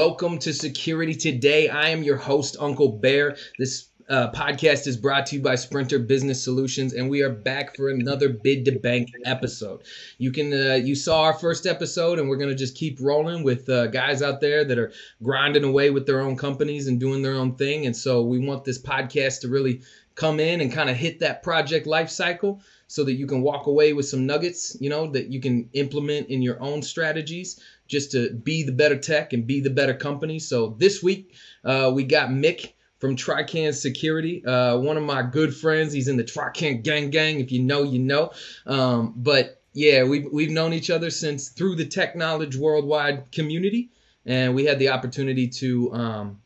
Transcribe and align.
Welcome 0.00 0.38
to 0.38 0.54
Security 0.54 1.14
Today. 1.14 1.68
I 1.68 1.90
am 1.90 2.02
your 2.02 2.16
host, 2.16 2.56
Uncle 2.58 2.88
Bear. 2.88 3.36
This 3.58 3.90
uh, 4.08 4.30
podcast 4.30 4.86
is 4.86 4.96
brought 4.96 5.26
to 5.26 5.36
you 5.36 5.42
by 5.42 5.56
Sprinter 5.56 5.98
Business 5.98 6.42
Solutions, 6.42 6.94
and 6.94 7.10
we 7.10 7.20
are 7.20 7.28
back 7.28 7.76
for 7.76 7.90
another 7.90 8.30
Bid 8.30 8.64
to 8.64 8.78
Bank 8.78 9.10
episode. 9.26 9.82
You 10.16 10.32
can 10.32 10.54
uh, 10.54 10.76
you 10.76 10.94
saw 10.94 11.24
our 11.24 11.34
first 11.34 11.66
episode, 11.66 12.18
and 12.18 12.30
we're 12.30 12.38
gonna 12.38 12.54
just 12.54 12.76
keep 12.76 12.96
rolling 12.98 13.44
with 13.44 13.68
uh, 13.68 13.88
guys 13.88 14.22
out 14.22 14.40
there 14.40 14.64
that 14.64 14.78
are 14.78 14.90
grinding 15.22 15.64
away 15.64 15.90
with 15.90 16.06
their 16.06 16.22
own 16.22 16.34
companies 16.34 16.86
and 16.86 16.98
doing 16.98 17.20
their 17.20 17.34
own 17.34 17.56
thing. 17.56 17.84
And 17.84 17.94
so 17.94 18.22
we 18.22 18.38
want 18.38 18.64
this 18.64 18.80
podcast 18.80 19.42
to 19.42 19.48
really 19.48 19.82
come 20.14 20.40
in 20.40 20.62
and 20.62 20.72
kind 20.72 20.88
of 20.88 20.96
hit 20.96 21.20
that 21.20 21.42
project 21.42 21.86
life 21.86 22.08
cycle 22.08 22.62
so 22.86 23.04
that 23.04 23.12
you 23.12 23.26
can 23.26 23.42
walk 23.42 23.66
away 23.66 23.92
with 23.92 24.08
some 24.08 24.26
nuggets, 24.26 24.76
you 24.80 24.88
know, 24.88 25.06
that 25.08 25.28
you 25.28 25.40
can 25.40 25.68
implement 25.74 26.28
in 26.28 26.40
your 26.42 26.60
own 26.60 26.82
strategies 26.82 27.60
just 27.90 28.12
to 28.12 28.32
be 28.32 28.62
the 28.62 28.72
better 28.72 28.96
tech 28.96 29.32
and 29.32 29.46
be 29.46 29.60
the 29.60 29.68
better 29.68 29.92
company. 29.92 30.38
So 30.38 30.76
this 30.78 31.02
week 31.02 31.34
uh, 31.64 31.90
we 31.92 32.04
got 32.04 32.32
Mik 32.32 32.74
from 32.98 33.16
Trican 33.16 33.74
Security, 33.74 34.44
uh, 34.44 34.78
one 34.78 34.96
of 34.96 35.02
my 35.02 35.22
good 35.22 35.54
friends. 35.54 35.92
He's 35.92 36.08
in 36.08 36.16
the 36.16 36.24
Trican 36.24 36.82
Gang 36.82 37.10
Gang. 37.10 37.40
If 37.40 37.50
you 37.50 37.62
know, 37.62 37.82
you 37.82 37.98
know. 37.98 38.30
Um, 38.66 39.14
but 39.16 39.62
yeah, 39.72 40.04
we've 40.04 40.28
we've 40.32 40.50
known 40.50 40.72
each 40.72 40.90
other 40.90 41.10
since 41.10 41.48
through 41.48 41.76
the 41.76 41.86
Tech 41.86 42.14
Knowledge 42.14 42.56
Worldwide 42.56 43.32
community, 43.32 43.90
and 44.24 44.54
we 44.54 44.64
had 44.64 44.78
the 44.78 44.90
opportunity 44.90 45.48
to. 45.48 45.92
Um, 45.92 46.42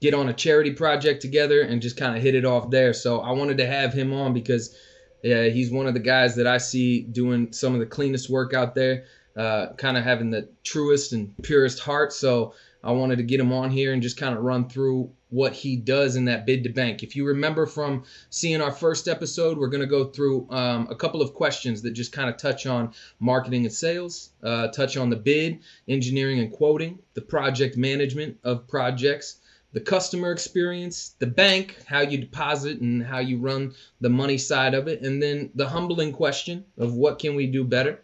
get 0.00 0.12
on 0.12 0.28
a 0.28 0.34
charity 0.34 0.70
project 0.70 1.22
together 1.22 1.62
and 1.62 1.80
just 1.80 1.96
kind 1.96 2.14
of 2.14 2.22
hit 2.22 2.34
it 2.34 2.44
off 2.44 2.68
there. 2.68 2.92
So 2.92 3.20
I 3.20 3.30
wanted 3.30 3.56
to 3.56 3.66
have 3.66 3.94
him 3.94 4.12
on 4.12 4.34
because 4.34 4.76
yeah, 5.22 5.44
he's 5.44 5.70
one 5.70 5.86
of 5.86 5.94
the 5.94 6.00
guys 6.00 6.36
that 6.36 6.46
I 6.46 6.58
see 6.58 7.00
doing 7.00 7.54
some 7.54 7.72
of 7.72 7.80
the 7.80 7.86
cleanest 7.86 8.28
work 8.28 8.52
out 8.52 8.74
there 8.74 9.04
uh, 9.36 9.72
kind 9.76 9.96
of 9.96 10.04
having 10.04 10.30
the 10.30 10.48
truest 10.62 11.12
and 11.12 11.34
purest 11.42 11.80
heart. 11.80 12.12
So 12.12 12.54
I 12.84 12.92
wanted 12.92 13.16
to 13.16 13.22
get 13.22 13.40
him 13.40 13.52
on 13.52 13.70
here 13.70 13.92
and 13.92 14.02
just 14.02 14.18
kind 14.18 14.36
of 14.36 14.44
run 14.44 14.68
through 14.68 15.10
what 15.30 15.52
he 15.52 15.74
does 15.74 16.14
in 16.14 16.26
that 16.26 16.46
bid 16.46 16.62
to 16.62 16.68
bank. 16.68 17.02
If 17.02 17.16
you 17.16 17.26
remember 17.26 17.66
from 17.66 18.04
seeing 18.30 18.60
our 18.60 18.70
first 18.70 19.08
episode, 19.08 19.58
we're 19.58 19.68
going 19.68 19.80
to 19.80 19.86
go 19.86 20.04
through 20.04 20.48
um, 20.50 20.86
a 20.90 20.94
couple 20.94 21.22
of 21.22 21.34
questions 21.34 21.82
that 21.82 21.92
just 21.92 22.12
kind 22.12 22.28
of 22.28 22.36
touch 22.36 22.66
on 22.66 22.92
marketing 23.18 23.64
and 23.64 23.72
sales, 23.72 24.30
uh, 24.42 24.68
touch 24.68 24.96
on 24.96 25.10
the 25.10 25.16
bid, 25.16 25.60
engineering 25.88 26.38
and 26.38 26.52
quoting, 26.52 26.98
the 27.14 27.22
project 27.22 27.76
management 27.76 28.36
of 28.44 28.68
projects, 28.68 29.38
the 29.72 29.80
customer 29.80 30.30
experience, 30.30 31.16
the 31.18 31.26
bank, 31.26 31.76
how 31.86 32.00
you 32.00 32.18
deposit 32.18 32.80
and 32.80 33.02
how 33.02 33.18
you 33.18 33.38
run 33.38 33.74
the 34.00 34.10
money 34.10 34.38
side 34.38 34.74
of 34.74 34.86
it, 34.86 35.00
and 35.00 35.20
then 35.20 35.50
the 35.56 35.68
humbling 35.68 36.12
question 36.12 36.64
of 36.78 36.94
what 36.94 37.18
can 37.18 37.34
we 37.34 37.48
do 37.48 37.64
better 37.64 37.98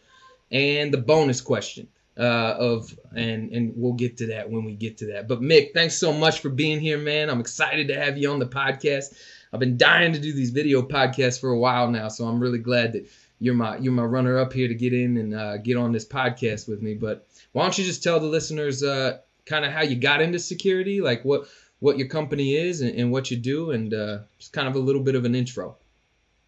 and 0.50 0.92
the 0.92 0.98
bonus 0.98 1.40
question 1.40 1.88
uh, 2.18 2.54
of 2.58 2.98
and 3.16 3.50
and 3.52 3.72
we'll 3.76 3.94
get 3.94 4.16
to 4.18 4.26
that 4.26 4.50
when 4.50 4.64
we 4.64 4.74
get 4.74 4.98
to 4.98 5.06
that. 5.06 5.28
But 5.28 5.42
Mik, 5.42 5.72
thanks 5.72 5.96
so 5.96 6.12
much 6.12 6.40
for 6.40 6.50
being 6.50 6.80
here, 6.80 6.98
man. 6.98 7.30
I'm 7.30 7.40
excited 7.40 7.88
to 7.88 7.98
have 7.98 8.18
you 8.18 8.30
on 8.30 8.38
the 8.38 8.46
podcast. 8.46 9.14
I've 9.52 9.60
been 9.60 9.76
dying 9.76 10.12
to 10.12 10.20
do 10.20 10.32
these 10.32 10.50
video 10.50 10.82
podcasts 10.82 11.40
for 11.40 11.50
a 11.50 11.58
while 11.58 11.90
now, 11.90 12.08
so 12.08 12.26
I'm 12.26 12.40
really 12.40 12.58
glad 12.58 12.92
that 12.92 13.08
you're 13.38 13.54
my 13.54 13.78
you're 13.78 13.92
my 13.92 14.04
runner 14.04 14.38
up 14.38 14.52
here 14.52 14.68
to 14.68 14.74
get 14.74 14.92
in 14.92 15.16
and 15.16 15.34
uh, 15.34 15.56
get 15.56 15.76
on 15.76 15.92
this 15.92 16.06
podcast 16.06 16.68
with 16.68 16.82
me. 16.82 16.94
But 16.94 17.26
why 17.52 17.62
don't 17.62 17.76
you 17.78 17.84
just 17.84 18.02
tell 18.02 18.20
the 18.20 18.26
listeners 18.26 18.82
uh, 18.82 19.18
kind 19.46 19.64
of 19.64 19.72
how 19.72 19.82
you 19.82 19.96
got 19.96 20.20
into 20.20 20.38
security, 20.38 21.00
like 21.00 21.24
what 21.24 21.48
what 21.78 21.96
your 21.96 22.08
company 22.08 22.54
is 22.54 22.82
and, 22.82 22.94
and 22.94 23.10
what 23.10 23.30
you 23.30 23.38
do, 23.38 23.70
and 23.70 23.94
uh, 23.94 24.18
just 24.38 24.52
kind 24.52 24.68
of 24.68 24.76
a 24.76 24.78
little 24.78 25.02
bit 25.02 25.14
of 25.14 25.24
an 25.24 25.34
intro. 25.34 25.76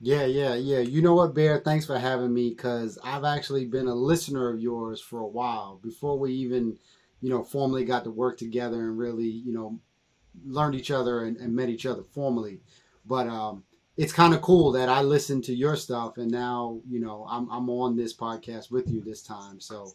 Yeah, 0.04 0.24
yeah, 0.24 0.54
yeah. 0.56 0.80
You 0.80 1.00
know 1.00 1.14
what, 1.14 1.32
Bear? 1.34 1.58
Thanks 1.60 1.86
for 1.86 1.96
having 1.96 2.34
me 2.34 2.50
because 2.50 2.98
I've 3.04 3.22
actually 3.24 3.66
been 3.66 3.86
a 3.86 3.94
listener 3.94 4.48
of 4.50 4.60
yours 4.60 5.00
for 5.00 5.20
a 5.20 5.26
while 5.26 5.78
before 5.80 6.18
we 6.18 6.32
even, 6.32 6.76
you 7.20 7.30
know, 7.30 7.44
formally 7.44 7.84
got 7.84 8.02
to 8.04 8.10
work 8.10 8.36
together 8.36 8.80
and 8.80 8.98
really, 8.98 9.28
you 9.28 9.52
know, 9.52 9.78
learned 10.46 10.74
each 10.74 10.90
other 10.90 11.24
and, 11.24 11.36
and 11.38 11.54
met 11.54 11.68
each 11.68 11.86
other 11.86 12.02
formally. 12.02 12.60
But 13.06 13.28
um, 13.28 13.64
it's 13.96 14.12
kind 14.12 14.34
of 14.34 14.42
cool 14.42 14.72
that 14.72 14.88
I 14.88 15.02
listened 15.02 15.44
to 15.44 15.54
your 15.54 15.76
stuff 15.76 16.18
and 16.18 16.30
now, 16.30 16.80
you 16.88 17.00
know, 17.00 17.26
I'm, 17.30 17.48
I'm 17.50 17.70
on 17.70 17.96
this 17.96 18.14
podcast 18.14 18.72
with 18.72 18.88
you 18.90 19.02
this 19.02 19.22
time. 19.22 19.60
So 19.60 19.94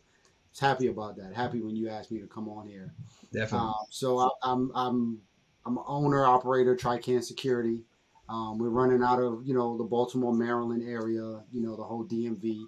it's 0.51 0.59
happy 0.61 0.87
about 0.87 1.17
that. 1.17 1.33
Happy 1.35 1.61
when 1.61 1.75
you 1.75 1.89
asked 1.89 2.11
me 2.11 2.19
to 2.21 2.27
come 2.27 2.49
on 2.49 2.67
here. 2.67 2.93
Definitely. 3.33 3.69
Uh, 3.69 3.85
so 3.89 4.19
I, 4.19 4.29
I'm, 4.43 4.71
I'm, 4.75 5.21
I'm 5.65 5.79
owner 5.87 6.25
operator 6.25 6.75
Trican 6.77 7.23
Security. 7.23 7.83
Um, 8.29 8.57
we're 8.57 8.69
running 8.69 9.03
out 9.03 9.21
of 9.21 9.41
you 9.45 9.53
know 9.53 9.77
the 9.77 9.83
Baltimore, 9.83 10.33
Maryland 10.33 10.83
area, 10.87 11.43
you 11.51 11.61
know 11.61 11.75
the 11.75 11.83
whole 11.83 12.05
DMV. 12.05 12.65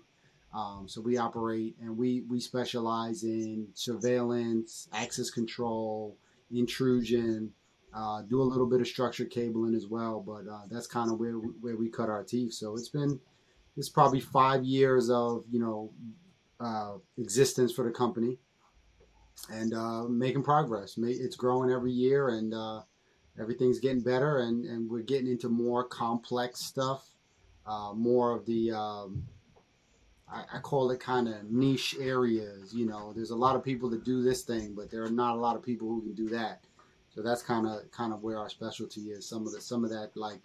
Um, 0.53 0.87
so 0.87 0.99
we 1.01 1.17
operate 1.17 1.75
and 1.81 1.95
we 1.97 2.21
we 2.21 2.39
specialize 2.39 3.23
in 3.23 3.67
surveillance, 3.73 4.87
access 4.93 5.29
control, 5.29 6.17
intrusion. 6.51 7.51
Uh, 7.93 8.21
do 8.21 8.39
a 8.39 8.43
little 8.43 8.67
bit 8.67 8.81
of 8.81 8.87
structured 8.87 9.31
cabling 9.31 9.73
as 9.73 9.87
well, 9.87 10.23
but 10.25 10.49
uh, 10.49 10.61
that's 10.69 10.87
kind 10.87 11.11
of 11.11 11.19
where 11.19 11.33
where 11.33 11.75
we 11.75 11.89
cut 11.89 12.09
our 12.09 12.23
teeth. 12.23 12.53
So 12.53 12.75
it's 12.75 12.89
been 12.89 13.19
it's 13.75 13.89
probably 13.89 14.19
five 14.19 14.63
years 14.63 15.09
of 15.09 15.43
you 15.51 15.59
know 15.59 15.91
uh, 16.59 16.93
existence 17.17 17.73
for 17.73 17.83
the 17.83 17.91
company 17.91 18.37
and 19.51 19.73
uh, 19.73 20.03
making 20.03 20.43
progress. 20.43 20.95
It's 20.97 21.35
growing 21.35 21.71
every 21.71 21.91
year, 21.91 22.29
and 22.29 22.53
uh, 22.53 22.81
everything's 23.39 23.79
getting 23.79 24.01
better 24.01 24.39
and, 24.39 24.65
and 24.65 24.89
we're 24.89 25.01
getting 25.01 25.27
into 25.27 25.49
more 25.49 25.83
complex 25.83 26.59
stuff 26.59 27.09
uh, 27.65 27.93
more 27.93 28.35
of 28.35 28.45
the 28.45 28.71
um, 28.71 29.23
I, 30.27 30.43
I, 30.55 30.59
call 30.59 30.89
it 30.91 30.99
kind 30.99 31.27
of 31.27 31.51
niche 31.51 31.95
areas 31.99 32.73
you 32.73 32.85
know. 32.85 33.13
There's 33.13 33.29
a 33.29 33.35
lot 33.35 33.55
of 33.55 33.63
people 33.63 33.89
that 33.91 34.03
do 34.03 34.23
this 34.23 34.41
thing 34.41 34.73
but 34.75 34.89
there 34.89 35.03
are 35.03 35.11
not 35.11 35.35
a 35.35 35.39
lot 35.39 35.55
of 35.55 35.63
people 35.63 35.87
who 35.87 36.01
can 36.01 36.13
do 36.13 36.29
that. 36.29 36.63
So 37.09 37.21
that's 37.21 37.41
kind 37.41 37.67
of 37.67 37.89
kind 37.91 38.13
of 38.13 38.23
where 38.23 38.37
our 38.37 38.49
specialty 38.49 39.11
is. 39.11 39.27
Some 39.27 39.45
of 39.45 39.53
the 39.53 39.61
some 39.61 39.83
of 39.83 39.91
that 39.91 40.11
like 40.15 40.41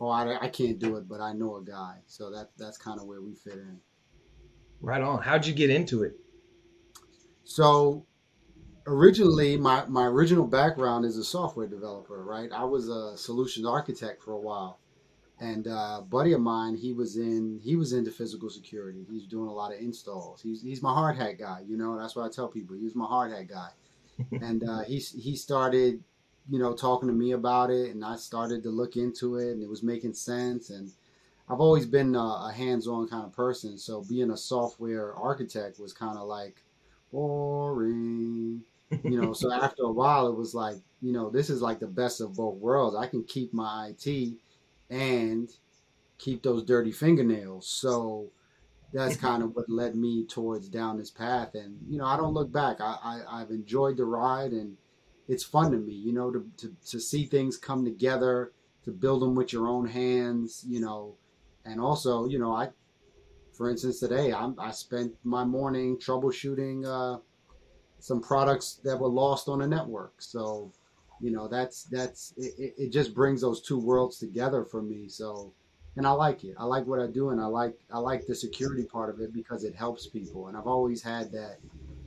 oh 0.00 0.08
I, 0.08 0.44
I 0.44 0.48
can't 0.48 0.78
do 0.78 0.96
it 0.96 1.08
but 1.08 1.20
i 1.20 1.32
know 1.32 1.56
a 1.56 1.62
guy. 1.62 1.96
So 2.06 2.30
that 2.30 2.50
that's 2.58 2.76
kind 2.76 3.00
of 3.00 3.06
where 3.06 3.22
we 3.22 3.34
fit 3.34 3.54
in. 3.54 3.78
Right 4.80 5.02
on. 5.02 5.22
How'd 5.22 5.46
you 5.46 5.54
get 5.54 5.70
into 5.70 6.02
it? 6.02 6.16
So 7.44 8.04
originally 8.88 9.56
my, 9.56 9.84
my 9.86 10.06
original 10.06 10.46
background 10.46 11.04
is 11.04 11.16
a 11.16 11.24
software 11.24 11.66
developer 11.66 12.24
right? 12.24 12.50
I 12.52 12.64
was 12.64 12.88
a 12.88 13.16
solutions 13.16 13.66
architect 13.66 14.22
for 14.22 14.32
a 14.32 14.38
while. 14.38 14.80
And 15.40 15.68
uh, 15.68 15.98
a 15.98 16.06
buddy 16.08 16.32
of 16.32 16.40
mine 16.40 16.74
he 16.74 16.92
was 16.92 17.16
in 17.16 17.60
he 17.62 17.76
was 17.76 17.92
into 17.92 18.10
physical 18.10 18.50
security. 18.50 19.06
He's 19.08 19.26
doing 19.26 19.48
a 19.48 19.52
lot 19.52 19.72
of 19.72 19.80
installs. 19.80 20.42
He's, 20.42 20.62
he's 20.62 20.82
my 20.82 20.92
hard 20.92 21.16
hat 21.16 21.38
guy 21.38 21.62
you 21.66 21.76
know? 21.76 21.98
That's 21.98 22.16
what 22.16 22.24
i 22.24 22.28
tell 22.28 22.48
people. 22.48 22.76
He's 22.76 22.94
my 22.94 23.06
hard 23.06 23.32
hat 23.32 23.48
guy. 23.48 23.70
And 24.42 24.68
uh, 24.68 24.80
he, 24.80 24.98
he 24.98 25.36
started 25.36 26.02
you 26.50 26.58
know 26.58 26.74
talking 26.74 27.08
to 27.08 27.14
me 27.14 27.32
about 27.32 27.70
it 27.70 27.90
and 27.90 28.02
i 28.02 28.16
started 28.16 28.62
to 28.62 28.70
look 28.70 28.96
into 28.96 29.36
it 29.36 29.52
and 29.52 29.62
it 29.62 29.68
was 29.68 29.82
making 29.82 30.14
sense. 30.14 30.70
And 30.70 30.90
i've 31.48 31.60
always 31.60 31.86
been 31.86 32.14
a, 32.16 32.48
a 32.48 32.52
hands-on 32.54 33.08
kind 33.08 33.24
of 33.24 33.32
person. 33.32 33.78
So 33.78 34.02
being 34.08 34.30
a 34.30 34.36
software 34.36 35.14
architect 35.14 35.78
was 35.78 35.92
kind 35.92 36.18
of 36.18 36.26
like 36.26 36.62
boring 37.12 38.62
you 39.04 39.20
know 39.20 39.32
so 39.32 39.52
after 39.52 39.82
a 39.82 39.92
while 39.92 40.28
it 40.28 40.36
was 40.36 40.54
like 40.54 40.76
you 41.00 41.12
know 41.12 41.30
this 41.30 41.50
is 41.50 41.62
like 41.62 41.78
the 41.78 41.86
best 41.86 42.20
of 42.20 42.34
both 42.34 42.56
worlds. 42.56 42.96
I 42.96 43.06
can 43.06 43.24
keep 43.24 43.52
my 43.52 43.92
it 44.04 44.34
and 44.90 45.48
keep 46.18 46.42
those 46.42 46.64
dirty 46.64 46.92
fingernails. 46.92 47.68
So 47.68 48.30
that's 48.92 49.16
kind 49.28 49.42
of 49.42 49.54
what 49.54 49.68
led 49.68 49.94
me 49.94 50.26
towards 50.26 50.68
down 50.68 50.98
this 50.98 51.10
path. 51.10 51.54
And 51.54 51.78
you 51.88 51.98
know 51.98 52.06
i 52.06 52.16
don't 52.16 52.34
look 52.34 52.52
back. 52.52 52.80
I, 52.80 53.22
I 53.28 53.40
have 53.40 53.50
enjoyed 53.50 53.96
the 53.96 54.04
ride 54.04 54.52
and 54.52 54.76
it's 55.28 55.44
fun 55.44 55.70
to 55.72 55.76
me 55.76 55.92
you 55.92 56.12
know 56.12 56.30
to, 56.30 56.46
to, 56.56 56.74
to 56.86 57.00
see 57.00 57.26
things 57.26 57.56
come 57.56 57.84
together 57.84 58.52
to 58.84 58.90
build 58.90 59.22
them 59.22 59.34
with 59.34 59.52
your 59.52 59.68
own 59.68 59.86
hands 59.86 60.64
you 60.66 60.80
know. 60.80 61.14
And 61.64 61.80
also 61.80 62.26
you 62.26 62.38
know 62.38 62.54
i 62.54 62.70
for 63.52 63.68
instance 63.68 64.00
today 64.00 64.32
I'm, 64.32 64.54
i 64.58 64.70
spent 64.70 65.14
my 65.22 65.44
morning 65.44 65.98
troubleshooting 65.98 66.86
uh, 66.86 67.20
some 67.98 68.20
products 68.20 68.80
that 68.84 68.98
were 68.98 69.08
lost 69.08 69.48
on 69.48 69.62
a 69.62 69.66
network. 69.66 70.14
So, 70.18 70.72
you 71.20 71.30
know, 71.30 71.48
that's 71.48 71.84
that's 71.84 72.32
it, 72.36 72.74
it 72.78 72.92
just 72.92 73.14
brings 73.14 73.40
those 73.40 73.60
two 73.60 73.78
worlds 73.78 74.18
together 74.18 74.64
for 74.64 74.82
me. 74.82 75.08
So, 75.08 75.52
and 75.96 76.06
I 76.06 76.10
like 76.12 76.44
it. 76.44 76.54
I 76.58 76.64
like 76.64 76.86
what 76.86 77.00
I 77.00 77.06
do, 77.06 77.30
and 77.30 77.40
I 77.40 77.46
like 77.46 77.78
I 77.92 77.98
like 77.98 78.26
the 78.26 78.34
security 78.34 78.84
part 78.84 79.10
of 79.10 79.20
it 79.20 79.32
because 79.32 79.64
it 79.64 79.74
helps 79.74 80.06
people. 80.06 80.48
And 80.48 80.56
I've 80.56 80.66
always 80.66 81.02
had 81.02 81.32
that, 81.32 81.58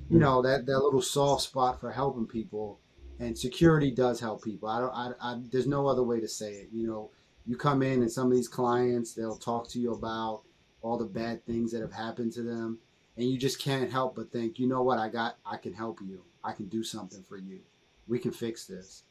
you 0.10 0.20
know, 0.20 0.42
that 0.42 0.66
that 0.66 0.80
little 0.80 1.02
soft 1.02 1.44
spot 1.44 1.80
for 1.80 1.92
helping 1.92 2.26
people. 2.26 2.80
And 3.20 3.38
security 3.38 3.92
does 3.92 4.20
help 4.20 4.44
people. 4.44 4.68
I 4.70 4.80
don't. 4.80 4.94
I, 4.94 5.12
I 5.22 5.40
there's 5.52 5.68
no 5.68 5.88
other 5.88 6.04
way 6.04 6.20
to 6.20 6.28
say 6.28 6.54
it. 6.54 6.70
You 6.72 6.88
know, 6.88 7.12
you 7.46 7.56
come 7.58 7.82
in 7.82 8.02
and 8.02 8.12
some 8.12 8.28
of 8.28 8.34
these 8.34 8.48
clients 8.48 9.14
they'll 9.14 9.38
talk 9.38 9.68
to 9.70 9.80
you 9.80 9.94
about 9.94 10.44
all 10.82 10.98
the 10.98 11.06
bad 11.06 11.46
things 11.46 11.72
that 11.72 11.82
have 11.82 11.94
happened 11.94 12.32
to 12.34 12.42
them 12.42 12.80
and 13.22 13.30
you 13.30 13.38
just 13.38 13.60
can't 13.60 13.92
help 13.92 14.16
but 14.16 14.32
think, 14.32 14.58
you 14.58 14.68
know 14.68 14.82
what, 14.82 14.98
I 14.98 15.08
got, 15.08 15.38
I 15.46 15.58
can 15.58 15.74
help 15.74 16.00
you. 16.02 16.22
I 16.44 16.54
can 16.54 16.66
do 16.66 16.84
something 16.84 17.22
for 17.22 17.38
you. 17.38 17.60
We 18.08 18.18
can 18.18 18.32
fix 18.32 18.66
this. 18.66 19.04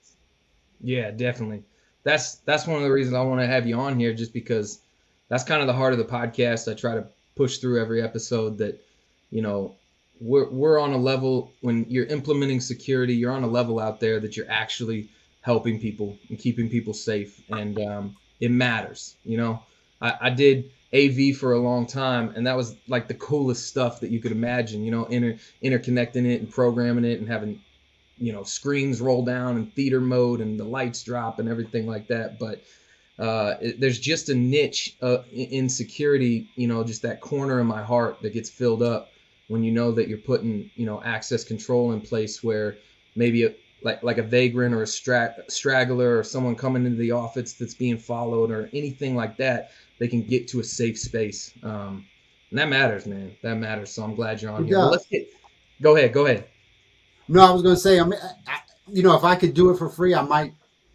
Yeah, 0.81 1.13
definitely. 1.13 1.63
That's 2.03 2.37
that's 2.47 2.67
one 2.67 2.79
of 2.79 2.83
the 2.83 2.91
reasons 2.91 3.15
I 3.15 3.23
want 3.23 3.41
to 3.41 3.47
have 3.47 3.69
you 3.69 3.77
on 3.77 4.01
here, 4.01 4.13
just 4.13 4.33
because 4.33 4.81
that's 5.29 5.45
kind 5.45 5.61
of 5.61 5.69
the 5.69 5.75
heart 5.75 5.93
of 5.93 5.99
the 5.99 6.05
podcast. 6.05 6.71
I 6.71 6.75
try 6.75 6.95
to 6.95 7.07
push 7.37 7.59
through 7.59 7.81
every 7.81 8.03
episode 8.03 8.59
that, 8.59 8.83
you 9.31 9.43
know, 9.43 9.77
we're 10.21 10.51
we're 10.51 10.81
on 10.81 10.93
a 10.93 10.99
level 10.99 11.53
when 11.61 11.87
you're 11.89 12.07
implementing 12.07 12.61
security, 12.61 13.15
you're 13.15 13.33
on 13.33 13.45
a 13.45 13.49
level 13.49 13.79
out 13.79 14.01
there 14.01 14.19
that 14.21 14.37
you're 14.37 14.51
actually 14.51 15.09
helping 15.43 15.79
people 15.79 16.17
and 16.31 16.39
keeping 16.39 16.69
people 16.69 16.95
safe, 16.95 17.41
and 17.51 17.79
um, 17.81 18.17
it 18.41 18.51
matters. 18.51 19.15
You 19.25 19.37
know, 19.37 19.63
I, 20.01 20.15
I 20.23 20.31
did 20.31 20.73
AV 20.93 21.33
for 21.33 21.53
a 21.53 21.61
long 21.61 21.87
time, 21.87 22.33
and 22.37 22.47
that 22.47 22.57
was 22.57 22.77
like 22.89 23.09
the 23.09 23.15
coolest 23.15 23.67
stuff 23.69 24.01
that 24.01 24.11
you 24.11 24.21
could 24.21 24.33
imagine. 24.33 24.85
You 24.85 24.91
know, 24.91 25.05
inter 25.07 25.37
interconnecting 25.63 26.27
it 26.27 26.41
and 26.41 26.51
programming 26.51 27.05
it 27.05 27.21
and 27.21 27.29
having 27.29 27.61
you 28.19 28.33
know 28.33 28.43
screens 28.43 29.01
roll 29.01 29.25
down 29.25 29.57
and 29.57 29.75
theater 29.75 30.01
mode 30.01 30.41
and 30.41 30.59
the 30.59 30.65
lights 30.65 31.03
drop 31.03 31.39
and 31.39 31.49
everything 31.49 31.87
like 31.87 32.09
that. 32.09 32.39
But 32.39 32.65
uh, 33.19 33.57
it, 33.61 33.81
there's 33.81 34.01
just 34.01 34.31
a 34.31 34.35
niche 34.35 34.97
uh, 35.03 35.19
in 35.33 35.69
security, 35.69 36.49
you 36.57 36.67
know, 36.67 36.83
just 36.83 37.03
that 37.03 37.21
corner 37.21 37.61
in 37.61 37.67
my 37.67 37.83
heart 37.83 38.23
that 38.23 38.33
gets 38.33 38.49
filled 38.51 38.83
up 38.83 39.13
when 39.49 39.63
you 39.63 39.71
know 39.73 39.93
that 39.93 40.09
you're 40.09 40.19
putting, 40.19 40.71
you 40.75 40.87
know, 40.87 41.03
access 41.05 41.45
control 41.45 41.93
in 41.93 42.01
place 42.01 42.43
where 42.43 42.79
maybe 43.15 43.45
a, 43.45 43.55
like 43.83 44.03
like 44.03 44.19
a 44.19 44.23
vagrant 44.23 44.75
or 44.75 44.83
a 44.83 44.87
stra- 44.87 45.35
straggler 45.49 46.19
or 46.19 46.25
someone 46.25 46.55
coming 46.57 46.87
into 46.87 46.99
the 46.99 47.11
office 47.11 47.55
that's 47.55 47.75
being 47.75 47.99
followed 47.99 48.51
or 48.51 48.71
anything 48.73 49.15
like 49.17 49.37
that, 49.37 49.71
they 50.01 50.09
can 50.09 50.23
get 50.23 50.49
to 50.49 50.59
a 50.59 50.65
safe 50.65 50.99
space. 50.99 51.53
Um, 51.63 52.05
and 52.49 52.59
that 52.59 52.69
matters, 52.69 53.07
man. 53.07 53.37
That 53.43 53.55
matters. 53.57 53.93
So 53.93 54.03
I'm 54.03 54.17
glad 54.17 54.43
you're 54.43 54.51
on 54.51 54.65
here. 54.65 54.79
Well, 54.79 54.91
let's 54.91 55.07
get. 55.07 55.29
Go 55.81 55.95
ahead. 55.95 56.13
Go 56.13 56.27
ahead. 56.27 56.49
No, 57.29 57.43
I 57.43 57.51
was 57.53 57.63
going 57.63 57.77
to 57.77 57.81
say, 57.81 58.01
I 58.01 58.05
mean, 58.05 58.19
I, 58.49 58.59
you 58.89 59.05
know, 59.05 59.17
if 59.17 59.23
I 59.23 59.37
could 59.37 59.55
do 59.55 59.71
it 59.71 59.79
for 59.79 59.89
free, 59.89 60.15
I 60.15 60.23
might, 60.23 60.53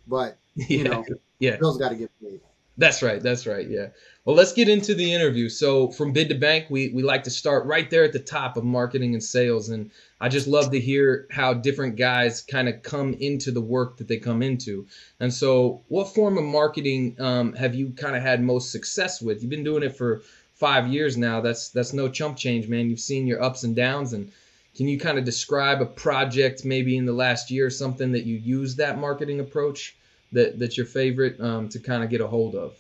but 0.08 0.38
you 0.56 0.66
yeah. 0.80 0.84
know, 0.84 1.06
yeah, 1.40 1.56
bills 1.56 1.78
got 1.78 1.90
to 1.90 1.96
get 1.96 2.12
paid. 2.22 2.42
That's 2.78 3.02
right. 3.02 3.22
That's 3.22 3.48
right. 3.48 3.70
Yeah. 3.70 3.88
Well, 4.26 4.36
let's 4.36 4.52
get 4.52 4.68
into 4.68 4.96
the 4.96 5.14
interview. 5.14 5.48
So, 5.48 5.90
from 5.92 6.12
bid 6.12 6.28
to 6.30 6.36
bank, 6.36 6.66
we 6.70 6.90
we 6.90 7.04
like 7.04 7.24
to 7.24 7.30
start 7.30 7.66
right 7.66 7.90
there 7.90 8.04
at 8.04 8.12
the 8.12 8.20
top 8.20 8.58
of 8.58 8.66
marketing 8.66 9.14
and 9.14 9.24
sales, 9.24 9.70
and 9.70 9.92
I 10.20 10.28
just 10.28 10.48
love 10.48 10.72
to 10.72 10.80
hear 10.80 11.28
how 11.32 11.54
different 11.54 11.96
guys 11.96 12.42
kind 12.42 12.68
of 12.68 12.84
come 12.84 13.14
into 13.14 13.52
the 13.52 13.62
work 13.62 13.98
that 13.98 14.08
they 14.08 14.18
come 14.18 14.42
into. 14.42 14.88
And 15.22 15.34
so, 15.34 15.84
what 15.88 16.14
form 16.14 16.38
of 16.38 16.44
marketing 16.44 17.16
um, 17.20 17.54
have 17.54 17.76
you 17.76 17.92
kind 17.92 18.16
of 18.16 18.22
had 18.22 18.44
most 18.44 18.72
success 18.72 19.22
with? 19.22 19.42
You've 19.42 19.52
been 19.52 19.64
doing 19.64 19.84
it 19.84 19.96
for 19.96 20.24
five 20.56 20.88
years 20.88 21.16
now. 21.16 21.40
That's 21.40 21.70
that's 21.70 21.94
no 21.94 22.10
chump 22.10 22.36
change, 22.36 22.68
man. 22.68 22.90
You've 22.90 23.00
seen 23.00 23.28
your 23.28 23.42
ups 23.42 23.64
and 23.64 23.76
downs, 23.76 24.12
and 24.12 24.32
can 24.76 24.90
you 24.90 25.00
kind 25.00 25.18
of 25.18 25.24
describe 25.24 25.82
a 25.82 25.86
project 25.86 26.66
maybe 26.66 26.98
in 26.98 27.06
the 27.06 27.14
last 27.14 27.52
year, 27.52 27.68
or 27.68 27.70
something 27.70 28.12
that 28.12 28.26
you 28.26 28.36
used 28.36 28.78
that 28.78 29.00
marketing 29.00 29.40
approach 29.40 29.96
that 30.36 30.60
that's 30.60 30.78
your 30.78 30.86
favorite 30.86 31.40
um, 31.42 31.68
to 31.70 31.80
kind 31.80 32.04
of 32.04 32.10
get 32.10 32.22
a 32.22 32.28
hold 32.28 32.56
of? 32.56 32.78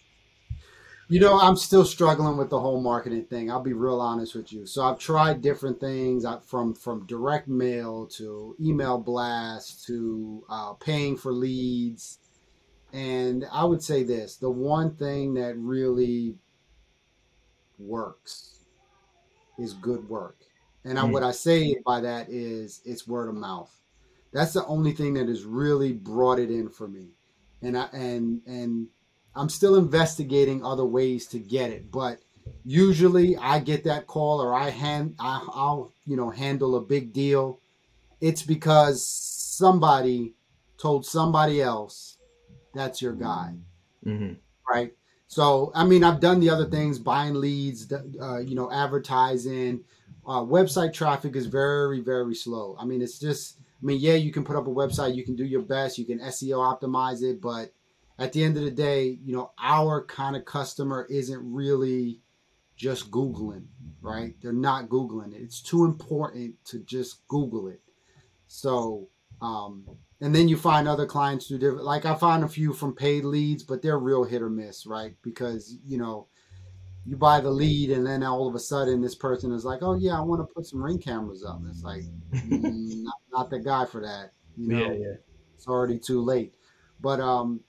You 1.07 1.19
know, 1.19 1.39
I'm 1.39 1.55
still 1.55 1.85
struggling 1.85 2.35
with 2.35 2.49
the 2.49 2.59
whole 2.59 2.81
marketing 2.81 3.25
thing. 3.25 3.51
I'll 3.51 3.61
be 3.61 3.73
real 3.73 4.01
honest 4.01 4.33
with 4.33 4.51
you. 4.51 4.65
So 4.65 4.83
I've 4.83 4.97
tried 4.97 5.41
different 5.41 5.79
things 5.79 6.25
from 6.45 6.73
from 6.73 7.05
direct 7.05 7.47
mail 7.47 8.07
to 8.13 8.55
email 8.59 8.97
blasts 8.97 9.85
to 9.85 10.43
uh, 10.49 10.73
paying 10.73 11.15
for 11.15 11.31
leads, 11.31 12.19
and 12.91 13.45
I 13.51 13.65
would 13.65 13.83
say 13.83 14.03
this: 14.03 14.37
the 14.37 14.49
one 14.49 14.95
thing 14.95 15.35
that 15.35 15.55
really 15.57 16.35
works 17.77 18.59
is 19.59 19.73
good 19.73 20.07
work. 20.09 20.37
And 20.83 20.99
I, 20.99 21.03
mm. 21.03 21.11
what 21.11 21.23
I 21.23 21.31
say 21.31 21.75
by 21.85 22.01
that 22.01 22.29
is 22.29 22.81
it's 22.85 23.07
word 23.07 23.29
of 23.29 23.35
mouth. 23.35 23.75
That's 24.33 24.53
the 24.53 24.65
only 24.65 24.91
thing 24.91 25.13
that 25.15 25.27
has 25.27 25.43
really 25.43 25.93
brought 25.93 26.39
it 26.39 26.51
in 26.51 26.69
for 26.69 26.87
me. 26.87 27.09
And 27.61 27.77
I 27.77 27.85
and 27.93 28.41
and 28.45 28.87
I'm 29.35 29.49
still 29.49 29.75
investigating 29.75 30.63
other 30.63 30.85
ways 30.85 31.27
to 31.27 31.39
get 31.39 31.71
it, 31.71 31.91
but 31.91 32.19
usually 32.63 33.35
I 33.37 33.59
get 33.59 33.83
that 33.85 34.07
call 34.07 34.41
or 34.41 34.53
I 34.53 34.69
hand 34.69 35.15
I, 35.19 35.45
I'll 35.53 35.93
you 36.05 36.15
know 36.15 36.29
handle 36.29 36.75
a 36.75 36.81
big 36.81 37.13
deal. 37.13 37.59
It's 38.21 38.43
because 38.43 39.05
somebody 39.05 40.35
told 40.77 41.05
somebody 41.05 41.61
else 41.61 42.17
that's 42.73 43.01
your 43.01 43.13
guy, 43.13 43.53
mm-hmm. 44.05 44.33
right? 44.69 44.93
So 45.27 45.71
I 45.75 45.85
mean, 45.85 46.03
I've 46.03 46.19
done 46.19 46.39
the 46.39 46.49
other 46.49 46.65
things, 46.65 46.99
buying 46.99 47.35
leads, 47.35 47.91
uh, 47.91 48.39
you 48.39 48.55
know, 48.55 48.71
advertising, 48.71 49.83
uh, 50.25 50.41
website 50.41 50.93
traffic 50.93 51.35
is 51.35 51.47
very 51.47 51.99
very 51.99 52.35
slow. 52.35 52.75
I 52.79 52.85
mean, 52.85 53.01
it's 53.01 53.19
just 53.19 53.59
I 53.85 53.87
mean, 53.87 53.99
yeah, 53.99 54.15
you 54.15 54.31
can 54.31 54.43
put 54.43 54.55
up 54.55 54.65
a 54.65 54.71
website, 54.71 55.13
you 55.13 55.23
can 55.23 55.35
do 55.35 55.45
your 55.45 55.61
best, 55.61 55.99
you 55.99 56.05
can 56.05 56.17
SEO 56.17 56.57
optimize 56.57 57.21
it, 57.21 57.39
but 57.39 57.71
at 58.17 58.33
the 58.33 58.43
end 58.43 58.57
of 58.57 58.63
the 58.63 58.71
day, 58.71 59.19
you 59.23 59.31
know, 59.31 59.51
our 59.61 60.03
kind 60.03 60.35
of 60.35 60.43
customer 60.43 61.05
isn't 61.07 61.53
really 61.53 62.19
just 62.75 63.11
Googling, 63.11 63.67
right? 64.01 64.33
They're 64.41 64.53
not 64.53 64.89
Googling 64.89 65.35
it. 65.35 65.41
It's 65.43 65.61
too 65.61 65.85
important 65.85 66.55
to 66.65 66.79
just 66.79 67.27
Google 67.27 67.67
it. 67.67 67.79
So, 68.47 69.07
um, 69.39 69.85
and 70.19 70.33
then 70.33 70.47
you 70.47 70.57
find 70.57 70.87
other 70.87 71.05
clients 71.05 71.45
do 71.45 71.59
different, 71.59 71.83
like 71.83 72.07
I 72.07 72.15
find 72.15 72.43
a 72.43 72.47
few 72.47 72.73
from 72.73 72.95
paid 72.95 73.23
leads, 73.23 73.61
but 73.61 73.83
they're 73.83 73.99
real 73.99 74.23
hit 74.23 74.41
or 74.41 74.49
miss, 74.49 74.87
right? 74.87 75.13
Because, 75.21 75.77
you 75.85 75.99
know, 75.99 76.25
you 77.05 77.15
buy 77.15 77.39
the 77.39 77.51
lead 77.51 77.91
and 77.91 78.05
then 78.05 78.23
all 78.23 78.47
of 78.47 78.55
a 78.55 78.59
sudden 78.59 79.01
this 79.01 79.15
person 79.15 79.51
is 79.51 79.63
like, 79.63 79.79
oh 79.83 79.93
yeah, 79.93 80.17
I 80.17 80.21
want 80.21 80.41
to 80.41 80.53
put 80.53 80.65
some 80.65 80.83
ring 80.83 80.99
cameras 80.99 81.45
up. 81.45 81.61
It's 81.69 81.83
like, 81.83 82.03
not, 82.49 83.15
not, 83.31 83.49
the 83.49 83.59
guy 83.59 83.85
for 83.85 84.01
that. 84.01 84.31
You 84.57 84.69
know, 84.69 84.79
yeah, 84.79 84.93
yeah. 84.93 85.13
it's 85.53 85.67
already 85.67 85.99
too 85.99 86.21
late. 86.21 86.53
But 87.01 87.19
um, 87.19 87.59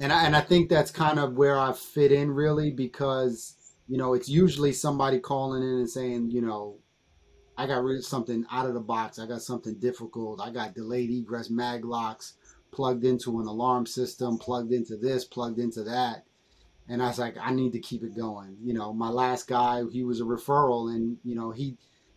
and 0.00 0.12
I 0.12 0.24
and 0.24 0.34
I 0.34 0.40
think 0.40 0.70
that's 0.70 0.90
kind 0.90 1.18
of 1.18 1.36
where 1.36 1.58
I 1.58 1.72
fit 1.72 2.10
in 2.10 2.30
really 2.30 2.70
because 2.70 3.56
you 3.88 3.98
know 3.98 4.14
it's 4.14 4.28
usually 4.28 4.72
somebody 4.72 5.18
calling 5.18 5.62
in 5.62 5.80
and 5.80 5.90
saying, 5.90 6.30
you 6.30 6.40
know, 6.40 6.78
I 7.58 7.66
got 7.66 7.82
rid 7.82 7.98
of 7.98 8.04
something 8.06 8.46
out 8.50 8.66
of 8.66 8.74
the 8.74 8.80
box. 8.80 9.18
I 9.18 9.26
got 9.26 9.42
something 9.42 9.74
difficult. 9.74 10.40
I 10.40 10.50
got 10.50 10.74
delayed 10.74 11.10
egress 11.10 11.50
mag 11.50 11.84
locks 11.84 12.34
plugged 12.70 13.04
into 13.04 13.38
an 13.38 13.46
alarm 13.46 13.84
system, 13.84 14.38
plugged 14.38 14.72
into 14.72 14.96
this, 14.96 15.26
plugged 15.26 15.58
into 15.58 15.82
that 15.82 16.24
and 16.88 17.02
I 17.02 17.08
was 17.08 17.18
like, 17.18 17.36
I 17.40 17.52
need 17.52 17.72
to 17.72 17.80
keep 17.80 18.02
it 18.02 18.16
going. 18.16 18.56
You 18.62 18.74
know, 18.74 18.92
my 18.92 19.08
last 19.08 19.46
guy, 19.46 19.82
he 19.90 20.02
was 20.02 20.20
a 20.20 20.24
referral, 20.24 20.94
and 20.94 21.16
you 21.24 21.34
know, 21.34 21.50
he 21.50 21.76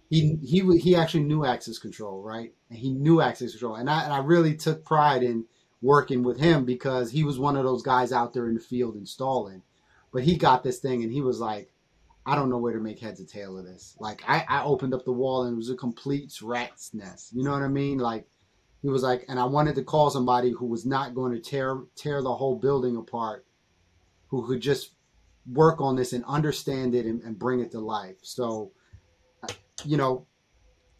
he 0.09 0.37
he 0.43 0.77
he 0.77 0.95
actually 0.95 1.23
knew 1.23 1.45
access 1.45 1.77
control, 1.77 2.21
right? 2.21 2.53
And 2.69 2.79
he 2.79 2.93
knew 2.93 3.21
access 3.21 3.51
control, 3.51 3.75
and 3.75 3.89
I 3.89 4.03
and 4.03 4.13
I 4.13 4.19
really 4.19 4.55
took 4.55 4.83
pride 4.83 5.23
in 5.23 5.45
working 5.81 6.23
with 6.23 6.39
him 6.39 6.65
because 6.65 7.11
he 7.11 7.23
was 7.23 7.37
one 7.37 7.55
of 7.55 7.63
those 7.63 7.83
guys 7.83 8.11
out 8.11 8.33
there 8.33 8.47
in 8.47 8.55
the 8.55 8.59
field 8.59 8.95
installing. 8.95 9.61
But 10.11 10.23
he 10.23 10.37
got 10.37 10.63
this 10.63 10.79
thing, 10.79 11.03
and 11.03 11.11
he 11.11 11.21
was 11.21 11.39
like, 11.39 11.71
I 12.25 12.35
don't 12.35 12.49
know 12.49 12.57
where 12.57 12.73
to 12.73 12.79
make 12.79 12.99
heads 12.99 13.21
or 13.21 13.25
tail 13.25 13.57
of 13.57 13.65
this. 13.65 13.95
Like 13.99 14.23
I, 14.27 14.45
I 14.49 14.63
opened 14.63 14.93
up 14.93 15.05
the 15.05 15.11
wall, 15.11 15.43
and 15.43 15.53
it 15.53 15.57
was 15.57 15.69
a 15.69 15.75
complete 15.75 16.33
rat's 16.41 16.93
nest. 16.93 17.33
You 17.33 17.43
know 17.43 17.51
what 17.51 17.61
I 17.61 17.67
mean? 17.67 17.99
Like 17.99 18.27
he 18.81 18.89
was 18.89 19.03
like, 19.03 19.25
and 19.27 19.39
I 19.39 19.45
wanted 19.45 19.75
to 19.75 19.83
call 19.83 20.09
somebody 20.09 20.51
who 20.51 20.65
was 20.65 20.85
not 20.85 21.13
going 21.13 21.33
to 21.33 21.39
tear 21.39 21.79
tear 21.95 22.21
the 22.21 22.33
whole 22.33 22.55
building 22.55 22.97
apart 22.97 23.45
who 24.41 24.47
could 24.47 24.61
just 24.61 24.91
work 25.51 25.79
on 25.79 25.95
this 25.95 26.13
and 26.13 26.23
understand 26.25 26.95
it 26.95 27.05
and, 27.05 27.21
and 27.23 27.37
bring 27.37 27.59
it 27.59 27.71
to 27.71 27.79
life. 27.79 28.17
So, 28.21 28.71
you 29.83 29.97
know, 29.97 30.25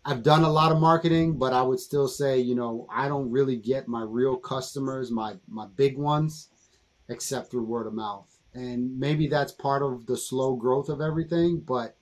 I've 0.06 0.22
done 0.22 0.44
a 0.44 0.52
lot 0.52 0.72
of 0.72 0.80
marketing, 0.80 1.38
but 1.38 1.52
I 1.52 1.64
would 1.64 1.80
still 1.80 2.08
say, 2.08 2.40
you 2.40 2.54
know, 2.54 2.88
I 2.94 3.08
don't 3.08 3.32
really 3.32 3.56
get 3.56 3.88
my 3.88 4.04
real 4.04 4.38
customers, 4.38 5.10
my 5.10 5.36
my 5.48 5.66
big 5.76 5.98
ones, 5.98 6.50
except 7.10 7.50
through 7.50 7.64
word 7.64 7.88
of 7.88 7.94
mouth. 7.94 8.32
And 8.54 8.98
maybe 9.00 9.28
that's 9.28 9.52
part 9.52 9.82
of 9.82 10.06
the 10.06 10.16
slow 10.16 10.56
growth 10.56 10.90
of 10.90 11.02
everything, 11.02 11.60
but 11.60 11.98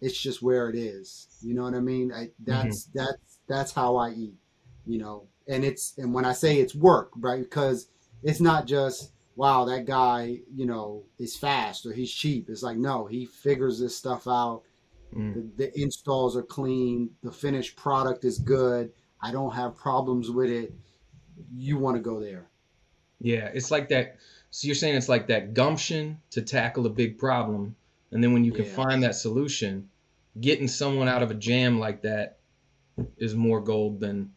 it's 0.00 0.20
just 0.20 0.42
where 0.42 0.68
it 0.68 0.76
is. 0.76 1.28
You 1.40 1.54
know 1.54 1.62
what 1.62 1.74
I 1.74 1.80
mean? 1.80 2.12
I, 2.12 2.28
that's 2.44 2.88
mm-hmm. 2.88 2.98
that's 2.98 3.38
that's 3.48 3.72
how 3.72 3.96
I 3.96 4.10
eat. 4.10 4.34
You 4.84 4.98
know, 4.98 5.28
and 5.48 5.64
it's 5.64 5.94
and 5.96 6.12
when 6.12 6.26
I 6.26 6.34
say 6.34 6.58
it's 6.58 6.74
work, 6.74 7.10
right? 7.16 7.42
Because 7.42 7.88
it's 8.22 8.40
not 8.40 8.66
just 8.66 9.12
wow, 9.36 9.66
that 9.66 9.84
guy, 9.84 10.40
you 10.52 10.66
know, 10.66 11.04
is 11.18 11.36
fast 11.36 11.86
or 11.86 11.92
he's 11.92 12.10
cheap. 12.10 12.48
It's 12.48 12.62
like, 12.62 12.78
no, 12.78 13.06
he 13.06 13.26
figures 13.26 13.78
this 13.78 13.96
stuff 13.96 14.26
out. 14.26 14.62
Mm. 15.14 15.34
The, 15.34 15.64
the, 15.64 15.80
installs 15.80 16.36
are 16.36 16.42
clean. 16.42 17.10
The 17.22 17.30
finished 17.30 17.76
product 17.76 18.24
is 18.24 18.38
good. 18.38 18.92
I 19.22 19.30
don't 19.30 19.54
have 19.54 19.76
problems 19.76 20.30
with 20.30 20.50
it. 20.50 20.74
You 21.54 21.78
want 21.78 21.96
to 21.96 22.02
go 22.02 22.18
there. 22.18 22.48
Yeah, 23.20 23.50
it's 23.52 23.70
like 23.70 23.88
that. 23.90 24.16
So 24.50 24.66
you're 24.66 24.74
saying 24.74 24.96
it's 24.96 25.08
like 25.08 25.26
that 25.28 25.54
gumption 25.54 26.18
to 26.30 26.42
tackle 26.42 26.86
a 26.86 26.90
big 26.90 27.18
problem. 27.18 27.76
And 28.12 28.24
then 28.24 28.32
when 28.32 28.44
you 28.44 28.52
can 28.52 28.64
yeah. 28.64 28.72
find 28.72 29.02
that 29.02 29.14
solution, 29.14 29.88
getting 30.40 30.68
someone 30.68 31.08
out 31.08 31.22
of 31.22 31.30
a 31.30 31.34
jam 31.34 31.78
like 31.78 32.02
that 32.02 32.38
is 33.18 33.34
more 33.34 33.60
gold 33.60 34.00
than 34.00 34.32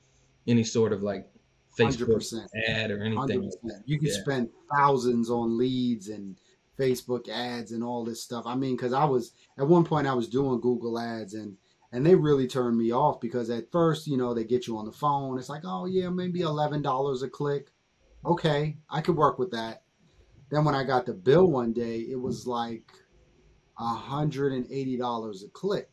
any 0.48 0.64
sort 0.64 0.92
of 0.92 1.04
like 1.04 1.30
Facebook 1.80 2.18
100%. 2.18 2.48
ad 2.68 2.92
or 2.92 3.04
anything. 3.04 3.44
100%. 3.44 3.52
You 3.86 3.98
can 3.98 4.08
yeah. 4.08 4.22
spend 4.22 4.50
thousands 4.74 5.30
on 5.30 5.58
leads 5.58 6.10
and 6.10 6.38
Facebook 6.80 7.28
ads 7.30 7.72
and 7.72 7.84
all 7.84 8.06
this 8.06 8.24
stuff. 8.24 8.46
I 8.46 8.56
mean, 8.56 8.76
because 8.76 8.94
I 8.94 9.06
was 9.06 9.34
at 9.58 9.68
one 9.68 9.84
point 9.84 10.08
I 10.08 10.14
was 10.14 10.30
doing 10.30 10.62
Google 10.62 10.98
ads 11.00 11.34
and 11.34 11.58
and 11.92 12.06
they 12.06 12.16
really 12.16 12.48
turned 12.48 12.78
me 12.78 12.92
off 12.92 13.20
because 13.20 13.50
at 13.50 13.72
first, 13.72 14.06
you 14.08 14.16
know, 14.16 14.34
they 14.34 14.44
get 14.44 14.68
you 14.68 14.78
on 14.78 14.86
the 14.86 14.92
phone. 14.92 15.40
It's 15.40 15.50
like, 15.50 15.64
oh 15.66 15.86
yeah, 15.86 16.10
maybe 16.10 16.42
eleven 16.42 16.82
dollars 16.82 17.24
a 17.24 17.30
click. 17.30 17.72
Okay, 18.26 18.78
I 18.90 19.02
could 19.02 19.16
work 19.16 19.40
with 19.40 19.52
that. 19.52 19.84
Then 20.50 20.66
when 20.66 20.76
I 20.76 20.84
got 20.84 21.06
the 21.06 21.14
bill 21.14 21.48
one 21.48 21.74
day, 21.74 22.00
it 22.00 22.20
was 22.20 22.46
like 22.46 22.92
hundred 23.76 24.54
and 24.54 24.68
eighty 24.72 24.98
dollars 24.98 25.44
a 25.44 25.50
click. 25.50 25.90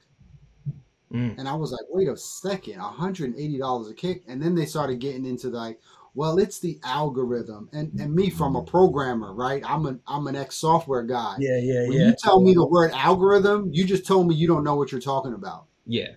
Mm. 1.12 1.38
And 1.38 1.48
I 1.48 1.54
was 1.54 1.70
like, 1.72 1.84
wait 1.88 2.08
a 2.08 2.16
second, 2.16 2.80
$180 2.80 3.90
a 3.90 3.94
kick. 3.94 4.24
And 4.26 4.42
then 4.42 4.54
they 4.54 4.66
started 4.66 4.98
getting 4.98 5.24
into 5.24 5.50
the, 5.50 5.58
like, 5.58 5.80
well, 6.16 6.38
it's 6.38 6.58
the 6.60 6.80
algorithm. 6.82 7.68
And 7.72 7.92
and 8.00 8.12
me 8.12 8.30
from 8.30 8.56
a 8.56 8.64
programmer, 8.64 9.34
right? 9.34 9.62
I'm 9.64 9.84
an 9.84 10.00
I'm 10.06 10.26
an 10.26 10.34
ex 10.34 10.56
software 10.56 11.02
guy. 11.02 11.36
Yeah, 11.38 11.58
yeah, 11.58 11.88
when 11.88 11.92
yeah. 11.92 12.06
you 12.08 12.14
tell 12.18 12.40
me 12.40 12.54
the 12.54 12.66
word 12.66 12.90
algorithm, 12.92 13.68
you 13.72 13.84
just 13.84 14.06
told 14.06 14.26
me 14.26 14.34
you 14.34 14.48
don't 14.48 14.64
know 14.64 14.76
what 14.76 14.90
you're 14.90 15.00
talking 15.00 15.34
about. 15.34 15.66
Yeah. 15.84 16.12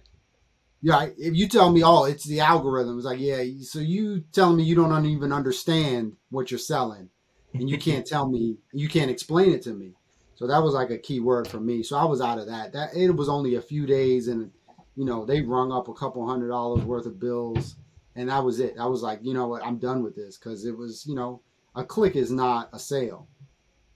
Yeah, 0.82 1.08
if 1.18 1.36
you 1.36 1.50
tell 1.50 1.70
me, 1.70 1.84
oh, 1.84 2.06
it's 2.06 2.24
the 2.24 2.40
algorithm, 2.40 2.96
it's 2.96 3.06
like, 3.06 3.20
yeah, 3.20 3.44
so 3.64 3.80
you 3.80 4.22
telling 4.32 4.56
me 4.56 4.64
you 4.64 4.76
don't 4.76 5.06
even 5.06 5.34
understand 5.34 6.16
what 6.30 6.50
you're 6.50 6.58
selling, 6.58 7.10
and 7.54 7.70
you 7.70 7.78
can't 7.78 8.08
tell 8.08 8.30
me, 8.30 8.56
you 8.72 8.88
can't 8.88 9.12
explain 9.12 9.52
it 9.52 9.62
to 9.64 9.74
me. 9.74 9.92
So 10.36 10.48
that 10.48 10.64
was 10.64 10.74
like 10.74 10.90
a 10.90 10.98
key 10.98 11.20
word 11.20 11.50
for 11.50 11.60
me. 11.60 11.84
So 11.84 11.98
I 11.98 12.06
was 12.06 12.22
out 12.22 12.40
of 12.40 12.48
that. 12.48 12.72
That 12.72 12.96
it 12.96 13.12
was 13.12 13.28
only 13.28 13.56
a 13.56 13.62
few 13.62 13.86
days, 13.86 14.30
and 14.30 14.52
you 15.00 15.06
know 15.06 15.24
they 15.24 15.42
rung 15.42 15.72
up 15.72 15.88
a 15.88 15.94
couple 15.94 16.28
hundred 16.28 16.50
dollars 16.50 16.84
worth 16.84 17.06
of 17.06 17.22
bills, 17.22 17.78
and 18.18 18.28
that 18.28 18.44
was 18.44 18.60
it. 18.60 18.76
I 18.78 18.86
was 18.86 19.02
like, 19.02 19.20
you 19.24 19.34
know 19.34 19.48
what, 19.48 19.64
I'm 19.64 19.78
done 19.78 20.04
with 20.04 20.14
this 20.14 20.38
because 20.38 20.66
it 20.66 20.78
was, 20.78 21.06
you 21.08 21.16
know, 21.16 21.42
a 21.74 21.86
click 21.86 22.18
is 22.18 22.32
not 22.32 22.70
a 22.74 22.80
sale. 22.80 23.30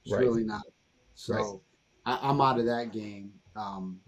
It's 0.06 0.14
right. 0.14 0.22
really 0.22 0.46
not. 0.46 0.64
So 1.16 1.34
right. 2.06 2.20
I, 2.22 2.30
am 2.30 2.40
out 2.40 2.58
of 2.58 2.68
that 2.68 2.94
game. 2.94 3.34
Um, 3.58 4.00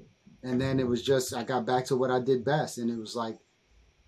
and 0.42 0.62
then 0.62 0.80
it 0.80 0.88
was 0.88 1.04
just 1.04 1.36
I 1.36 1.44
got 1.44 1.66
back 1.66 1.84
to 1.88 1.98
what 1.98 2.12
I 2.12 2.22
did 2.22 2.46
best, 2.46 2.78
and 2.78 2.90
it 2.90 2.98
was 2.98 3.14
like 3.14 3.40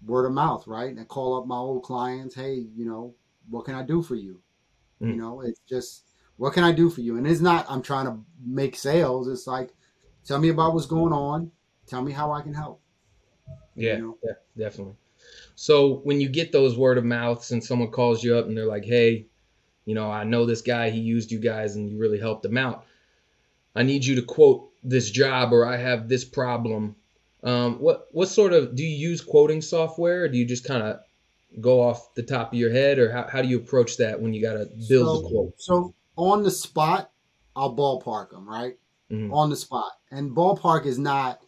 word 0.06 0.26
of 0.26 0.32
mouth, 0.32 0.66
right? 0.66 0.90
And 0.90 1.00
I 1.02 1.04
call 1.04 1.38
up 1.38 1.46
my 1.46 1.58
old 1.58 1.84
clients, 1.84 2.36
hey, 2.36 2.68
you 2.74 2.86
know, 2.86 3.16
what 3.50 3.66
can 3.66 3.76
I 3.76 3.84
do 3.84 4.02
for 4.02 4.16
you? 4.16 4.40
Mm. 5.02 5.10
You 5.10 5.16
know, 5.18 5.42
it's 5.42 5.60
just 5.68 6.06
what 6.38 6.54
can 6.54 6.64
I 6.64 6.72
do 6.72 6.90
for 6.90 7.02
you? 7.02 7.18
And 7.18 7.28
it's 7.28 7.42
not 7.42 7.66
I'm 7.68 7.82
trying 7.82 8.06
to 8.06 8.18
make 8.46 8.78
sales. 8.78 9.28
It's 9.28 9.46
like 9.46 9.74
tell 10.24 10.40
me 10.40 10.48
about 10.48 10.74
what's 10.74 10.86
going 10.86 11.12
on, 11.12 11.52
tell 11.88 12.02
me 12.02 12.12
how 12.12 12.32
I 12.32 12.42
can 12.42 12.54
help. 12.54 12.82
Yeah, 13.76 13.96
you 13.96 14.02
know? 14.02 14.18
yeah, 14.24 14.66
definitely. 14.66 14.96
So 15.56 15.96
when 16.04 16.22
you 16.22 16.30
get 16.30 16.52
those 16.52 16.78
word 16.78 16.98
of 16.98 17.06
mouths 17.06 17.52
and 17.52 17.64
someone 17.64 17.92
calls 17.92 18.24
you 18.24 18.36
up 18.36 18.46
and 18.46 18.56
they're 18.56 18.68
like, 18.68 18.86
hey, 18.86 19.26
you 19.86 19.96
know, 19.96 20.12
I 20.12 20.24
know 20.24 20.46
this 20.46 20.62
guy, 20.62 20.90
he 20.90 21.00
used 21.00 21.32
you 21.32 21.40
guys 21.40 21.76
and 21.76 21.90
you 21.90 21.98
really 21.98 22.20
helped 22.20 22.46
him 22.46 22.58
out. 22.58 22.86
I 23.76 23.84
need 23.84 24.06
you 24.06 24.16
to 24.16 24.22
quote 24.22 24.70
this 24.84 25.10
job 25.10 25.54
or 25.54 25.66
I 25.66 25.78
have 25.78 26.10
this 26.10 26.26
problem. 26.26 26.96
Um, 27.44 27.80
what 27.80 28.08
what 28.12 28.28
sort 28.28 28.54
of 28.54 28.76
do 28.76 28.84
you 28.84 29.10
use 29.10 29.22
quoting 29.22 29.62
software 29.62 30.24
or 30.24 30.28
do 30.28 30.38
you 30.38 30.46
just 30.46 30.66
kind 30.66 30.84
of 30.84 31.00
go 31.62 31.82
off 31.82 32.14
the 32.16 32.24
top 32.24 32.52
of 32.52 32.60
your 32.60 32.72
head 32.72 33.00
or 33.00 33.12
how, 33.12 33.28
how 33.28 33.42
do 33.42 33.48
you 33.48 33.58
approach 33.58 33.98
that 33.98 34.20
when 34.20 34.34
you 34.34 34.42
got 34.42 34.54
to 34.54 34.66
build 34.90 35.08
so, 35.08 35.22
the 35.22 35.28
quote? 35.30 35.54
So 35.58 35.96
on 36.18 36.44
the 36.44 36.52
spot, 36.52 37.12
I'll 37.56 37.76
ballpark 37.76 38.32
them, 38.32 38.48
right? 38.48 38.78
Mm-hmm. 39.12 39.34
On 39.34 39.50
the 39.50 39.56
spot. 39.56 39.92
And 40.12 40.36
ballpark 40.36 40.86
is 40.86 40.98
not, 40.98 41.42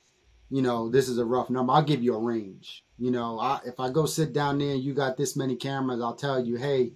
you 0.49 0.61
know, 0.61 0.89
this 0.89 1.07
is 1.07 1.17
a 1.17 1.25
rough 1.25 1.49
number. 1.49 1.73
I'll 1.73 1.83
give 1.83 2.03
you 2.03 2.15
a 2.15 2.19
range. 2.19 2.83
You 2.97 3.11
know, 3.11 3.39
I, 3.39 3.59
if 3.65 3.79
I 3.79 3.89
go 3.89 4.05
sit 4.05 4.33
down 4.33 4.57
there 4.57 4.71
and 4.71 4.83
you 4.83 4.93
got 4.93 5.15
this 5.15 5.35
many 5.35 5.55
cameras, 5.55 6.01
I'll 6.01 6.15
tell 6.15 6.43
you, 6.43 6.57
hey, 6.57 6.91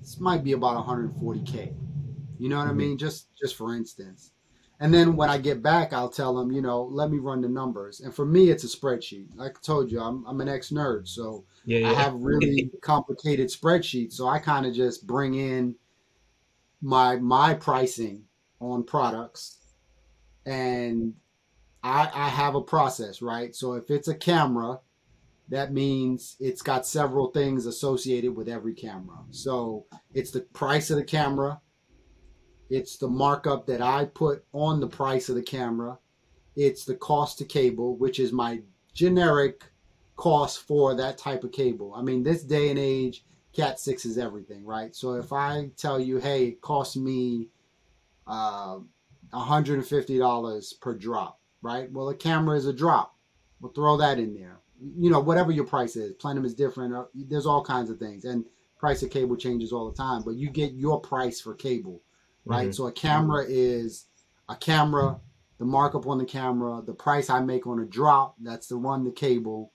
this 0.00 0.20
might 0.20 0.44
be 0.44 0.52
about 0.52 0.86
140k. 0.86 1.74
You 2.38 2.48
know 2.48 2.56
what 2.56 2.62
mm-hmm. 2.62 2.70
I 2.70 2.74
mean? 2.74 2.98
Just 2.98 3.28
just 3.40 3.56
for 3.56 3.74
instance. 3.74 4.32
And 4.80 4.92
then 4.92 5.14
when 5.14 5.30
I 5.30 5.38
get 5.38 5.62
back, 5.62 5.92
I'll 5.92 6.08
tell 6.08 6.34
them, 6.34 6.50
you 6.50 6.60
know, 6.60 6.82
let 6.82 7.08
me 7.08 7.18
run 7.18 7.40
the 7.40 7.48
numbers. 7.48 8.00
And 8.00 8.12
for 8.12 8.26
me, 8.26 8.50
it's 8.50 8.64
a 8.64 8.66
spreadsheet. 8.66 9.28
Like 9.36 9.56
I 9.56 9.60
told 9.62 9.92
you, 9.92 10.00
I'm, 10.00 10.26
I'm 10.26 10.40
an 10.40 10.48
ex 10.48 10.70
nerd. 10.70 11.06
So 11.06 11.44
yeah, 11.64 11.80
yeah. 11.80 11.90
I 11.90 11.94
have 11.94 12.14
really 12.14 12.68
complicated 12.82 13.46
spreadsheets. 13.48 14.14
So 14.14 14.26
I 14.26 14.40
kind 14.40 14.66
of 14.66 14.74
just 14.74 15.06
bring 15.06 15.34
in 15.34 15.76
my 16.80 17.16
my 17.16 17.54
pricing 17.54 18.24
on 18.60 18.82
products 18.82 19.58
and 20.46 21.14
I, 21.82 22.10
I 22.14 22.28
have 22.28 22.54
a 22.54 22.60
process, 22.60 23.22
right? 23.22 23.54
So 23.54 23.74
if 23.74 23.90
it's 23.90 24.08
a 24.08 24.14
camera, 24.14 24.80
that 25.48 25.72
means 25.72 26.36
it's 26.40 26.62
got 26.62 26.86
several 26.86 27.28
things 27.28 27.66
associated 27.66 28.36
with 28.36 28.48
every 28.48 28.74
camera. 28.74 29.18
So 29.30 29.86
it's 30.14 30.30
the 30.30 30.40
price 30.40 30.90
of 30.90 30.96
the 30.96 31.04
camera, 31.04 31.60
it's 32.72 32.96
the 32.96 33.08
markup 33.08 33.66
that 33.66 33.82
I 33.82 34.06
put 34.06 34.46
on 34.54 34.80
the 34.80 34.86
price 34.86 35.28
of 35.28 35.34
the 35.34 35.42
camera. 35.42 35.98
It's 36.56 36.86
the 36.86 36.94
cost 36.94 37.36
to 37.38 37.44
cable, 37.44 37.98
which 37.98 38.18
is 38.18 38.32
my 38.32 38.62
generic 38.94 39.64
cost 40.16 40.60
for 40.60 40.94
that 40.94 41.18
type 41.18 41.44
of 41.44 41.52
cable. 41.52 41.92
I 41.94 42.00
mean, 42.00 42.22
this 42.22 42.42
day 42.42 42.70
and 42.70 42.78
age, 42.78 43.26
Cat 43.52 43.78
6 43.78 44.06
is 44.06 44.16
everything, 44.16 44.64
right? 44.64 44.96
So 44.96 45.16
if 45.16 45.34
I 45.34 45.70
tell 45.76 46.00
you, 46.00 46.16
hey, 46.16 46.46
it 46.46 46.62
costs 46.62 46.96
me 46.96 47.48
uh, 48.26 48.78
$150 49.34 50.80
per 50.80 50.94
drop, 50.94 51.40
right? 51.62 51.90
Well, 51.90 52.08
a 52.08 52.14
camera 52.14 52.56
is 52.56 52.66
a 52.66 52.72
drop. 52.72 53.16
We'll 53.60 53.72
throw 53.72 53.96
that 53.98 54.18
in 54.18 54.34
there. 54.34 54.58
You 54.98 55.10
know, 55.10 55.20
whatever 55.20 55.52
your 55.52 55.64
price 55.64 55.96
is. 55.96 56.12
Plenum 56.14 56.44
is 56.44 56.54
different. 56.54 56.94
Uh, 56.94 57.04
there's 57.14 57.46
all 57.46 57.64
kinds 57.64 57.88
of 57.88 57.98
things. 57.98 58.24
And 58.24 58.44
price 58.78 59.02
of 59.02 59.10
cable 59.10 59.36
changes 59.36 59.72
all 59.72 59.88
the 59.88 59.96
time, 59.96 60.22
but 60.24 60.34
you 60.34 60.50
get 60.50 60.72
your 60.72 61.00
price 61.00 61.40
for 61.40 61.54
cable 61.54 62.02
right? 62.44 62.68
Mm-hmm. 62.68 62.72
So 62.72 62.86
a 62.86 62.92
camera 62.92 63.44
is 63.46 64.06
a 64.48 64.56
camera, 64.56 65.20
the 65.58 65.64
markup 65.64 66.06
on 66.06 66.18
the 66.18 66.24
camera, 66.24 66.82
the 66.84 66.94
price 66.94 67.30
I 67.30 67.40
make 67.40 67.66
on 67.66 67.80
a 67.80 67.84
drop, 67.84 68.36
that's 68.40 68.68
to 68.68 68.76
run 68.76 69.04
the 69.04 69.12
cable. 69.12 69.72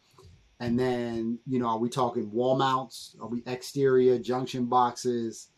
And 0.60 0.79
then, 0.79 1.39
you 1.46 1.60
know, 1.60 1.67
are 1.67 1.77
we 1.77 1.89
talking 1.89 2.32
wall 2.32 2.58
mounts? 2.58 3.15
Are 3.22 3.27
we 3.27 3.44
exterior 3.46 4.17
junction 4.17 4.65
boxes? 4.65 5.50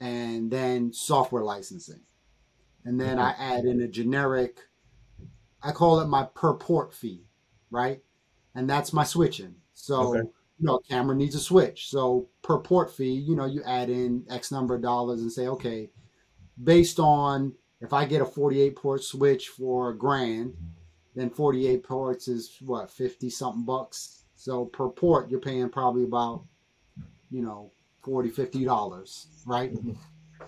And 0.00 0.50
then 0.50 0.92
software 0.92 1.44
licensing. 1.44 2.00
And 2.84 3.00
then 3.00 3.18
mm-hmm. 3.18 3.42
I 3.42 3.56
add 3.56 3.64
in 3.64 3.82
a 3.82 3.88
generic, 3.88 4.60
I 5.62 5.72
call 5.72 6.00
it 6.00 6.06
my 6.06 6.24
per 6.34 6.54
port 6.54 6.94
fee, 6.94 7.24
right? 7.70 8.00
And 8.54 8.68
that's 8.68 8.92
my 8.92 9.04
switching. 9.04 9.54
So, 9.74 10.16
okay. 10.16 10.28
you 10.58 10.66
know, 10.66 10.80
camera 10.88 11.14
needs 11.14 11.34
a 11.34 11.40
switch. 11.40 11.88
So 11.88 12.28
per 12.42 12.58
port 12.58 12.92
fee, 12.92 13.12
you 13.12 13.36
know, 13.36 13.46
you 13.46 13.62
add 13.64 13.90
in 13.90 14.24
X 14.30 14.50
number 14.50 14.74
of 14.74 14.82
dollars 14.82 15.20
and 15.20 15.30
say, 15.30 15.46
okay, 15.48 15.90
based 16.62 16.98
on 16.98 17.54
if 17.80 17.92
I 17.92 18.04
get 18.04 18.22
a 18.22 18.26
48 18.26 18.76
port 18.76 19.02
switch 19.02 19.48
for 19.48 19.90
a 19.90 19.96
grand, 19.96 20.54
then 21.14 21.30
48 21.30 21.82
ports 21.82 22.28
is 22.28 22.56
what 22.60 22.90
50 22.90 23.30
something 23.30 23.64
bucks. 23.64 24.24
So 24.36 24.66
per 24.66 24.88
port, 24.88 25.30
you're 25.30 25.40
paying 25.40 25.68
probably 25.68 26.04
about 26.04 26.44
you 27.30 27.42
know 27.42 27.70
40 28.02 28.30
50 28.30 28.64
dollars, 28.64 29.26
right? 29.46 29.72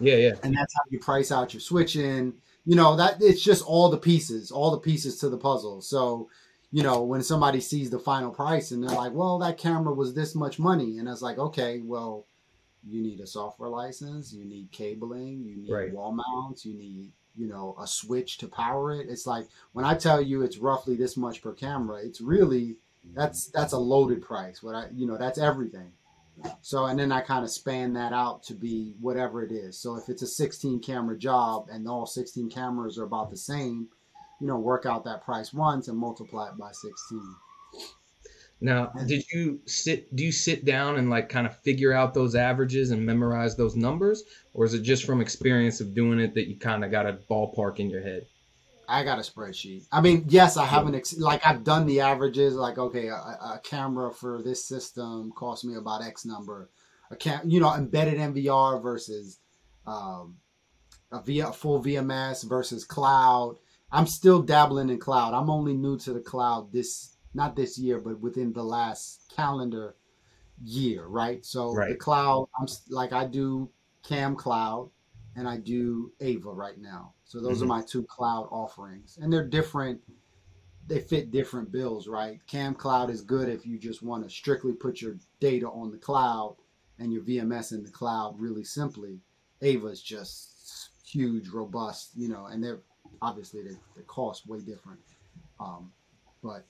Yeah, 0.01 0.17
yeah. 0.17 0.33
And 0.43 0.55
that's 0.55 0.75
how 0.75 0.83
you 0.91 0.99
price 0.99 1.31
out 1.31 1.53
your 1.53 1.61
switching. 1.61 2.35
You 2.65 2.77
know 2.77 2.97
that 2.97 3.17
it's 3.21 3.43
just 3.43 3.65
all 3.65 3.91
the 3.91 3.99
pieces, 3.99 4.51
all 4.51 4.71
the 4.71 4.79
pieces 4.79 5.19
to 5.19 5.29
the 5.29 5.39
puzzle. 5.39 5.81
So 5.83 6.29
you 6.71 6.83
know, 6.83 7.03
when 7.03 7.23
somebody 7.23 7.61
sees 7.61 7.91
the 7.91 7.99
final 7.99 8.31
price 8.31 8.71
and 8.71 8.83
they're 8.83 8.97
like, 8.97 9.13
well, 9.13 9.39
that 9.41 9.59
camera 9.59 9.93
was 9.93 10.15
this 10.15 10.35
much 10.35 10.59
money. 10.59 10.97
And 10.97 11.07
it's 11.07 11.21
like, 11.21 11.37
okay, 11.37 11.83
well, 11.85 12.25
you 12.83 13.03
need 13.03 13.21
a 13.21 13.27
software 13.27 13.69
license, 13.69 14.33
you 14.33 14.45
need 14.45 14.73
cabling, 14.73 15.43
you 15.45 15.57
need 15.57 15.71
right. 15.71 15.93
wall 15.93 16.13
mounts, 16.13 16.65
you 16.65 16.75
need 16.75 17.13
you 17.35 17.49
know 17.49 17.75
a 17.81 17.87
switch 17.87 18.39
to 18.39 18.49
power 18.49 18.93
it. 18.93 19.09
It's 19.09 19.27
like 19.27 19.47
when 19.73 19.85
I 19.85 19.95
tell 19.95 20.21
you 20.21 20.43
it's 20.43 20.59
roughly 20.59 20.97
this 20.97 21.17
much 21.17 21.43
per 21.43 21.53
camera, 21.53 22.01
it's 22.03 22.21
really 22.21 22.77
that's 23.15 23.47
that's 23.47 23.73
a 23.73 23.79
loaded 23.79 24.23
price. 24.23 24.63
What 24.63 24.75
I 24.75 24.87
you 24.95 25.07
know 25.07 25.17
that's 25.17 25.39
everything. 25.39 25.93
So 26.61 26.87
and 26.87 26.99
then 26.99 27.13
I 27.13 27.21
kind 27.21 27.45
of 27.45 27.51
span 27.51 27.93
that 27.95 28.13
out 28.13 28.43
to 28.45 28.55
be 28.55 28.95
whatever 29.01 29.43
it 29.43 29.53
is. 29.53 29.79
So 29.79 29.97
if 29.97 30.09
it's 30.09 30.23
a 30.23 30.27
16 30.27 30.81
camera 30.81 31.19
job 31.19 31.69
and 31.71 31.89
all 31.89 32.07
16 32.07 32.51
cameras 32.51 32.99
are 32.99 33.05
about 33.05 33.31
the 33.31 33.37
same, 33.37 33.89
you 34.41 34.47
know, 34.47 34.59
work 34.59 34.87
out 34.87 35.05
that 35.05 35.25
price 35.25 35.53
once 35.53 35.89
and 35.89 35.99
multiply 35.99 36.49
it 36.49 36.59
by 36.59 36.73
16. 36.73 37.35
Now, 38.61 38.93
did 39.09 39.25
you 39.33 39.61
sit? 39.67 40.15
Do 40.15 40.25
you 40.25 40.31
sit 40.31 40.65
down 40.65 40.97
and 40.97 41.11
like 41.11 41.29
kind 41.29 41.49
of 41.49 41.59
figure 41.63 41.93
out 41.93 42.15
those 42.15 42.37
averages 42.37 42.93
and 42.93 43.05
memorize 43.05 43.57
those 43.57 43.75
numbers, 43.75 44.23
or 44.55 44.65
is 44.65 44.73
it 44.73 44.83
just 44.83 45.05
from 45.05 45.21
experience 45.21 45.81
of 45.81 45.95
doing 45.95 46.21
it 46.21 46.33
that 46.35 46.49
you 46.49 46.57
kind 46.57 46.85
of 46.85 46.93
got 46.93 47.07
a 47.07 47.19
ballpark 47.29 47.81
in 47.81 47.91
your 47.91 48.03
head? 48.03 48.25
I 48.89 49.05
got 49.05 49.19
a 49.19 49.23
spreadsheet. 49.23 49.87
I 49.93 50.01
mean, 50.01 50.25
yes, 50.29 50.57
I 50.57 50.65
haven't 50.65 50.95
ex- 50.95 51.19
like 51.19 51.47
I've 51.47 51.65
done 51.65 51.87
the 51.87 52.01
averages. 52.01 52.55
Like, 52.55 52.79
okay, 52.79 53.09
a, 53.09 53.15
a, 53.15 53.61
camera 53.63 54.13
for 54.13 54.43
this 54.43 54.65
system 54.65 55.33
cost 55.37 55.65
me 55.65 55.77
about 55.77 56.03
X 56.03 56.25
number. 56.25 56.71
A 57.11 57.17
cam, 57.17 57.49
you 57.49 57.61
know, 57.61 57.75
embedded 57.75 58.19
NVR 58.19 58.83
versus 58.83 59.39
um, 59.87 60.37
a 61.11 61.23
via 61.23 61.53
full 61.53 61.83
VMS 61.83 62.49
versus 62.49 62.85
cloud. 62.85 63.57
I'm 63.91 64.07
still 64.07 64.43
dabbling 64.43 64.89
in 64.89 64.99
cloud. 64.99 65.35
I'm 65.35 65.51
only 65.51 65.75
new 65.75 65.99
to 65.99 66.13
the 66.13 66.21
cloud 66.21 66.73
this 66.73 67.17
not 67.35 67.57
this 67.57 67.79
year, 67.79 67.99
but 67.99 68.21
within 68.21 68.53
the 68.53 68.63
last 68.63 69.33
calendar 69.35 69.97
year, 70.63 71.07
right? 71.07 71.45
So 71.45 71.73
right. 71.75 71.91
the 71.91 71.97
cloud, 71.97 72.49
I'm 72.59 72.67
like 72.91 73.13
I 73.13 73.27
do 73.27 73.71
Camcloud 74.05 74.91
and 75.37 75.49
I 75.49 75.59
do 75.59 76.13
Ava 76.21 76.51
right 76.51 76.79
now. 76.79 77.15
So 77.33 77.41
those 77.41 77.63
mm-hmm. 77.63 77.65
are 77.65 77.77
my 77.79 77.83
two 77.83 78.03
cloud 78.03 78.49
offerings, 78.51 79.19
and 79.19 79.33
they're 79.33 79.49
different. 79.49 80.03
They 80.87 81.01
fit 81.01 81.31
different 81.31 81.73
bills, 81.73 82.07
right? 82.07 82.39
Camcloud 82.47 83.09
is 83.09 83.23
good 83.23 83.49
if 83.49 83.65
you 83.65 83.79
just 83.79 84.03
want 84.03 84.23
to 84.23 84.29
strictly 84.29 84.75
put 84.75 85.01
your 85.01 85.17
data 85.41 85.67
on 85.67 85.91
the 85.91 85.97
cloud 85.97 86.57
and 86.99 87.11
your 87.11 87.23
VMS 87.23 87.73
in 87.73 87.85
the 87.85 87.91
cloud 87.91 88.35
really 88.39 88.65
simply. 88.65 89.21
Ava 89.63 89.87
is 89.87 90.03
just 90.03 90.91
huge, 91.07 91.49
robust, 91.49 92.11
you 92.15 92.29
know, 92.29 92.45
and 92.45 92.63
they're 92.63 92.83
obviously 93.23 93.63
the, 93.63 93.79
the 93.97 94.03
cost 94.03 94.47
way 94.47 94.59
different. 94.59 95.01
Um, 95.59 95.91
but 96.43 96.67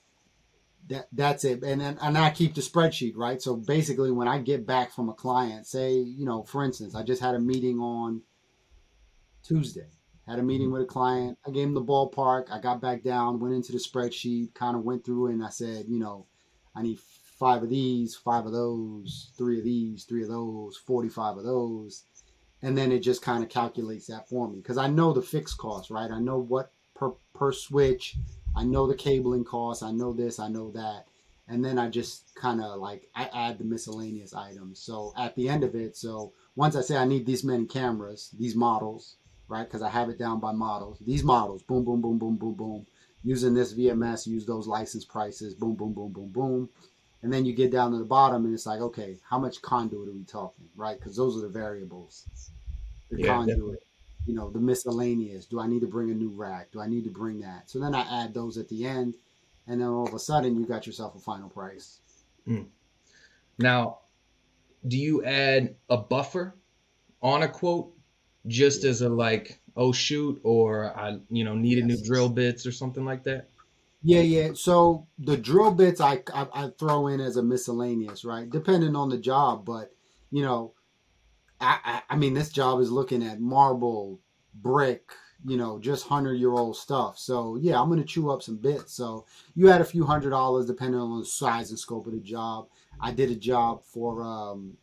that 0.91 1.09
that's 1.11 1.43
it. 1.43 1.65
And 1.65 1.81
then 1.81 1.99
and 2.01 2.17
I 2.17 2.31
keep 2.31 2.55
the 2.55 2.61
spreadsheet, 2.61 3.17
right? 3.17 3.43
So 3.43 3.57
basically, 3.57 4.13
when 4.13 4.29
I 4.29 4.39
get 4.39 4.65
back 4.65 4.93
from 4.93 5.09
a 5.09 5.15
client, 5.15 5.67
say 5.67 5.95
you 5.95 6.25
know, 6.25 6.45
for 6.45 6.63
instance, 6.63 6.95
I 6.95 7.03
just 7.03 7.21
had 7.21 7.35
a 7.35 7.41
meeting 7.41 7.81
on 7.81 8.23
Tuesday. 9.43 9.89
Had 10.27 10.39
a 10.39 10.43
meeting 10.43 10.69
mm-hmm. 10.69 10.75
with 10.75 10.83
a 10.83 10.87
client. 10.87 11.39
I 11.47 11.51
gave 11.51 11.67
him 11.67 11.75
the 11.75 11.83
ballpark. 11.83 12.51
I 12.51 12.61
got 12.61 12.81
back 12.81 13.03
down, 13.03 13.41
went 13.41 13.55
into 13.55 13.73
the 13.73 13.79
spreadsheet, 13.79 14.55
kind 14.55 14.77
of 14.77 14.85
went 14.85 15.05
through 15.05 15.29
and 15.29 15.45
I 15.45 15.49
said, 15.49 15.87
you 15.89 15.99
know, 15.99 16.27
I 16.75 16.83
need 16.83 16.99
five 17.43 17.63
of 17.63 17.71
these, 17.71 18.15
five 18.15 18.47
of 18.47 18.53
those, 18.53 19.33
three 19.37 19.59
of 19.59 19.65
these, 19.65 20.05
three 20.05 20.23
of 20.23 20.29
those, 20.29 20.77
45 20.77 21.39
of 21.39 21.45
those. 21.45 22.05
And 22.63 22.79
then 22.79 22.93
it 22.93 23.01
just 23.01 23.23
kind 23.23 23.43
of 23.43 23.51
calculates 23.51 24.07
that 24.07 24.29
for 24.29 24.49
me 24.49 24.59
because 24.59 24.79
I 24.79 24.87
know 24.87 25.13
the 25.13 25.23
fixed 25.23 25.59
cost, 25.59 25.91
right? 25.91 26.11
I 26.11 26.21
know 26.21 26.39
what 26.39 26.73
per, 26.95 27.11
per 27.35 27.51
switch, 27.51 28.17
I 28.55 28.63
know 28.63 28.87
the 28.87 28.95
cabling 28.95 29.45
cost, 29.45 29.83
I 29.83 29.91
know 29.91 30.13
this, 30.13 30.39
I 30.39 30.49
know 30.49 30.71
that. 30.71 31.07
And 31.49 31.65
then 31.65 31.79
I 31.79 31.89
just 31.89 32.33
kind 32.37 32.63
of 32.63 32.79
like, 32.79 33.09
I 33.17 33.29
add 33.35 33.59
the 33.59 33.65
miscellaneous 33.65 34.33
items. 34.33 34.79
So 34.79 35.13
at 35.19 35.35
the 35.35 35.49
end 35.49 35.65
of 35.65 35.75
it, 35.75 35.97
so 35.97 36.33
once 36.55 36.77
I 36.77 36.81
say 36.81 36.97
I 36.97 37.05
need 37.05 37.27
these 37.27 37.43
many 37.43 37.67
cameras, 37.67 38.31
these 38.39 38.55
models, 38.55 39.17
right? 39.49 39.65
Because 39.65 39.83
I 39.83 39.91
have 39.91 40.09
it 40.09 40.19
down 40.19 40.41
by 40.41 40.53
models, 40.53 40.99
these 41.01 41.25
models, 41.25 41.63
boom, 41.63 41.85
boom, 41.85 42.01
boom, 42.01 42.19
boom, 42.19 42.37
boom, 42.37 42.55
boom. 42.55 42.87
Using 43.25 43.55
this 43.55 43.75
VMS, 43.75 44.27
use 44.27 44.47
those 44.47 44.67
license 44.67 45.05
prices, 45.05 45.55
boom, 45.55 45.75
boom, 45.77 45.93
boom, 45.93 46.13
boom, 46.13 46.29
boom 46.29 46.69
and 47.23 47.33
then 47.33 47.45
you 47.45 47.53
get 47.53 47.71
down 47.71 47.93
to 47.93 47.99
the 47.99 48.05
bottom 48.05 48.45
and 48.45 48.53
it's 48.53 48.67
like, 48.67 48.81
okay, 48.81 49.17
how 49.29 49.39
much 49.39 49.63
conduit 49.63 50.09
are 50.09 50.13
we 50.13 50.25
talking, 50.25 50.69
right? 50.77 50.99
Because 50.99 51.17
those 51.17 51.37
are 51.37 51.43
the 51.43 51.49
variables. 51.49 52.27
The 53.11 53.21
yeah, 53.21 53.29
conduit, 53.29 53.57
definitely. 53.57 53.77
you 54.27 54.35
know, 54.35 54.51
the 54.51 54.59
miscellaneous. 54.59 55.47
Do 55.47 55.61
I 55.61 55.69
need 55.69 55.81
to 55.81 55.87
bring 55.87 56.11
a 56.11 56.15
new 56.15 56.31
rack? 56.31 56.73
Do 56.73 56.81
I 56.81 56.89
need 56.89 57.05
to 57.05 57.11
bring 57.11 57.41
that? 57.41 57.71
So 57.71 57.79
then 57.79 57.95
I 57.95 58.25
add 58.25 58.35
those 58.35 58.59
at 58.59 58.69
the 58.69 58.85
end, 58.87 59.15
and 59.69 59.81
then 59.81 59.89
all 59.89 60.07
of 60.07 60.15
a 60.15 60.19
sudden 60.19 60.57
you 60.59 60.67
got 60.67 60.87
yourself 60.87 61.15
a 61.15 61.21
final 61.21 61.49
price. 61.49 62.01
Mm. 62.49 62.67
Now, 63.59 63.99
do 64.89 64.99
you 64.99 65.25
add 65.25 65.77
a 65.89 65.97
buffer 65.97 66.57
on 67.23 67.45
a 67.45 67.49
quote 67.49 67.93
just 68.47 68.85
as 68.85 69.03
a 69.03 69.09
like, 69.09 69.61
oh 69.77 69.93
shoot, 69.93 70.41
or 70.43 70.97
I, 70.97 71.19
you 71.31 71.45
know, 71.45 71.55
needed 71.55 71.89
yes. 71.89 71.99
new 72.01 72.07
drill 72.07 72.29
bits 72.29 72.67
or 72.67 72.73
something 72.73 73.05
like 73.05 73.25
that? 73.25 73.49
Yeah, 74.03 74.21
yeah. 74.21 74.51
So 74.55 75.07
the 75.19 75.37
drill 75.37 75.73
bits 75.73 76.01
I, 76.01 76.23
I, 76.35 76.47
I 76.53 76.71
throw 76.79 77.07
in 77.07 77.21
as 77.21 77.37
a 77.37 77.43
miscellaneous, 77.43 78.25
right? 78.25 78.51
Depending 78.51 78.97
on 78.97 79.09
the 79.09 79.19
job, 79.19 79.65
but 79.65 79.95
you 80.31 80.43
know, 80.43 80.73
I, 81.61 81.79
I 81.85 82.03
I 82.11 82.17
mean 82.17 82.35
this 82.35 82.51
job 82.51 82.81
is 82.81 82.91
looking 82.91 83.23
at 83.23 83.41
marble, 83.41 84.21
brick, 84.55 85.13
you 85.47 85.57
know, 85.57 85.79
just 85.79 86.07
hundred 86.07 86.35
year 86.35 86.51
old 86.51 86.77
stuff. 86.77 87.19
So 87.19 87.57
yeah, 87.61 87.81
I'm 87.81 87.89
gonna 87.89 88.05
chew 88.05 88.31
up 88.31 88.43
some 88.43 88.57
bits. 88.57 88.93
So 88.93 89.27
you 89.55 89.71
add 89.71 89.81
a 89.81 89.85
few 89.85 90.05
hundred 90.05 90.31
dollars 90.31 90.67
depending 90.67 91.01
on 91.01 91.21
the 91.21 91.27
size 91.27 91.71
and 91.71 91.79
scope 91.79 92.07
of 92.07 92.13
the 92.13 92.21
job. 92.21 92.67
I 93.01 93.13
did 93.13 93.31
a 93.31 93.37
job 93.37 93.85
for 93.85 94.23
um, 94.23 94.77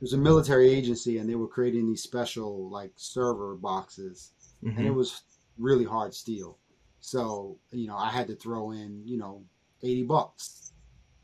was 0.00 0.12
a 0.12 0.18
military 0.18 0.70
agency 0.70 1.18
and 1.18 1.28
they 1.28 1.34
were 1.34 1.48
creating 1.48 1.86
these 1.86 2.02
special 2.02 2.68
like 2.70 2.92
server 2.96 3.54
boxes, 3.56 4.32
mm-hmm. 4.62 4.78
and 4.78 4.86
it 4.86 4.94
was 4.94 5.22
really 5.58 5.84
hard 5.84 6.14
steel. 6.14 6.58
So, 7.00 7.58
you 7.70 7.86
know, 7.86 7.96
I 7.96 8.10
had 8.10 8.26
to 8.28 8.34
throw 8.34 8.72
in, 8.72 9.02
you 9.06 9.18
know, 9.18 9.44
80 9.82 10.04
bucks, 10.04 10.72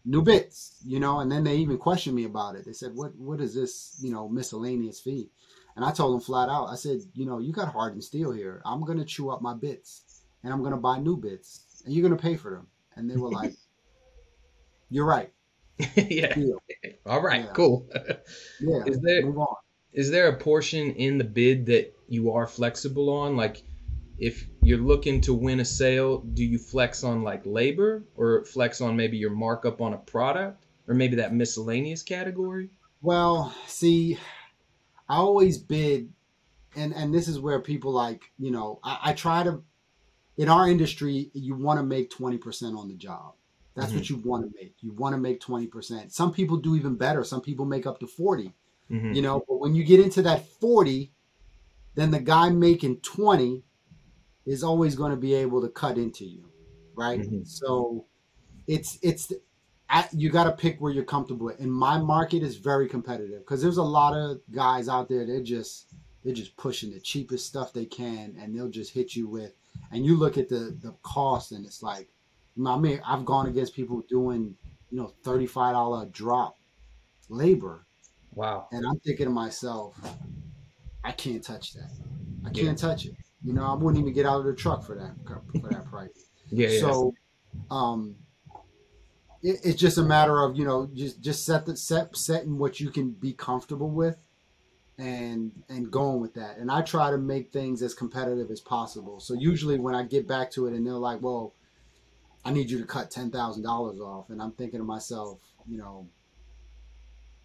new 0.04 0.22
bits, 0.22 0.80
you 0.84 1.00
know, 1.00 1.20
and 1.20 1.30
then 1.30 1.44
they 1.44 1.56
even 1.56 1.78
questioned 1.78 2.16
me 2.16 2.24
about 2.24 2.56
it. 2.56 2.64
They 2.64 2.72
said, 2.72 2.94
what, 2.94 3.14
what 3.16 3.40
is 3.40 3.54
this, 3.54 3.98
you 4.00 4.10
know, 4.10 4.28
miscellaneous 4.28 5.00
fee? 5.00 5.30
And 5.76 5.84
I 5.84 5.90
told 5.90 6.14
them 6.14 6.20
flat 6.20 6.48
out, 6.48 6.68
I 6.68 6.76
said, 6.76 7.00
you 7.14 7.26
know, 7.26 7.38
you 7.38 7.52
got 7.52 7.72
hardened 7.72 8.04
steel 8.04 8.30
here. 8.30 8.62
I'm 8.64 8.84
going 8.84 8.98
to 8.98 9.04
chew 9.04 9.30
up 9.30 9.42
my 9.42 9.54
bits 9.54 10.22
and 10.42 10.52
I'm 10.52 10.60
going 10.60 10.72
to 10.72 10.78
buy 10.78 10.98
new 10.98 11.16
bits 11.16 11.82
and 11.84 11.92
you're 11.92 12.06
going 12.06 12.16
to 12.16 12.22
pay 12.22 12.36
for 12.36 12.52
them. 12.52 12.68
And 12.94 13.10
they 13.10 13.16
were 13.16 13.30
like, 13.30 13.54
you're 14.90 15.06
right. 15.06 15.32
yeah. 15.96 16.34
Deal. 16.34 16.62
All 17.06 17.22
right, 17.22 17.44
yeah. 17.44 17.52
cool. 17.52 17.88
yeah. 18.60 18.82
Is 18.86 19.00
there, 19.00 19.24
move 19.24 19.38
on. 19.38 19.56
Is 19.92 20.10
there 20.10 20.28
a 20.28 20.36
portion 20.36 20.92
in 20.92 21.18
the 21.18 21.24
bid 21.24 21.66
that 21.66 21.94
you 22.08 22.32
are 22.32 22.46
flexible 22.46 23.10
on? 23.10 23.36
Like, 23.36 23.62
if 24.18 24.46
you're 24.62 24.78
looking 24.78 25.20
to 25.22 25.34
win 25.34 25.60
a 25.60 25.64
sale, 25.64 26.18
do 26.18 26.44
you 26.44 26.58
flex 26.58 27.02
on 27.02 27.22
like 27.22 27.42
labor 27.44 28.04
or 28.16 28.44
flex 28.44 28.80
on 28.80 28.96
maybe 28.96 29.16
your 29.16 29.30
markup 29.30 29.80
on 29.80 29.94
a 29.94 29.98
product 29.98 30.64
or 30.86 30.94
maybe 30.94 31.16
that 31.16 31.34
miscellaneous 31.34 32.02
category? 32.02 32.70
Well, 33.02 33.54
see, 33.66 34.18
I 35.08 35.16
always 35.16 35.58
bid, 35.58 36.12
and 36.76 36.94
and 36.94 37.12
this 37.12 37.28
is 37.28 37.38
where 37.38 37.60
people 37.60 37.92
like 37.92 38.22
you 38.38 38.50
know 38.50 38.80
I, 38.82 38.98
I 39.04 39.12
try 39.12 39.42
to. 39.42 39.62
In 40.36 40.48
our 40.48 40.68
industry, 40.68 41.30
you 41.32 41.54
want 41.54 41.78
to 41.78 41.84
make 41.84 42.10
twenty 42.10 42.38
percent 42.38 42.76
on 42.76 42.88
the 42.88 42.94
job. 42.94 43.34
That's 43.74 43.88
mm-hmm. 43.88 43.96
what 43.96 44.10
you 44.10 44.16
want 44.16 44.44
to 44.44 44.52
make. 44.60 44.74
You 44.80 44.92
want 44.92 45.14
to 45.14 45.20
make 45.20 45.40
twenty 45.40 45.66
percent. 45.66 46.12
Some 46.12 46.32
people 46.32 46.56
do 46.56 46.76
even 46.76 46.96
better. 46.96 47.24
Some 47.24 47.40
people 47.40 47.64
make 47.64 47.86
up 47.86 47.98
to 48.00 48.06
40 48.06 48.52
mm-hmm. 48.90 49.12
You 49.12 49.22
know, 49.22 49.44
but 49.48 49.58
when 49.58 49.74
you 49.74 49.84
get 49.84 50.00
into 50.00 50.22
that 50.22 50.46
forty, 50.46 51.12
then 51.94 52.10
the 52.10 52.20
guy 52.20 52.50
making 52.50 53.00
twenty 53.00 53.64
is 54.46 54.62
always 54.62 54.94
going 54.94 55.10
to 55.10 55.16
be 55.16 55.34
able 55.34 55.60
to 55.62 55.68
cut 55.68 55.96
into 55.98 56.24
you, 56.24 56.44
right? 56.94 57.20
Mm-hmm. 57.20 57.44
So 57.44 58.06
it's 58.66 58.98
it's 59.02 59.32
you 60.12 60.30
got 60.30 60.44
to 60.44 60.52
pick 60.52 60.80
where 60.80 60.92
you're 60.92 61.04
comfortable. 61.04 61.48
And 61.48 61.72
my 61.72 61.98
market 61.98 62.42
is 62.42 62.56
very 62.56 62.88
competitive 62.88 63.40
because 63.40 63.62
there's 63.62 63.76
a 63.76 63.82
lot 63.82 64.16
of 64.16 64.40
guys 64.50 64.88
out 64.88 65.08
there. 65.08 65.26
They're 65.26 65.42
just 65.42 65.92
they're 66.24 66.34
just 66.34 66.56
pushing 66.56 66.90
the 66.90 67.00
cheapest 67.00 67.46
stuff 67.46 67.72
they 67.72 67.84
can, 67.84 68.36
and 68.40 68.54
they'll 68.54 68.70
just 68.70 68.92
hit 68.92 69.14
you 69.14 69.28
with. 69.28 69.54
And 69.92 70.04
you 70.04 70.16
look 70.16 70.38
at 70.38 70.48
the 70.48 70.76
the 70.80 70.94
cost, 71.02 71.52
and 71.52 71.64
it's 71.64 71.82
like, 71.82 72.08
I 72.66 72.78
mean, 72.78 73.00
I've 73.06 73.24
gone 73.24 73.46
against 73.46 73.74
people 73.74 74.02
doing 74.08 74.54
you 74.90 74.98
know 74.98 75.12
thirty 75.22 75.46
five 75.46 75.74
dollar 75.74 76.06
drop 76.06 76.56
labor. 77.28 77.84
Wow. 78.34 78.68
And 78.72 78.84
I'm 78.86 78.98
thinking 79.00 79.26
to 79.26 79.32
myself, 79.32 79.96
I 81.04 81.12
can't 81.12 81.42
touch 81.42 81.74
that. 81.74 81.90
I 82.44 82.50
can't 82.50 82.66
yeah. 82.66 82.74
touch 82.74 83.06
it. 83.06 83.14
You 83.44 83.52
know, 83.52 83.64
I 83.64 83.74
wouldn't 83.74 84.00
even 84.00 84.12
get 84.12 84.26
out 84.26 84.40
of 84.40 84.46
the 84.46 84.54
truck 84.54 84.84
for 84.84 84.94
that 84.96 85.14
for 85.60 85.68
that 85.68 85.84
price. 85.90 86.30
yeah. 86.48 86.78
So, 86.80 87.14
um, 87.70 88.16
it, 89.42 89.60
it's 89.64 89.80
just 89.80 89.98
a 89.98 90.02
matter 90.02 90.42
of 90.42 90.56
you 90.56 90.64
know 90.64 90.88
just 90.94 91.20
just 91.20 91.44
set 91.44 91.66
the 91.66 91.76
set 91.76 92.16
setting 92.16 92.58
what 92.58 92.80
you 92.80 92.90
can 92.90 93.10
be 93.10 93.32
comfortable 93.32 93.90
with, 93.90 94.16
and 94.98 95.52
and 95.68 95.90
going 95.90 96.20
with 96.20 96.34
that. 96.34 96.56
And 96.58 96.70
I 96.70 96.82
try 96.82 97.10
to 97.10 97.18
make 97.18 97.52
things 97.52 97.82
as 97.82 97.94
competitive 97.94 98.50
as 98.50 98.60
possible. 98.60 99.20
So 99.20 99.34
usually 99.34 99.78
when 99.78 99.94
I 99.94 100.04
get 100.04 100.26
back 100.26 100.50
to 100.52 100.66
it, 100.66 100.72
and 100.74 100.86
they're 100.86 100.94
like, 100.94 101.20
"Well, 101.20 101.52
I 102.44 102.52
need 102.52 102.70
you 102.70 102.78
to 102.78 102.86
cut 102.86 103.10
ten 103.10 103.30
thousand 103.30 103.62
dollars 103.62 104.00
off," 104.00 104.30
and 104.30 104.40
I'm 104.40 104.52
thinking 104.52 104.80
to 104.80 104.84
myself, 104.84 105.38
you 105.66 105.78
know, 105.78 106.06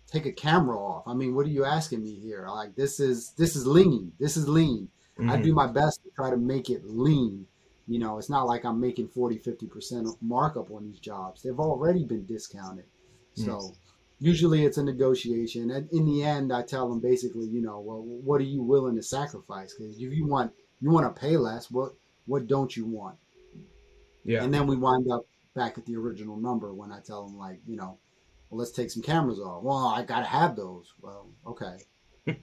take 0.07 0.25
a 0.25 0.31
camera 0.31 0.77
off. 0.77 1.07
I 1.07 1.13
mean, 1.13 1.35
what 1.35 1.45
are 1.45 1.49
you 1.49 1.65
asking 1.65 2.03
me 2.03 2.15
here? 2.15 2.47
Like 2.47 2.75
this 2.75 2.99
is 2.99 3.31
this 3.31 3.55
is 3.55 3.65
lean. 3.65 4.11
This 4.19 4.37
is 4.37 4.47
lean. 4.47 4.89
Mm-hmm. 5.19 5.29
I 5.29 5.41
do 5.41 5.53
my 5.53 5.67
best 5.67 6.03
to 6.03 6.09
try 6.15 6.29
to 6.29 6.37
make 6.37 6.69
it 6.69 6.85
lean. 6.85 7.45
You 7.87 7.99
know, 7.99 8.17
it's 8.17 8.29
not 8.29 8.45
like 8.45 8.65
I'm 8.65 8.79
making 8.79 9.07
40, 9.09 9.39
50% 9.39 10.15
markup 10.21 10.71
on 10.71 10.85
these 10.85 10.99
jobs. 10.99 11.41
They've 11.41 11.59
already 11.59 12.05
been 12.05 12.25
discounted. 12.25 12.85
So 13.33 13.45
mm-hmm. 13.45 13.73
usually 14.19 14.63
it's 14.63 14.77
a 14.77 14.83
negotiation. 14.83 15.71
And 15.71 15.89
in 15.91 16.05
the 16.05 16.23
end, 16.23 16.53
I 16.53 16.61
tell 16.61 16.87
them 16.87 16.99
basically, 16.99 17.47
you 17.47 17.61
know, 17.61 17.79
well, 17.79 18.03
what 18.03 18.41
are 18.41 18.45
you 18.45 18.61
willing 18.61 18.95
to 18.95 19.01
sacrifice? 19.01 19.73
Because 19.73 19.95
if 19.95 20.13
you 20.13 20.27
want, 20.27 20.53
you 20.79 20.91
want 20.91 21.13
to 21.13 21.19
pay 21.19 21.35
less, 21.35 21.71
what, 21.71 21.95
what 22.27 22.47
don't 22.47 22.77
you 22.77 22.85
want? 22.85 23.17
Yeah. 24.23 24.43
And 24.43 24.53
then 24.53 24.67
we 24.67 24.75
wind 24.75 25.11
up 25.11 25.25
back 25.55 25.77
at 25.77 25.85
the 25.85 25.95
original 25.95 26.37
number 26.37 26.73
when 26.73 26.91
I 26.91 26.99
tell 26.99 27.25
them 27.25 27.37
like, 27.37 27.59
you 27.65 27.75
know, 27.75 27.97
well, 28.49 28.59
let's 28.59 28.71
take 28.71 28.91
some 28.91 29.03
cameras 29.03 29.39
off. 29.39 29.63
Well, 29.63 29.77
I 29.77 30.03
got 30.03 30.19
to 30.19 30.25
have 30.25 30.55
those. 30.55 30.93
Well, 31.01 31.27
okay. 31.45 31.77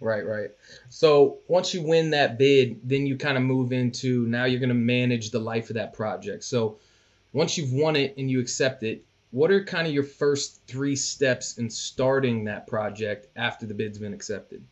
right, 0.00 0.26
right. 0.26 0.50
So 0.88 1.38
once 1.48 1.74
you 1.74 1.82
win 1.82 2.10
that 2.10 2.38
bid, 2.38 2.80
then 2.82 3.06
you 3.06 3.16
kind 3.16 3.36
of 3.36 3.42
move 3.42 3.72
into 3.72 4.26
now 4.26 4.44
you're 4.44 4.60
going 4.60 4.68
to 4.68 4.74
manage 4.74 5.30
the 5.30 5.38
life 5.38 5.70
of 5.70 5.74
that 5.74 5.92
project. 5.92 6.44
So 6.44 6.78
once 7.32 7.58
you've 7.58 7.72
won 7.72 7.96
it 7.96 8.14
and 8.16 8.30
you 8.30 8.40
accept 8.40 8.82
it, 8.82 9.04
what 9.30 9.50
are 9.50 9.62
kind 9.64 9.86
of 9.86 9.92
your 9.92 10.04
first 10.04 10.62
three 10.66 10.96
steps 10.96 11.58
in 11.58 11.68
starting 11.68 12.44
that 12.44 12.66
project 12.66 13.28
after 13.36 13.66
the 13.66 13.74
bid's 13.74 13.98
been 13.98 14.14
accepted? 14.14 14.64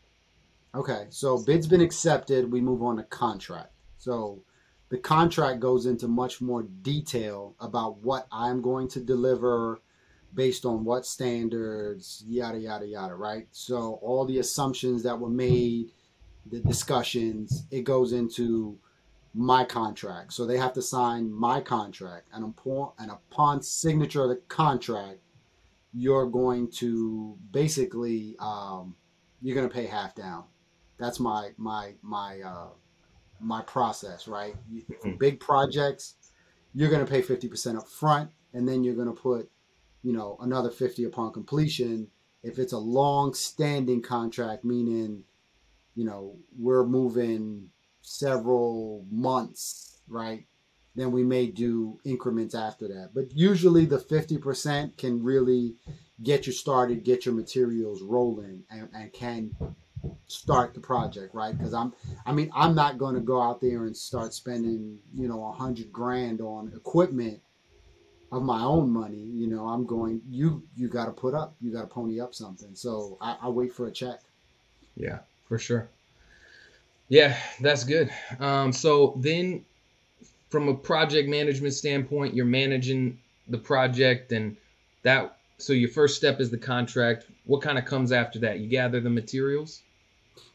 Okay, 0.74 1.06
so 1.10 1.42
bid's 1.42 1.66
been 1.66 1.80
accepted, 1.80 2.50
we 2.50 2.60
move 2.60 2.82
on 2.82 2.96
to 2.96 3.02
contract. 3.04 3.72
So 3.98 4.42
the 4.88 4.98
contract 4.98 5.60
goes 5.60 5.86
into 5.86 6.06
much 6.08 6.40
more 6.40 6.62
detail 6.62 7.54
about 7.60 7.98
what 7.98 8.26
I'm 8.30 8.62
going 8.62 8.88
to 8.88 9.00
deliver, 9.00 9.80
based 10.34 10.64
on 10.64 10.84
what 10.84 11.06
standards, 11.06 12.22
yada, 12.26 12.58
yada, 12.58 12.86
yada, 12.86 13.14
right? 13.14 13.48
So 13.50 13.98
all 14.02 14.24
the 14.24 14.38
assumptions 14.38 15.02
that 15.02 15.18
were 15.18 15.30
made, 15.30 15.90
the 16.50 16.60
discussions, 16.60 17.64
it 17.70 17.82
goes 17.82 18.12
into 18.12 18.78
my 19.34 19.64
contract. 19.64 20.32
So 20.32 20.46
they 20.46 20.58
have 20.58 20.72
to 20.74 20.82
sign 20.82 21.32
my 21.32 21.60
contract. 21.60 22.28
And 22.32 22.44
upon, 22.44 22.92
and 22.98 23.10
upon 23.10 23.62
signature 23.62 24.22
of 24.22 24.28
the 24.28 24.36
contract, 24.48 25.18
you're 25.92 26.26
going 26.26 26.70
to 26.72 27.36
basically, 27.50 28.36
um, 28.38 28.94
you're 29.42 29.56
going 29.56 29.68
to 29.68 29.74
pay 29.74 29.86
half 29.86 30.14
down. 30.14 30.44
That's 30.98 31.18
my, 31.18 31.50
my, 31.56 31.94
my, 32.02 32.40
uh, 32.40 32.68
my 33.40 33.62
process, 33.62 34.28
right? 34.28 34.54
Mm-hmm. 34.72 35.16
Big 35.16 35.40
projects, 35.40 36.14
you're 36.74 36.90
going 36.90 37.04
to 37.04 37.10
pay 37.10 37.22
50% 37.22 37.76
up 37.76 37.88
front 37.88 38.30
and 38.52 38.68
then 38.68 38.84
you're 38.84 38.94
going 38.94 39.08
to 39.08 39.12
put, 39.12 39.50
you 40.02 40.12
know, 40.12 40.36
another 40.40 40.70
50 40.70 41.04
upon 41.04 41.32
completion. 41.32 42.08
If 42.42 42.58
it's 42.58 42.72
a 42.72 42.78
long 42.78 43.34
standing 43.34 44.02
contract, 44.02 44.64
meaning, 44.64 45.24
you 45.94 46.04
know, 46.04 46.36
we're 46.58 46.86
moving 46.86 47.70
several 48.02 49.04
months, 49.10 50.00
right? 50.08 50.46
Then 50.94 51.10
we 51.10 51.24
may 51.24 51.46
do 51.46 51.98
increments 52.04 52.54
after 52.54 52.88
that. 52.88 53.10
But 53.14 53.36
usually 53.36 53.84
the 53.84 53.98
50% 53.98 54.96
can 54.96 55.22
really 55.22 55.74
get 56.22 56.46
you 56.46 56.52
started, 56.52 57.04
get 57.04 57.26
your 57.26 57.34
materials 57.34 58.02
rolling, 58.02 58.64
and, 58.70 58.88
and 58.94 59.12
can 59.12 59.54
start 60.26 60.74
the 60.74 60.80
project, 60.80 61.34
right? 61.34 61.56
Because 61.56 61.74
I'm, 61.74 61.92
I 62.24 62.32
mean, 62.32 62.50
I'm 62.54 62.74
not 62.74 62.98
going 62.98 63.14
to 63.14 63.20
go 63.20 63.40
out 63.40 63.60
there 63.60 63.84
and 63.84 63.96
start 63.96 64.34
spending, 64.34 64.98
you 65.14 65.28
know, 65.28 65.44
a 65.44 65.52
hundred 65.52 65.92
grand 65.92 66.40
on 66.40 66.72
equipment 66.74 67.40
of 68.32 68.42
my 68.42 68.62
own 68.62 68.90
money. 68.90 69.16
You 69.16 69.46
know, 69.46 69.66
I'm 69.66 69.86
going. 69.86 70.20
You 70.28 70.62
you 70.76 70.88
got 70.88 71.06
to 71.06 71.12
put 71.12 71.34
up. 71.34 71.54
You 71.60 71.72
got 71.72 71.82
to 71.82 71.86
pony 71.86 72.20
up 72.20 72.34
something. 72.34 72.74
So 72.74 73.18
I, 73.20 73.36
I 73.42 73.48
wait 73.48 73.72
for 73.72 73.86
a 73.86 73.90
check. 73.90 74.20
Yeah, 74.96 75.18
for 75.48 75.58
sure. 75.58 75.88
Yeah, 77.08 77.36
that's 77.60 77.84
good. 77.84 78.10
Um, 78.40 78.72
so 78.72 79.14
then, 79.18 79.64
from 80.50 80.68
a 80.68 80.74
project 80.74 81.28
management 81.28 81.74
standpoint, 81.74 82.34
you're 82.34 82.46
managing 82.46 83.18
the 83.48 83.58
project, 83.58 84.32
and 84.32 84.56
that. 85.02 85.32
So 85.58 85.72
your 85.72 85.88
first 85.88 86.16
step 86.16 86.40
is 86.40 86.50
the 86.50 86.58
contract. 86.58 87.24
What 87.44 87.62
kind 87.62 87.78
of 87.78 87.86
comes 87.86 88.12
after 88.12 88.38
that? 88.40 88.58
You 88.58 88.68
gather 88.68 89.00
the 89.00 89.08
materials. 89.08 89.80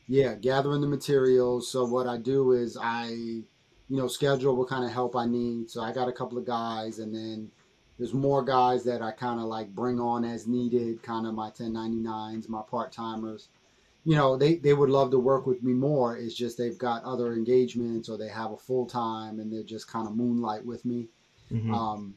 Yeah, 0.08 0.36
gathering 0.36 0.82
the 0.82 0.88
materials. 0.88 1.70
So 1.72 1.86
what 1.86 2.08
I 2.08 2.17
do 2.17 2.52
is 2.52 2.78
I, 2.80 3.08
you 3.10 3.46
know, 3.89 4.08
schedule 4.08 4.56
what 4.56 4.70
kind 4.70 4.84
of 4.84 4.91
help 4.91 5.15
I 5.15 5.26
need. 5.26 5.70
So 5.70 5.82
I 5.82 5.94
got 5.94 6.10
a 6.10 6.13
couple 6.13 6.38
of 6.38 6.46
guys, 6.46 7.00
and 7.00 7.13
then 7.13 7.52
there's 7.98 8.13
more 8.13 8.44
guys 8.44 8.84
that 8.86 9.02
I 9.02 9.12
kind 9.12 9.39
of 9.39 9.46
like 9.46 9.76
bring 9.76 10.00
on 10.00 10.26
as 10.26 10.48
needed, 10.48 11.04
kind 11.04 11.28
of 11.28 11.34
my 11.34 11.50
1099s, 11.52 12.50
my 12.50 12.62
part 12.63 12.91
timers. 12.91 13.50
You 14.04 14.15
know, 14.15 14.36
they, 14.36 14.56
they 14.56 14.74
would 14.74 14.89
love 14.89 15.12
to 15.12 15.20
work 15.20 15.46
with 15.46 15.62
me 15.62 15.74
more. 15.74 16.17
It's 16.17 16.34
just 16.34 16.58
they've 16.58 16.78
got 16.78 17.04
other 17.04 17.34
engagements 17.34 18.10
or 18.10 18.17
they 18.17 18.30
have 18.30 18.52
a 18.52 18.58
full 18.58 18.88
time 18.88 19.39
and 19.39 19.54
they're 19.54 19.62
just 19.62 19.88
kind 19.88 20.08
of 20.08 20.15
moonlight 20.15 20.65
with 20.65 20.84
me. 20.84 21.10
Mm-hmm. 21.52 21.74
Um, 21.76 22.15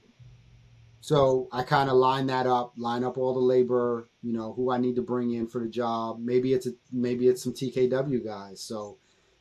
so 1.04 1.48
I 1.52 1.64
kind 1.64 1.90
of 1.90 1.96
line 1.96 2.28
that 2.28 2.46
up, 2.46 2.72
line 2.78 3.04
up 3.04 3.18
all 3.18 3.34
the 3.34 3.38
labor, 3.38 4.08
you 4.22 4.32
know, 4.32 4.54
who 4.54 4.70
I 4.70 4.78
need 4.78 4.96
to 4.96 5.02
bring 5.02 5.32
in 5.32 5.46
for 5.46 5.60
the 5.60 5.68
job. 5.68 6.18
Maybe 6.18 6.54
it's 6.54 6.66
a, 6.66 6.70
maybe 6.90 7.28
it's 7.28 7.42
some 7.42 7.52
TKW 7.52 8.24
guys. 8.24 8.62
So 8.62 8.96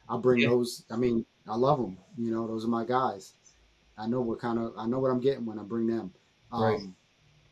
I'll 0.10 0.18
bring 0.18 0.42
yeah. 0.42 0.50
those. 0.50 0.84
I 0.92 0.98
mean, 0.98 1.26
I 1.48 1.56
love 1.56 1.78
them. 1.80 1.98
You 2.18 2.32
know, 2.32 2.48
those 2.48 2.66
are 2.66 2.68
my 2.68 2.84
guys. 2.84 3.36
I 3.98 4.08
know 4.08 4.20
what 4.20 4.42
kind 4.42 4.60
of 4.60 4.74
I 4.78 4.88
know 4.88 5.00
what 5.00 5.10
I'm 5.10 5.22
getting 5.22 5.46
when 5.46 5.58
I 5.58 5.64
bring 5.64 5.88
them. 5.88 6.12
Um, 6.52 6.64
right. 6.64 6.80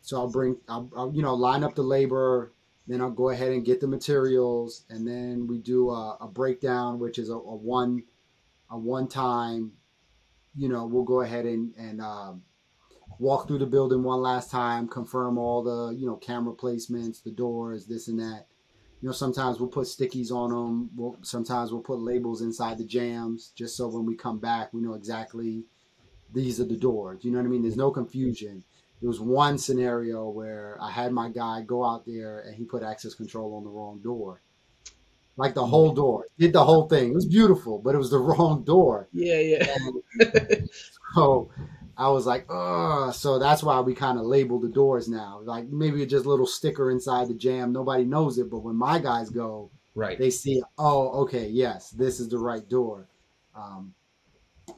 So 0.02 0.18
I'll 0.18 0.30
bring, 0.30 0.58
I'll, 0.68 0.92
I'll, 0.94 1.14
you 1.16 1.22
know, 1.22 1.34
line 1.34 1.64
up 1.64 1.76
the 1.76 1.82
labor. 1.82 2.52
Then 2.88 3.00
I'll 3.00 3.12
go 3.12 3.30
ahead 3.30 3.54
and 3.54 3.64
get 3.64 3.80
the 3.80 3.88
materials, 3.88 4.84
and 4.90 5.08
then 5.08 5.48
we 5.48 5.58
do 5.58 5.90
a, 5.90 6.18
a 6.20 6.28
breakdown, 6.28 7.00
which 7.00 7.18
is 7.18 7.30
a, 7.30 7.36
a, 7.36 7.56
one, 7.56 8.04
a 8.72 8.78
one 8.78 9.08
time. 9.08 9.72
You 10.58 10.68
know, 10.68 10.86
we'll 10.86 11.06
go 11.06 11.22
ahead 11.22 11.46
and 11.46 11.74
and 11.78 12.02
um, 12.02 12.42
walk 13.22 13.48
through 13.48 13.60
the 13.60 13.66
building 13.68 14.02
one 14.02 14.20
last 14.20 14.50
time, 14.50 14.88
confirm 14.88 15.38
all 15.38 15.62
the 15.62 15.96
you 15.96 16.08
know 16.08 16.16
camera 16.16 16.54
placements, 16.54 17.24
the 17.24 17.32
doors, 17.32 17.86
this 17.86 18.08
and 18.08 18.20
that. 18.20 18.48
You 19.02 19.08
know, 19.08 19.14
sometimes 19.14 19.60
we'll 19.60 19.70
put 19.70 19.88
stickies 19.88 20.32
on 20.32 20.50
them. 20.50 20.90
We'll, 20.96 21.18
sometimes 21.22 21.72
we'll 21.72 21.82
put 21.82 22.00
labels 22.00 22.42
inside 22.42 22.78
the 22.78 22.84
jams 22.84 23.52
just 23.56 23.76
so 23.76 23.88
when 23.88 24.06
we 24.06 24.16
come 24.16 24.40
back, 24.40 24.74
we 24.74 24.82
know 24.82 24.94
exactly 24.94 25.64
these 26.34 26.60
are 26.60 26.66
the 26.66 26.78
doors. 26.78 27.24
You 27.24 27.32
know 27.32 27.40
what 27.40 27.46
I 27.46 27.50
mean? 27.50 27.62
There's 27.62 27.78
no 27.78 27.92
confusion. 27.92 28.64
There 29.02 29.08
was 29.08 29.20
one 29.20 29.58
scenario 29.58 30.30
where 30.30 30.78
I 30.80 30.92
had 30.92 31.12
my 31.12 31.30
guy 31.30 31.62
go 31.62 31.84
out 31.84 32.06
there 32.06 32.40
and 32.42 32.56
he 32.56 32.64
put 32.64 32.84
access 32.84 33.16
control 33.16 33.56
on 33.56 33.64
the 33.64 33.70
wrong 33.70 34.00
door. 34.04 34.42
Like 35.36 35.56
the 35.56 35.66
whole 35.66 35.94
door. 35.94 36.26
Did 36.38 36.54
the 36.54 36.64
whole 36.64 36.88
thing. 36.88 37.10
It 37.10 37.16
was 37.16 37.26
beautiful, 37.26 37.80
but 37.80 37.96
it 37.96 37.98
was 37.98 38.12
the 38.12 38.20
wrong 38.30 38.64
door. 38.64 39.08
Yeah, 39.12 39.40
yeah. 39.40 39.76
so 41.16 41.50
I 42.02 42.08
was 42.08 42.26
like, 42.26 42.48
oh, 42.50 43.12
so 43.12 43.38
that's 43.38 43.62
why 43.62 43.80
we 43.80 43.94
kind 43.94 44.18
of 44.18 44.26
label 44.26 44.60
the 44.60 44.68
doors 44.68 45.08
now. 45.08 45.40
Like 45.44 45.68
maybe 45.68 46.04
just 46.08 46.26
a 46.26 46.30
little 46.30 46.48
sticker 46.48 46.90
inside 46.90 47.28
the 47.28 47.36
jam. 47.36 47.72
Nobody 47.72 48.06
knows 48.06 48.40
it, 48.40 48.50
but 48.50 48.64
when 48.64 48.76
my 48.76 48.98
guys 48.98 49.30
go, 49.30 49.70
right, 49.94 50.18
they 50.18 50.32
see, 50.32 50.64
oh, 50.80 51.22
okay, 51.22 51.48
yes, 51.48 51.92
this 51.92 52.20
is 52.20 52.28
the 52.28 52.40
right 52.40 52.68
door. 52.68 53.08
Um, 53.56 53.94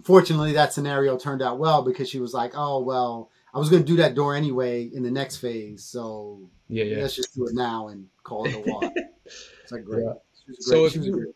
fortunately, 0.03 0.51
that 0.51 0.73
scenario 0.73 1.17
turned 1.17 1.41
out 1.41 1.59
well 1.59 1.81
because 1.81 2.09
she 2.09 2.19
was 2.19 2.33
like, 2.33 2.51
oh, 2.55 2.81
well, 2.81 3.29
I 3.53 3.57
was 3.57 3.69
going 3.69 3.83
to 3.83 3.87
do 3.87 3.95
that 3.97 4.15
door 4.15 4.35
anyway 4.35 4.89
in 4.93 5.01
the 5.01 5.11
next 5.11 5.37
phase, 5.37 5.81
so 5.81 6.41
yeah, 6.67 6.83
yeah. 6.83 6.97
let's 7.03 7.15
just 7.15 7.33
do 7.35 7.45
it 7.47 7.55
now 7.55 7.87
and 7.87 8.09
call 8.23 8.45
it 8.47 8.55
a 8.55 8.59
walk. 8.69 8.91
it's 9.63 9.71
like 9.71 9.85
great. 9.85 10.03
Yeah. 10.03 10.13
great. 10.45 10.61
So 10.61 10.87
if 10.87 10.97
you, 10.97 11.33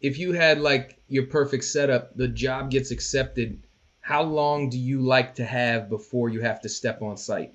if 0.00 0.18
you 0.18 0.32
had 0.32 0.58
like 0.58 1.02
your 1.06 1.26
perfect 1.26 1.64
setup, 1.64 2.16
the 2.16 2.28
job 2.28 2.70
gets 2.70 2.92
accepted 2.92 3.62
how 4.08 4.22
long 4.22 4.70
do 4.70 4.78
you 4.78 5.02
like 5.02 5.34
to 5.34 5.44
have 5.44 5.90
before 5.90 6.30
you 6.30 6.40
have 6.40 6.62
to 6.62 6.68
step 6.70 7.02
on 7.02 7.14
site? 7.18 7.52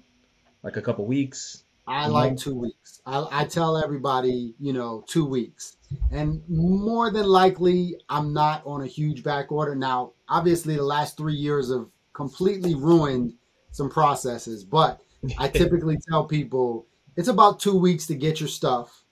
Like 0.62 0.78
a 0.78 0.84
couple 0.84 1.04
weeks? 1.08 1.64
I 1.88 2.06
like 2.06 2.38
two 2.38 2.54
weeks. 2.54 3.02
I, 3.08 3.26
I 3.32 3.46
tell 3.46 3.76
everybody, 3.76 4.54
you 4.60 4.72
know, 4.72 5.04
two 5.08 5.26
weeks. 5.26 5.78
And 6.12 6.44
more 6.48 7.10
than 7.10 7.26
likely, 7.26 7.96
I'm 8.08 8.34
not 8.34 8.62
on 8.68 8.84
a 8.84 8.86
huge 8.86 9.24
back 9.24 9.52
order. 9.52 9.74
Now, 9.76 10.14
obviously, 10.30 10.76
the 10.76 10.84
last 10.84 11.18
three 11.18 11.34
years 11.34 11.72
have 11.72 11.88
completely 12.14 12.76
ruined 12.76 13.34
some 13.72 13.90
processes, 13.90 14.64
but 14.64 15.02
I 15.40 15.48
typically 15.62 15.98
tell 16.08 16.26
people 16.26 16.86
it's 17.18 17.30
about 17.30 17.62
two 17.62 17.76
weeks 17.76 18.06
to 18.08 18.16
get 18.16 18.40
your 18.40 18.50
stuff, 18.50 19.06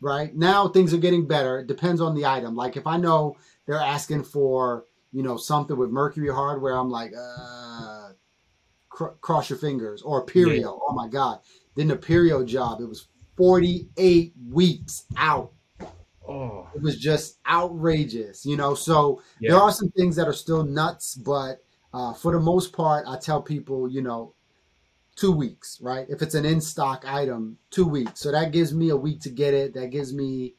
right? 0.00 0.34
Now, 0.34 0.66
things 0.66 0.92
are 0.92 0.98
getting 0.98 1.28
better. 1.28 1.60
It 1.60 1.68
depends 1.68 2.00
on 2.00 2.16
the 2.16 2.26
item. 2.26 2.56
Like 2.56 2.76
if 2.76 2.88
I 2.88 2.96
know 2.96 3.36
they're 3.66 3.76
asking 3.76 4.24
for 4.24 4.84
you 5.12 5.22
know, 5.22 5.36
something 5.36 5.76
with 5.76 5.90
Mercury 5.90 6.32
hardware, 6.32 6.74
I'm 6.74 6.90
like, 6.90 7.12
uh, 7.18 8.10
cr- 8.88 9.16
cross 9.20 9.50
your 9.50 9.58
fingers. 9.58 10.02
Or 10.02 10.24
Perio, 10.24 10.60
yeah. 10.60 10.66
oh 10.66 10.92
my 10.94 11.08
God. 11.08 11.40
Then 11.74 11.88
the 11.88 11.96
Perio 11.96 12.46
job, 12.46 12.80
it 12.80 12.88
was 12.88 13.08
48 13.36 14.32
weeks 14.50 15.04
out. 15.16 15.52
Oh. 16.28 16.68
It 16.74 16.82
was 16.82 16.98
just 16.98 17.38
outrageous, 17.48 18.44
you 18.44 18.56
know. 18.56 18.74
So 18.74 19.22
yeah. 19.40 19.52
there 19.52 19.60
are 19.60 19.72
some 19.72 19.90
things 19.90 20.16
that 20.16 20.28
are 20.28 20.34
still 20.34 20.62
nuts, 20.62 21.14
but 21.14 21.62
uh, 21.94 22.12
for 22.12 22.32
the 22.32 22.40
most 22.40 22.72
part, 22.72 23.06
I 23.08 23.16
tell 23.16 23.40
people, 23.40 23.88
you 23.88 24.02
know, 24.02 24.34
two 25.16 25.32
weeks, 25.32 25.78
right? 25.80 26.06
If 26.08 26.20
it's 26.20 26.34
an 26.34 26.44
in 26.44 26.60
stock 26.60 27.04
item, 27.06 27.56
two 27.70 27.86
weeks. 27.86 28.20
So 28.20 28.30
that 28.30 28.52
gives 28.52 28.74
me 28.74 28.90
a 28.90 28.96
week 28.96 29.20
to 29.22 29.30
get 29.30 29.54
it. 29.54 29.72
That 29.74 29.88
gives 29.90 30.12
me 30.12 30.54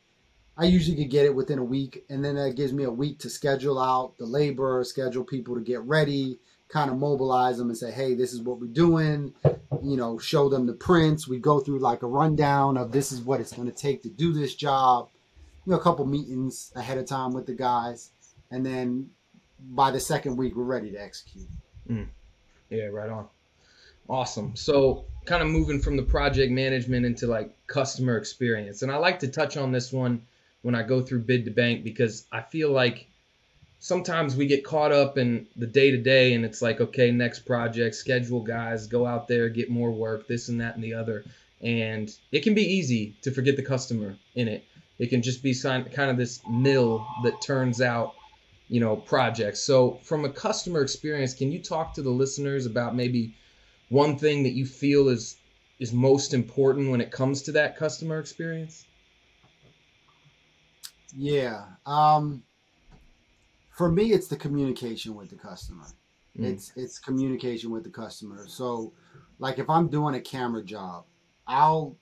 I 0.59 0.65
usually 0.65 0.97
could 0.97 1.09
get 1.09 1.25
it 1.25 1.33
within 1.33 1.57
a 1.57 1.63
week, 1.63 2.03
and 2.09 2.23
then 2.23 2.35
that 2.35 2.57
gives 2.57 2.73
me 2.73 2.83
a 2.83 2.91
week 2.91 3.19
to 3.19 3.29
schedule 3.29 3.79
out 3.79 4.17
the 4.17 4.25
labor, 4.25 4.83
schedule 4.83 5.23
people 5.23 5.55
to 5.55 5.61
get 5.61 5.79
ready, 5.83 6.37
kind 6.67 6.91
of 6.91 6.97
mobilize 6.97 7.57
them 7.57 7.69
and 7.69 7.77
say, 7.77 7.91
hey, 7.91 8.13
this 8.13 8.33
is 8.33 8.41
what 8.41 8.59
we're 8.59 8.67
doing. 8.67 9.33
You 9.81 9.95
know, 9.95 10.19
show 10.19 10.49
them 10.49 10.65
the 10.65 10.73
prints. 10.73 11.29
We 11.29 11.39
go 11.39 11.61
through 11.61 11.79
like 11.79 12.03
a 12.03 12.07
rundown 12.07 12.75
of 12.75 12.91
this 12.91 13.13
is 13.13 13.21
what 13.21 13.39
it's 13.39 13.53
going 13.53 13.71
to 13.71 13.75
take 13.75 14.03
to 14.03 14.09
do 14.09 14.33
this 14.33 14.53
job. 14.53 15.07
You 15.65 15.71
know, 15.71 15.79
a 15.79 15.81
couple 15.81 16.05
meetings 16.05 16.73
ahead 16.75 16.97
of 16.97 17.05
time 17.05 17.31
with 17.31 17.45
the 17.45 17.53
guys, 17.53 18.09
and 18.51 18.65
then 18.65 19.11
by 19.61 19.91
the 19.91 19.99
second 20.01 20.35
week, 20.35 20.57
we're 20.57 20.63
ready 20.63 20.91
to 20.91 21.01
execute. 21.01 21.47
Mm. 21.89 22.07
Yeah, 22.69 22.87
right 22.87 23.09
on. 23.09 23.29
Awesome. 24.09 24.57
So, 24.57 25.05
kind 25.23 25.41
of 25.41 25.47
moving 25.47 25.79
from 25.79 25.95
the 25.95 26.03
project 26.03 26.51
management 26.51 27.05
into 27.05 27.27
like 27.27 27.55
customer 27.67 28.17
experience, 28.17 28.81
and 28.81 28.91
I 28.91 28.97
like 28.97 29.19
to 29.19 29.29
touch 29.29 29.55
on 29.55 29.71
this 29.71 29.93
one 29.93 30.21
when 30.61 30.75
I 30.75 30.83
go 30.83 31.01
through 31.01 31.21
bid 31.21 31.45
to 31.45 31.51
bank 31.51 31.83
because 31.83 32.25
I 32.31 32.41
feel 32.41 32.71
like 32.71 33.07
sometimes 33.79 34.35
we 34.35 34.45
get 34.45 34.63
caught 34.63 34.91
up 34.91 35.17
in 35.17 35.47
the 35.55 35.67
day 35.67 35.91
to 35.91 35.97
day 35.97 36.33
and 36.33 36.43
it's 36.45 36.61
like, 36.61 36.81
okay, 36.81 37.11
next 37.11 37.39
project, 37.39 37.95
schedule 37.95 38.41
guys, 38.41 38.87
go 38.87 39.05
out 39.05 39.27
there, 39.27 39.49
get 39.49 39.69
more 39.69 39.91
work, 39.91 40.27
this 40.27 40.49
and 40.49 40.59
that 40.61 40.75
and 40.75 40.83
the 40.83 40.93
other. 40.93 41.23
And 41.61 42.13
it 42.31 42.41
can 42.43 42.53
be 42.53 42.63
easy 42.63 43.15
to 43.21 43.31
forget 43.31 43.55
the 43.55 43.63
customer 43.63 44.17
in 44.35 44.47
it. 44.47 44.63
It 44.97 45.09
can 45.09 45.21
just 45.21 45.41
be 45.41 45.55
kind 45.55 45.87
of 45.97 46.17
this 46.17 46.41
mill 46.49 47.05
that 47.23 47.41
turns 47.41 47.81
out, 47.81 48.15
you 48.67 48.81
know, 48.81 48.97
projects. 48.97 49.61
So, 49.61 49.99
from 50.03 50.25
a 50.25 50.29
customer 50.29 50.81
experience, 50.81 51.33
can 51.33 51.51
you 51.51 51.59
talk 51.59 51.93
to 51.93 52.01
the 52.01 52.09
listeners 52.09 52.65
about 52.65 52.95
maybe 52.95 53.33
one 53.87 54.17
thing 54.17 54.43
that 54.43 54.51
you 54.51 54.65
feel 54.65 55.07
is 55.07 55.37
is 55.79 55.93
most 55.93 56.33
important 56.33 56.91
when 56.91 56.99
it 56.99 57.11
comes 57.11 57.43
to 57.43 57.53
that 57.53 57.77
customer 57.77 58.19
experience? 58.19 58.85
Yeah. 61.15 61.65
Um, 61.85 62.43
for 63.71 63.91
me, 63.91 64.11
it's 64.11 64.27
the 64.27 64.35
communication 64.35 65.15
with 65.15 65.29
the 65.29 65.35
customer. 65.35 65.85
Mm. 66.37 66.53
It's 66.53 66.73
it's 66.75 66.99
communication 66.99 67.71
with 67.71 67.83
the 67.83 67.89
customer. 67.89 68.45
So, 68.47 68.93
like 69.39 69.59
if 69.59 69.69
I'm 69.69 69.87
doing 69.87 70.15
a 70.15 70.21
camera 70.21 70.63
job, 70.63 71.05
I'll 71.47 71.95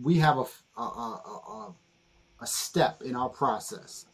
we 0.00 0.18
have 0.18 0.38
a 0.38 0.44
a, 0.80 0.82
a, 0.82 1.74
a 2.40 2.46
step 2.46 3.02
in 3.02 3.16
our 3.16 3.28
process. 3.28 4.06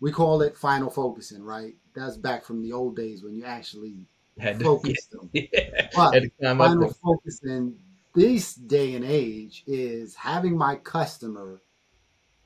We 0.00 0.12
call 0.12 0.42
it 0.42 0.56
final 0.56 0.90
focusing, 0.90 1.42
right? 1.42 1.74
That's 1.94 2.16
back 2.16 2.44
from 2.44 2.62
the 2.62 2.72
old 2.72 2.94
days 2.94 3.24
when 3.24 3.34
you 3.34 3.44
actually 3.44 3.96
had 4.38 4.58
to 4.60 4.64
focus 4.64 5.06
them. 5.06 5.30
Yeah. 5.32 5.88
But 5.94 6.22
final 6.40 6.94
focus 7.02 7.40
in 7.42 7.76
this 8.14 8.54
day 8.54 8.94
and 8.94 9.04
age 9.04 9.64
is 9.66 10.14
having 10.14 10.56
my 10.56 10.76
customer 10.76 11.60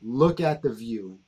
look 0.03 0.41
at 0.41 0.63
the 0.63 0.73
view 0.73 1.19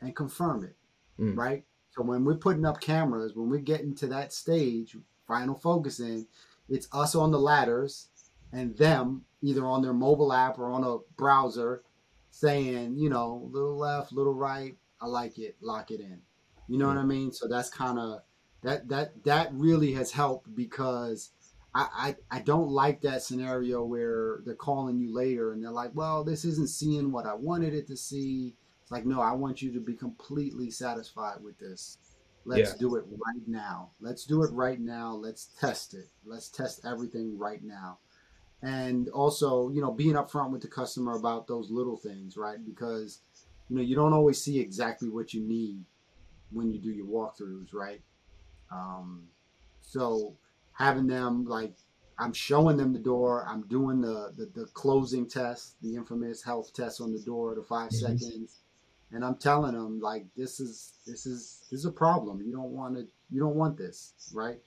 and 0.00 0.14
confirm 0.14 0.64
it, 0.64 0.76
mm. 1.20 1.36
right? 1.36 1.64
So 1.90 2.02
when 2.02 2.24
we're 2.24 2.36
putting 2.36 2.66
up 2.66 2.80
cameras, 2.80 3.32
when 3.34 3.48
we 3.48 3.60
get 3.60 3.80
into 3.80 4.06
that 4.08 4.32
stage, 4.32 4.96
final 5.26 5.54
focusing, 5.54 6.26
it's 6.68 6.88
us 6.92 7.14
on 7.14 7.30
the 7.30 7.38
ladders 7.38 8.08
and 8.52 8.76
them 8.76 9.24
either 9.42 9.64
on 9.64 9.82
their 9.82 9.92
mobile 9.92 10.32
app 10.32 10.58
or 10.58 10.70
on 10.70 10.84
a 10.84 10.98
browser 11.16 11.82
saying, 12.30 12.96
you 12.98 13.08
know, 13.08 13.48
little 13.50 13.76
left, 13.76 14.12
little 14.12 14.34
right, 14.34 14.76
I 15.00 15.06
like 15.06 15.38
it, 15.38 15.56
lock 15.60 15.90
it 15.90 16.00
in. 16.00 16.20
You 16.68 16.78
know 16.78 16.86
mm. 16.86 16.96
what 16.96 16.98
I 16.98 17.04
mean? 17.04 17.32
So 17.32 17.48
that's 17.48 17.70
kind 17.70 17.98
of 17.98 18.20
that 18.62 18.88
that 18.88 19.24
that 19.24 19.50
really 19.52 19.92
has 19.92 20.10
helped 20.10 20.54
because 20.54 21.30
I, 21.76 21.88
I, 22.30 22.38
I 22.38 22.40
don't 22.40 22.70
like 22.70 23.02
that 23.02 23.22
scenario 23.22 23.84
where 23.84 24.40
they're 24.46 24.54
calling 24.54 24.98
you 24.98 25.14
later 25.14 25.52
and 25.52 25.62
they're 25.62 25.70
like, 25.70 25.90
well, 25.92 26.24
this 26.24 26.46
isn't 26.46 26.70
seeing 26.70 27.12
what 27.12 27.26
I 27.26 27.34
wanted 27.34 27.74
it 27.74 27.86
to 27.88 27.98
see. 27.98 28.54
It's 28.80 28.90
like, 28.90 29.04
no, 29.04 29.20
I 29.20 29.32
want 29.32 29.60
you 29.60 29.70
to 29.72 29.80
be 29.80 29.92
completely 29.92 30.70
satisfied 30.70 31.42
with 31.44 31.58
this. 31.58 31.98
Let's 32.46 32.70
yeah. 32.70 32.78
do 32.78 32.96
it 32.96 33.04
right 33.10 33.46
now. 33.46 33.90
Let's 34.00 34.24
do 34.24 34.42
it 34.42 34.52
right 34.52 34.80
now. 34.80 35.12
Let's 35.12 35.50
test 35.60 35.92
it. 35.92 36.08
Let's 36.24 36.48
test 36.48 36.80
everything 36.86 37.36
right 37.36 37.62
now. 37.62 37.98
And 38.62 39.10
also, 39.10 39.68
you 39.68 39.82
know, 39.82 39.92
being 39.92 40.14
upfront 40.14 40.52
with 40.52 40.62
the 40.62 40.68
customer 40.68 41.14
about 41.14 41.46
those 41.46 41.70
little 41.70 41.98
things, 41.98 42.38
right? 42.38 42.64
Because, 42.64 43.20
you 43.68 43.76
know, 43.76 43.82
you 43.82 43.94
don't 43.94 44.14
always 44.14 44.40
see 44.40 44.60
exactly 44.60 45.10
what 45.10 45.34
you 45.34 45.42
need 45.42 45.84
when 46.52 46.72
you 46.72 46.78
do 46.78 46.90
your 46.90 47.04
walkthroughs, 47.04 47.74
right? 47.74 48.00
Um, 48.72 49.24
so 49.82 50.36
having 50.76 51.06
them 51.06 51.44
like 51.44 51.74
I'm 52.18 52.32
showing 52.32 52.76
them 52.76 52.92
the 52.92 52.98
door. 52.98 53.44
I'm 53.46 53.66
doing 53.66 54.00
the, 54.00 54.32
the, 54.36 54.46
the 54.54 54.66
closing 54.68 55.28
test, 55.28 55.76
the 55.82 55.96
infamous 55.96 56.42
health 56.42 56.72
test 56.72 57.00
on 57.00 57.12
the 57.12 57.20
door, 57.20 57.54
the 57.54 57.62
5 57.62 57.90
mm-hmm. 57.90 57.94
seconds, 57.94 58.60
and 59.12 59.24
I'm 59.24 59.36
telling 59.36 59.74
them 59.74 60.00
like 60.00 60.26
this 60.36 60.60
is 60.60 60.94
this 61.06 61.26
is 61.26 61.64
this 61.70 61.80
is 61.80 61.86
a 61.86 61.92
problem. 61.92 62.42
You 62.42 62.52
don't 62.52 62.70
want 62.70 62.96
to 62.96 63.06
you 63.30 63.40
don't 63.40 63.56
want 63.56 63.76
this, 63.76 64.14
right? 64.32 64.60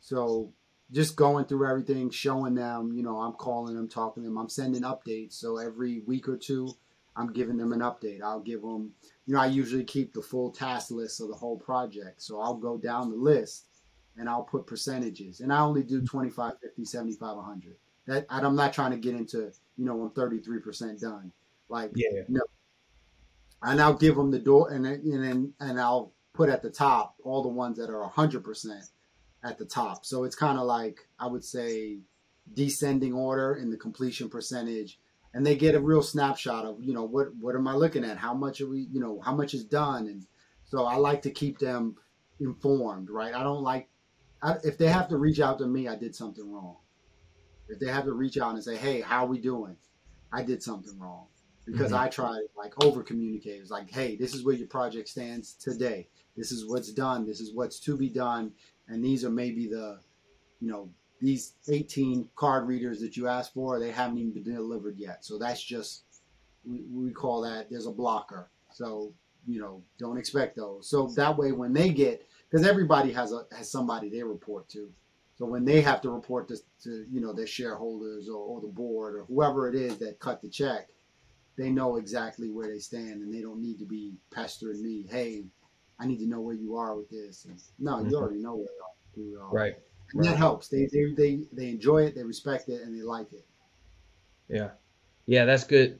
So 0.00 0.52
just 0.92 1.16
going 1.16 1.46
through 1.46 1.68
everything, 1.68 2.10
showing 2.10 2.54
them, 2.54 2.92
you 2.92 3.02
know, 3.02 3.18
I'm 3.18 3.32
calling 3.32 3.74
them, 3.74 3.88
talking 3.88 4.22
to 4.22 4.28
them, 4.28 4.38
I'm 4.38 4.48
sending 4.48 4.82
updates. 4.82 5.32
So 5.32 5.56
every 5.56 6.00
week 6.00 6.28
or 6.28 6.36
two, 6.36 6.68
I'm 7.16 7.32
giving 7.32 7.56
them 7.56 7.72
an 7.72 7.80
update. 7.80 8.22
I'll 8.22 8.40
give 8.40 8.60
them, 8.60 8.92
you 9.26 9.34
know, 9.34 9.40
I 9.40 9.46
usually 9.46 9.84
keep 9.84 10.12
the 10.12 10.22
full 10.22 10.50
task 10.50 10.90
list 10.90 11.20
of 11.20 11.28
the 11.28 11.34
whole 11.34 11.58
project. 11.58 12.20
So 12.22 12.40
I'll 12.40 12.56
go 12.56 12.76
down 12.76 13.10
the 13.10 13.16
list 13.16 13.66
and 14.16 14.28
I'll 14.28 14.42
put 14.42 14.66
percentages. 14.66 15.40
And 15.40 15.52
I 15.52 15.60
only 15.60 15.82
do 15.82 16.02
25, 16.02 16.54
50, 16.60 16.84
75, 16.84 17.36
100. 17.36 17.76
That 18.06 18.26
I'm 18.28 18.54
not 18.54 18.72
trying 18.72 18.90
to 18.90 18.98
get 18.98 19.14
into, 19.14 19.50
you 19.76 19.84
know, 19.84 20.02
I'm 20.02 20.10
33% 20.10 21.00
done. 21.00 21.32
Like, 21.68 21.90
yeah. 21.94 22.22
no. 22.28 22.42
And 23.62 23.80
I'll 23.80 23.94
give 23.94 24.14
them 24.14 24.30
the 24.30 24.38
door 24.38 24.70
and 24.70 24.84
then, 24.84 25.54
and 25.58 25.80
I'll 25.80 26.12
put 26.34 26.50
at 26.50 26.62
the 26.62 26.70
top 26.70 27.14
all 27.24 27.42
the 27.42 27.48
ones 27.48 27.78
that 27.78 27.88
are 27.88 28.10
100% 28.10 28.88
at 29.42 29.58
the 29.58 29.64
top. 29.64 30.04
So 30.04 30.24
it's 30.24 30.36
kind 30.36 30.58
of 30.58 30.66
like, 30.66 30.98
I 31.18 31.26
would 31.26 31.44
say, 31.44 31.98
descending 32.52 33.14
order 33.14 33.54
in 33.54 33.70
the 33.70 33.76
completion 33.76 34.28
percentage. 34.28 34.98
And 35.32 35.44
they 35.44 35.56
get 35.56 35.74
a 35.74 35.80
real 35.80 36.02
snapshot 36.02 36.64
of, 36.64 36.76
you 36.80 36.92
know, 36.92 37.04
what, 37.04 37.34
what 37.36 37.56
am 37.56 37.66
I 37.66 37.74
looking 37.74 38.04
at? 38.04 38.18
How 38.18 38.34
much 38.34 38.60
are 38.60 38.68
we, 38.68 38.86
you 38.92 39.00
know, 39.00 39.20
how 39.24 39.34
much 39.34 39.54
is 39.54 39.64
done? 39.64 40.06
And 40.06 40.26
so 40.64 40.84
I 40.84 40.96
like 40.96 41.22
to 41.22 41.30
keep 41.30 41.58
them 41.58 41.96
informed, 42.38 43.10
right? 43.10 43.34
I 43.34 43.42
don't 43.42 43.62
like 43.62 43.88
I, 44.44 44.56
if 44.62 44.76
they 44.76 44.88
have 44.88 45.08
to 45.08 45.16
reach 45.16 45.40
out 45.40 45.58
to 45.58 45.66
me, 45.66 45.88
I 45.88 45.96
did 45.96 46.14
something 46.14 46.52
wrong. 46.52 46.76
If 47.68 47.80
they 47.80 47.86
have 47.86 48.04
to 48.04 48.12
reach 48.12 48.36
out 48.36 48.54
and 48.54 48.62
say, 48.62 48.76
"Hey, 48.76 49.00
how 49.00 49.24
we 49.24 49.40
doing?" 49.40 49.76
I 50.32 50.42
did 50.42 50.62
something 50.62 50.98
wrong 50.98 51.26
because 51.64 51.92
mm-hmm. 51.92 52.02
I 52.02 52.08
tried 52.08 52.42
like 52.54 52.84
over 52.84 53.02
communicate. 53.02 53.62
It's 53.62 53.70
like, 53.70 53.90
"Hey, 53.90 54.16
this 54.16 54.34
is 54.34 54.44
where 54.44 54.54
your 54.54 54.68
project 54.68 55.08
stands 55.08 55.54
today. 55.54 56.08
This 56.36 56.52
is 56.52 56.68
what's 56.68 56.92
done. 56.92 57.26
This 57.26 57.40
is 57.40 57.54
what's 57.54 57.80
to 57.80 57.96
be 57.96 58.10
done, 58.10 58.52
and 58.88 59.02
these 59.02 59.24
are 59.24 59.30
maybe 59.30 59.66
the, 59.66 59.98
you 60.60 60.68
know, 60.68 60.90
these 61.20 61.54
18 61.68 62.28
card 62.36 62.68
readers 62.68 63.00
that 63.00 63.16
you 63.16 63.28
asked 63.28 63.54
for. 63.54 63.80
They 63.80 63.92
haven't 63.92 64.18
even 64.18 64.32
been 64.32 64.54
delivered 64.54 64.98
yet. 64.98 65.24
So 65.24 65.38
that's 65.38 65.62
just 65.62 66.04
we, 66.68 66.82
we 66.92 67.12
call 67.12 67.40
that 67.42 67.70
there's 67.70 67.86
a 67.86 67.92
blocker. 67.92 68.50
So 68.72 69.14
you 69.46 69.60
know, 69.60 69.82
don't 69.98 70.18
expect 70.18 70.56
those. 70.56 70.88
So 70.88 71.06
that 71.16 71.36
way, 71.36 71.52
when 71.52 71.72
they 71.72 71.88
get 71.88 72.26
because 72.54 72.68
everybody 72.68 73.10
has 73.10 73.32
a 73.32 73.46
has 73.56 73.68
somebody 73.68 74.08
they 74.08 74.22
report 74.22 74.68
to. 74.68 74.88
So 75.36 75.44
when 75.44 75.64
they 75.64 75.80
have 75.80 76.00
to 76.02 76.10
report 76.10 76.46
this 76.46 76.62
to 76.84 77.04
you 77.10 77.20
know 77.20 77.32
their 77.32 77.48
shareholders 77.48 78.28
or, 78.28 78.36
or 78.36 78.60
the 78.60 78.68
board 78.68 79.16
or 79.16 79.24
whoever 79.24 79.68
it 79.68 79.74
is 79.74 79.98
that 79.98 80.20
cut 80.20 80.40
the 80.40 80.48
check, 80.48 80.86
they 81.58 81.70
know 81.70 81.96
exactly 81.96 82.50
where 82.50 82.68
they 82.68 82.78
stand 82.78 83.22
and 83.22 83.34
they 83.34 83.40
don't 83.40 83.60
need 83.60 83.80
to 83.80 83.84
be 83.84 84.12
pestering 84.32 84.80
me. 84.84 85.04
Hey, 85.10 85.46
I 85.98 86.06
need 86.06 86.18
to 86.18 86.28
know 86.28 86.40
where 86.40 86.54
you 86.54 86.76
are 86.76 86.94
with 86.94 87.10
this. 87.10 87.44
And, 87.44 87.60
no, 87.80 87.98
you 87.98 88.04
mm-hmm. 88.04 88.14
already 88.14 88.38
know 88.38 88.54
where 88.54 88.68
you 89.16 89.40
are. 89.40 89.50
Right. 89.50 89.74
And 90.12 90.20
right. 90.20 90.30
that 90.30 90.36
helps. 90.36 90.68
They, 90.68 90.88
they 90.92 91.12
they 91.16 91.40
they 91.52 91.70
enjoy 91.70 92.04
it, 92.04 92.14
they 92.14 92.22
respect 92.22 92.68
it, 92.68 92.82
and 92.82 92.96
they 92.96 93.02
like 93.02 93.32
it. 93.32 93.44
Yeah, 94.48 94.70
yeah, 95.26 95.44
that's 95.44 95.64
good. 95.64 95.98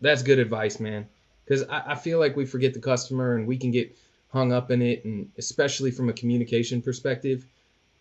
That's 0.00 0.22
good 0.22 0.38
advice, 0.38 0.78
man. 0.78 1.08
Because 1.44 1.64
I, 1.64 1.82
I 1.86 1.94
feel 1.96 2.20
like 2.20 2.36
we 2.36 2.46
forget 2.46 2.74
the 2.74 2.80
customer 2.80 3.34
and 3.34 3.44
we 3.44 3.58
can 3.58 3.72
get 3.72 3.96
hung 4.32 4.52
up 4.52 4.70
in 4.70 4.82
it, 4.82 5.04
and 5.04 5.30
especially 5.38 5.90
from 5.90 6.08
a 6.08 6.12
communication 6.12 6.82
perspective, 6.82 7.44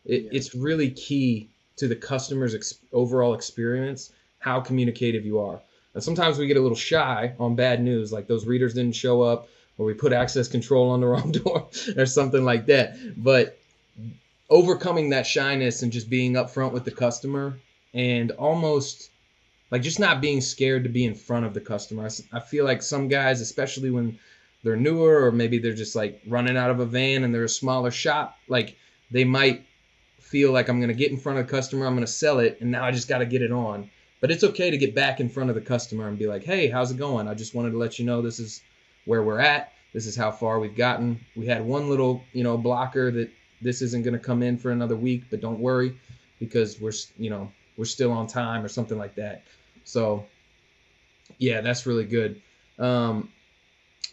it, 0.06 0.24
yeah. 0.24 0.30
it's 0.34 0.56
really 0.56 0.92
key 0.92 1.50
to 1.78 1.88
the 1.88 1.96
customer's 1.96 2.56
ex- 2.56 2.76
overall 2.94 3.34
experience 3.34 4.12
how 4.40 4.60
communicative 4.60 5.26
you 5.26 5.40
are. 5.40 5.62
And 5.94 6.04
sometimes 6.04 6.38
we 6.38 6.48
get 6.48 6.58
a 6.58 6.62
little 6.62 6.78
shy 6.78 7.34
on 7.40 7.56
bad 7.56 7.82
news, 7.82 8.12
like 8.12 8.28
those 8.28 8.46
readers 8.46 8.74
didn't 8.74 8.96
show 8.96 9.22
up, 9.22 9.50
or 9.78 9.86
we 9.86 9.94
put 9.94 10.14
access 10.14 10.48
control 10.48 10.90
on 10.92 11.02
the 11.02 11.08
wrong 11.14 11.32
door, 11.32 11.68
or 11.98 12.06
something 12.06 12.44
like 12.44 12.68
that. 12.68 12.98
But 13.18 13.60
overcoming 14.50 15.10
that 15.10 15.28
shyness 15.28 15.84
and 15.84 15.92
just 15.92 16.10
being 16.10 16.34
upfront 16.34 16.72
with 16.72 16.86
the 16.86 16.92
customer 16.92 17.58
and 17.94 18.32
almost 18.32 19.10
like 19.72 19.82
just 19.82 20.00
not 20.00 20.22
being 20.22 20.42
scared 20.42 20.84
to 20.84 20.90
be 20.90 21.06
in 21.06 21.14
front 21.14 21.46
of 21.46 21.54
the 21.54 21.62
customer. 21.62 22.08
I, 22.08 22.38
I 22.38 22.40
feel 22.40 22.66
like 22.66 22.82
some 22.82 23.08
guys, 23.08 23.42
especially 23.42 23.92
when 23.92 24.18
they're 24.64 24.76
newer 24.76 25.26
or 25.26 25.32
maybe 25.32 25.58
they're 25.58 25.74
just 25.74 25.96
like 25.96 26.22
running 26.28 26.58
out 26.58 26.70
of 26.70 26.80
a 26.80 26.86
van 26.86 27.24
and 27.24 27.34
they're 27.34 27.46
a 27.46 27.50
smaller 27.50 27.92
shop 27.92 28.38
like 28.48 28.76
they 29.12 29.24
might 29.24 29.66
feel 30.20 30.52
like 30.52 30.70
i'm 30.70 30.80
going 30.80 30.90
to 30.90 30.94
get 30.94 31.12
in 31.12 31.18
front 31.18 31.40
of 31.40 31.46
the 31.46 31.52
customer 31.52 31.86
i'm 31.86 31.94
going 31.94 32.06
to 32.06 32.12
sell 32.12 32.40
it 32.40 32.58
and 32.62 32.70
now 32.72 32.84
i 32.84 32.92
just 32.92 33.08
got 33.08 33.20
to 33.20 33.26
get 33.26 33.42
it 33.42 33.52
on. 33.52 33.90
But 34.22 34.32
it's 34.32 34.44
okay 34.44 34.70
to 34.70 34.78
get 34.78 34.94
back 34.94 35.22
in 35.22 35.30
front 35.30 35.50
of 35.50 35.56
the 35.56 35.62
customer 35.62 36.08
and 36.10 36.20
be 36.20 36.28
like 36.28 36.44
hey 36.44 36.68
how's 36.68 36.92
it 36.92 36.98
going? 36.98 37.28
I 37.28 37.34
just 37.34 37.56
wanted 37.56 37.72
to 37.72 37.78
let 37.78 38.00
you 38.00 38.06
know 38.06 38.22
this 38.22 38.40
is 38.40 38.62
where 39.06 39.24
we're 39.24 39.40
at. 39.40 39.72
This 39.94 40.06
is 40.06 40.16
how 40.16 40.32
far 40.32 40.60
we've 40.60 40.76
gotten. 40.76 41.20
We 41.36 41.48
had 41.48 41.66
one 41.66 41.90
little 41.90 42.24
you 42.34 42.44
know 42.44 42.58
blocker 42.58 43.12
that 43.12 43.30
this 43.62 43.82
isn't 43.82 44.04
going 44.04 44.14
to 44.14 44.20
come 44.20 44.44
in 44.44 44.58
for 44.58 44.72
another 44.72 44.96
week 44.96 45.24
but 45.30 45.42
don't 45.42 45.60
worry 45.60 45.98
because 46.40 46.80
we're 46.80 46.92
you 47.18 47.30
know 47.30 47.52
we're 47.78 47.86
still 47.86 48.12
on 48.12 48.28
time 48.28 48.64
or 48.64 48.68
something 48.68 48.98
like 48.98 49.16
that. 49.16 49.44
So 49.86 50.26
yeah 51.38 51.62
that's 51.62 51.86
really 51.86 52.06
good. 52.06 52.42
Um, 52.78 53.30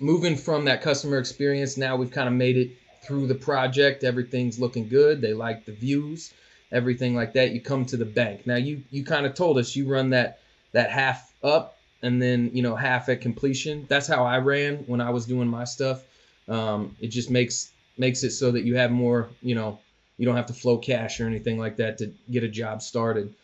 moving 0.01 0.37
from 0.37 0.65
that 0.67 0.83
customer 0.83 1.19
experience, 1.19 1.77
now 1.77 1.97
we've 1.97 2.11
kind 2.11 2.29
of 2.29 2.35
made 2.35 2.57
it 2.57 2.71
through 3.03 3.27
the 3.27 3.35
project. 3.35 4.05
Everything's 4.05 4.59
looking 4.59 4.89
good. 4.89 5.21
They 5.21 5.33
like 5.33 5.65
the 5.65 5.73
views, 5.73 6.33
everything 6.73 7.15
like 7.15 7.33
that. 7.35 7.53
You 7.53 7.61
come 7.61 7.85
to 7.87 7.97
the 7.97 8.05
bank. 8.05 8.47
Now 8.47 8.57
you 8.57 8.83
you 8.91 9.05
kind 9.05 9.27
of 9.27 9.35
told 9.35 9.59
us 9.59 9.77
you 9.77 9.89
run 9.89 10.11
that 10.11 10.41
that 10.73 10.91
half 10.91 11.33
up 11.43 11.79
and 12.03 12.21
then 12.21 12.51
you 12.53 12.63
know 12.63 12.75
half 12.75 13.09
at 13.09 13.21
completion. 13.21 13.87
That's 13.89 14.07
how 14.07 14.25
I 14.25 14.39
ran 14.39 14.79
when 14.87 15.01
I 15.01 15.11
was 15.11 15.27
doing 15.27 15.49
my 15.49 15.65
stuff. 15.65 16.03
Um, 16.49 16.97
it 17.01 17.09
just 17.09 17.31
makes 17.31 17.71
makes 17.99 18.23
it 18.23 18.31
so 18.31 18.51
that 18.53 18.65
you 18.65 18.77
have 18.77 18.91
more 18.91 19.29
you 19.43 19.55
know 19.55 19.79
you 20.19 20.27
don't 20.27 20.37
have 20.37 20.47
to 20.47 20.55
flow 20.55 20.79
cash 20.79 21.21
or 21.21 21.27
anything 21.27 21.59
like 21.59 21.77
that 21.77 21.99
to 21.99 22.13
get 22.31 22.43
a 22.45 22.49
job 22.49 22.83
started. 22.83 23.35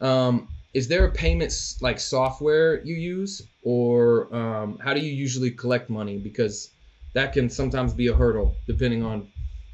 Um, 0.00 0.48
is 0.72 0.88
there 0.88 1.04
a 1.04 1.10
payments 1.10 1.80
like 1.82 1.98
software 1.98 2.82
you 2.84 2.94
use? 2.94 3.42
Or 3.62 4.34
um, 4.34 4.78
how 4.78 4.94
do 4.94 5.00
you 5.00 5.12
usually 5.12 5.50
collect 5.50 5.90
money? 5.90 6.18
Because 6.18 6.70
that 7.14 7.32
can 7.32 7.50
sometimes 7.50 7.92
be 7.92 8.06
a 8.08 8.14
hurdle 8.14 8.54
depending 8.66 9.02
on 9.02 9.28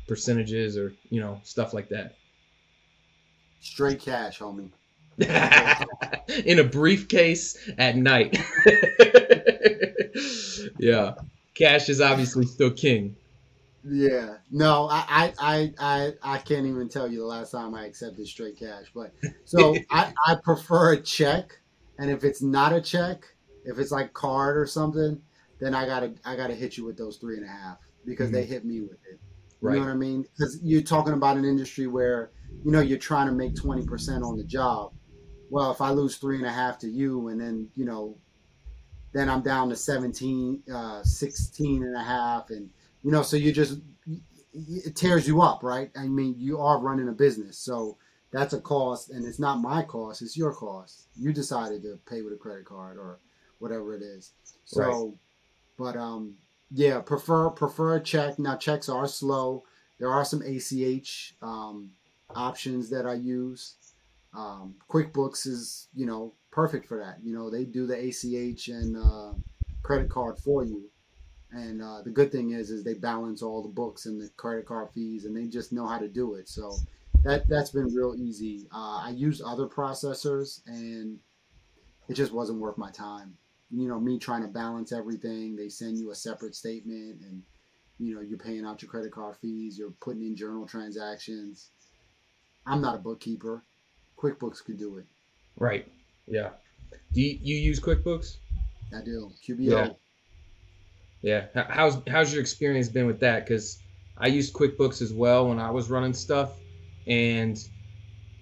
percentages 0.08 0.76
or 0.76 0.92
you 1.10 1.20
know 1.20 1.40
stuff 1.44 1.74
like 1.74 1.88
that. 1.90 2.16
Straight 3.60 4.00
cash 4.00 4.38
homie. 4.38 4.70
In 6.44 6.58
a 6.58 6.64
briefcase 6.64 7.56
at 7.78 7.96
night. 7.96 8.38
Yeah. 10.78 11.14
Cash 11.54 11.88
is 11.88 12.00
obviously 12.00 12.46
still 12.46 12.70
king 12.70 13.16
yeah, 13.88 14.36
no, 14.50 14.88
I, 14.90 15.32
I, 15.38 15.72
I, 15.78 16.12
I 16.22 16.38
can't 16.38 16.66
even 16.66 16.88
tell 16.88 17.10
you 17.10 17.18
the 17.18 17.26
last 17.26 17.50
time 17.50 17.74
I 17.74 17.86
accepted 17.86 18.26
straight 18.26 18.58
cash. 18.58 18.86
But 18.94 19.12
so 19.44 19.76
I, 19.90 20.12
I 20.26 20.36
prefer 20.42 20.94
a 20.94 21.00
check, 21.00 21.58
and 21.98 22.10
if 22.10 22.24
it's 22.24 22.42
not 22.42 22.72
a 22.72 22.80
check, 22.80 23.24
if 23.64 23.78
it's 23.78 23.90
like 23.90 24.12
card 24.12 24.56
or 24.56 24.66
something, 24.66 25.20
then 25.60 25.74
I 25.74 25.86
gotta, 25.86 26.14
I 26.24 26.36
gotta 26.36 26.54
hit 26.54 26.76
you 26.76 26.84
with 26.84 26.96
those 26.96 27.16
three 27.16 27.36
and 27.36 27.44
a 27.44 27.48
half 27.48 27.78
because 28.04 28.26
mm-hmm. 28.26 28.36
they 28.36 28.44
hit 28.44 28.64
me 28.64 28.80
with 28.80 28.98
it. 29.10 29.20
You 29.62 29.68
right. 29.68 29.74
know 29.76 29.80
what 29.80 29.90
I 29.90 29.94
mean? 29.94 30.22
Because 30.22 30.60
you're 30.62 30.82
talking 30.82 31.14
about 31.14 31.36
an 31.36 31.44
industry 31.44 31.86
where 31.86 32.30
you 32.64 32.72
know, 32.72 32.80
you're 32.80 32.98
trying 32.98 33.26
to 33.26 33.32
make 33.32 33.54
20% 33.54 34.22
on 34.22 34.36
the 34.36 34.44
job. 34.44 34.92
Well, 35.50 35.70
if 35.70 35.80
I 35.80 35.90
lose 35.90 36.16
three 36.16 36.36
and 36.36 36.46
a 36.46 36.52
half 36.52 36.78
to 36.80 36.88
you 36.88 37.28
and 37.28 37.40
then, 37.40 37.68
you 37.76 37.84
know, 37.84 38.16
then 39.12 39.30
I'm 39.30 39.42
down 39.42 39.68
to 39.70 39.76
17, 39.76 40.62
uh, 40.72 41.02
16 41.02 41.82
and 41.82 41.96
a 41.96 42.02
half. 42.02 42.50
And, 42.50 42.68
you 43.02 43.10
know, 43.10 43.22
so 43.22 43.36
you 43.36 43.52
just, 43.52 43.80
it 44.52 44.96
tears 44.96 45.26
you 45.28 45.42
up, 45.42 45.62
right? 45.62 45.90
I 45.96 46.06
mean, 46.06 46.34
you 46.38 46.60
are 46.60 46.78
running 46.80 47.08
a 47.08 47.12
business. 47.12 47.58
So 47.58 47.98
that's 48.30 48.52
a 48.52 48.60
cost 48.60 49.10
and 49.10 49.24
it's 49.26 49.38
not 49.38 49.60
my 49.60 49.82
cost. 49.82 50.22
It's 50.22 50.36
your 50.36 50.52
cost. 50.52 51.06
You 51.16 51.32
decided 51.32 51.82
to 51.82 51.98
pay 52.08 52.22
with 52.22 52.32
a 52.32 52.36
credit 52.36 52.64
card 52.64 52.96
or 52.96 53.18
whatever 53.58 53.94
it 53.94 54.02
is. 54.02 54.32
So, 54.64 54.82
right. 54.82 55.14
but, 55.78 55.96
um, 55.96 56.34
yeah, 56.70 57.00
prefer, 57.00 57.50
prefer 57.50 57.96
a 57.96 58.00
check. 58.00 58.38
Now 58.38 58.56
checks 58.56 58.88
are 58.88 59.06
slow. 59.06 59.64
There 59.98 60.10
are 60.10 60.24
some 60.24 60.42
ACH, 60.42 61.34
um, 61.40 61.90
options 62.34 62.90
that 62.90 63.06
I 63.06 63.14
use. 63.14 63.74
Um, 64.36 64.74
QuickBooks 64.90 65.46
is, 65.46 65.88
you 65.94 66.06
know, 66.06 66.34
perfect 66.50 66.86
for 66.86 66.98
that. 66.98 67.18
You 67.22 67.34
know, 67.34 67.50
they 67.50 67.64
do 67.64 67.86
the 67.86 67.96
ACH 67.96 68.68
and 68.68 68.96
uh, 68.96 69.32
credit 69.82 70.10
card 70.10 70.38
for 70.38 70.64
you. 70.64 70.90
And 71.56 71.82
uh, 71.82 72.02
the 72.02 72.10
good 72.10 72.30
thing 72.30 72.50
is, 72.50 72.70
is 72.70 72.84
they 72.84 72.94
balance 72.94 73.42
all 73.42 73.62
the 73.62 73.68
books 73.68 74.06
and 74.06 74.20
the 74.20 74.28
credit 74.36 74.66
card 74.66 74.90
fees, 74.92 75.24
and 75.24 75.36
they 75.36 75.46
just 75.46 75.72
know 75.72 75.86
how 75.86 75.98
to 75.98 76.08
do 76.08 76.34
it. 76.34 76.48
So 76.48 76.76
that 77.24 77.48
that's 77.48 77.70
been 77.70 77.94
real 77.94 78.14
easy. 78.16 78.66
Uh, 78.72 79.00
I 79.04 79.10
used 79.16 79.42
other 79.42 79.66
processors, 79.66 80.60
and 80.66 81.18
it 82.08 82.14
just 82.14 82.32
wasn't 82.32 82.60
worth 82.60 82.78
my 82.78 82.90
time. 82.90 83.36
You 83.70 83.88
know, 83.88 83.98
me 83.98 84.18
trying 84.18 84.42
to 84.42 84.48
balance 84.48 84.92
everything. 84.92 85.56
They 85.56 85.68
send 85.68 85.98
you 85.98 86.10
a 86.10 86.14
separate 86.14 86.54
statement, 86.54 87.22
and 87.22 87.42
you 87.98 88.14
know, 88.14 88.20
you're 88.20 88.38
paying 88.38 88.66
out 88.66 88.82
your 88.82 88.90
credit 88.90 89.12
card 89.12 89.36
fees. 89.38 89.78
You're 89.78 89.94
putting 90.00 90.22
in 90.22 90.36
journal 90.36 90.66
transactions 90.66 91.70
I'm 92.66 92.80
not 92.80 92.96
a 92.96 92.98
bookkeeper. 92.98 93.62
QuickBooks 94.18 94.64
could 94.64 94.78
do 94.78 94.98
it. 94.98 95.06
Right. 95.56 95.86
Yeah. 96.26 96.50
Do 97.12 97.20
you, 97.20 97.38
you 97.40 97.56
use 97.56 97.78
QuickBooks? 97.78 98.36
I 98.94 99.02
do. 99.02 99.30
QBO. 99.46 99.58
Yeah. 99.58 99.88
Yeah. 101.26 101.46
How's 101.68 101.98
how's 102.06 102.32
your 102.32 102.40
experience 102.40 102.88
been 102.88 103.06
with 103.08 103.18
that? 103.18 103.44
Because 103.44 103.82
I 104.16 104.28
used 104.28 104.54
QuickBooks 104.54 105.02
as 105.02 105.12
well 105.12 105.48
when 105.48 105.58
I 105.58 105.72
was 105.72 105.90
running 105.90 106.14
stuff, 106.14 106.52
and 107.08 107.58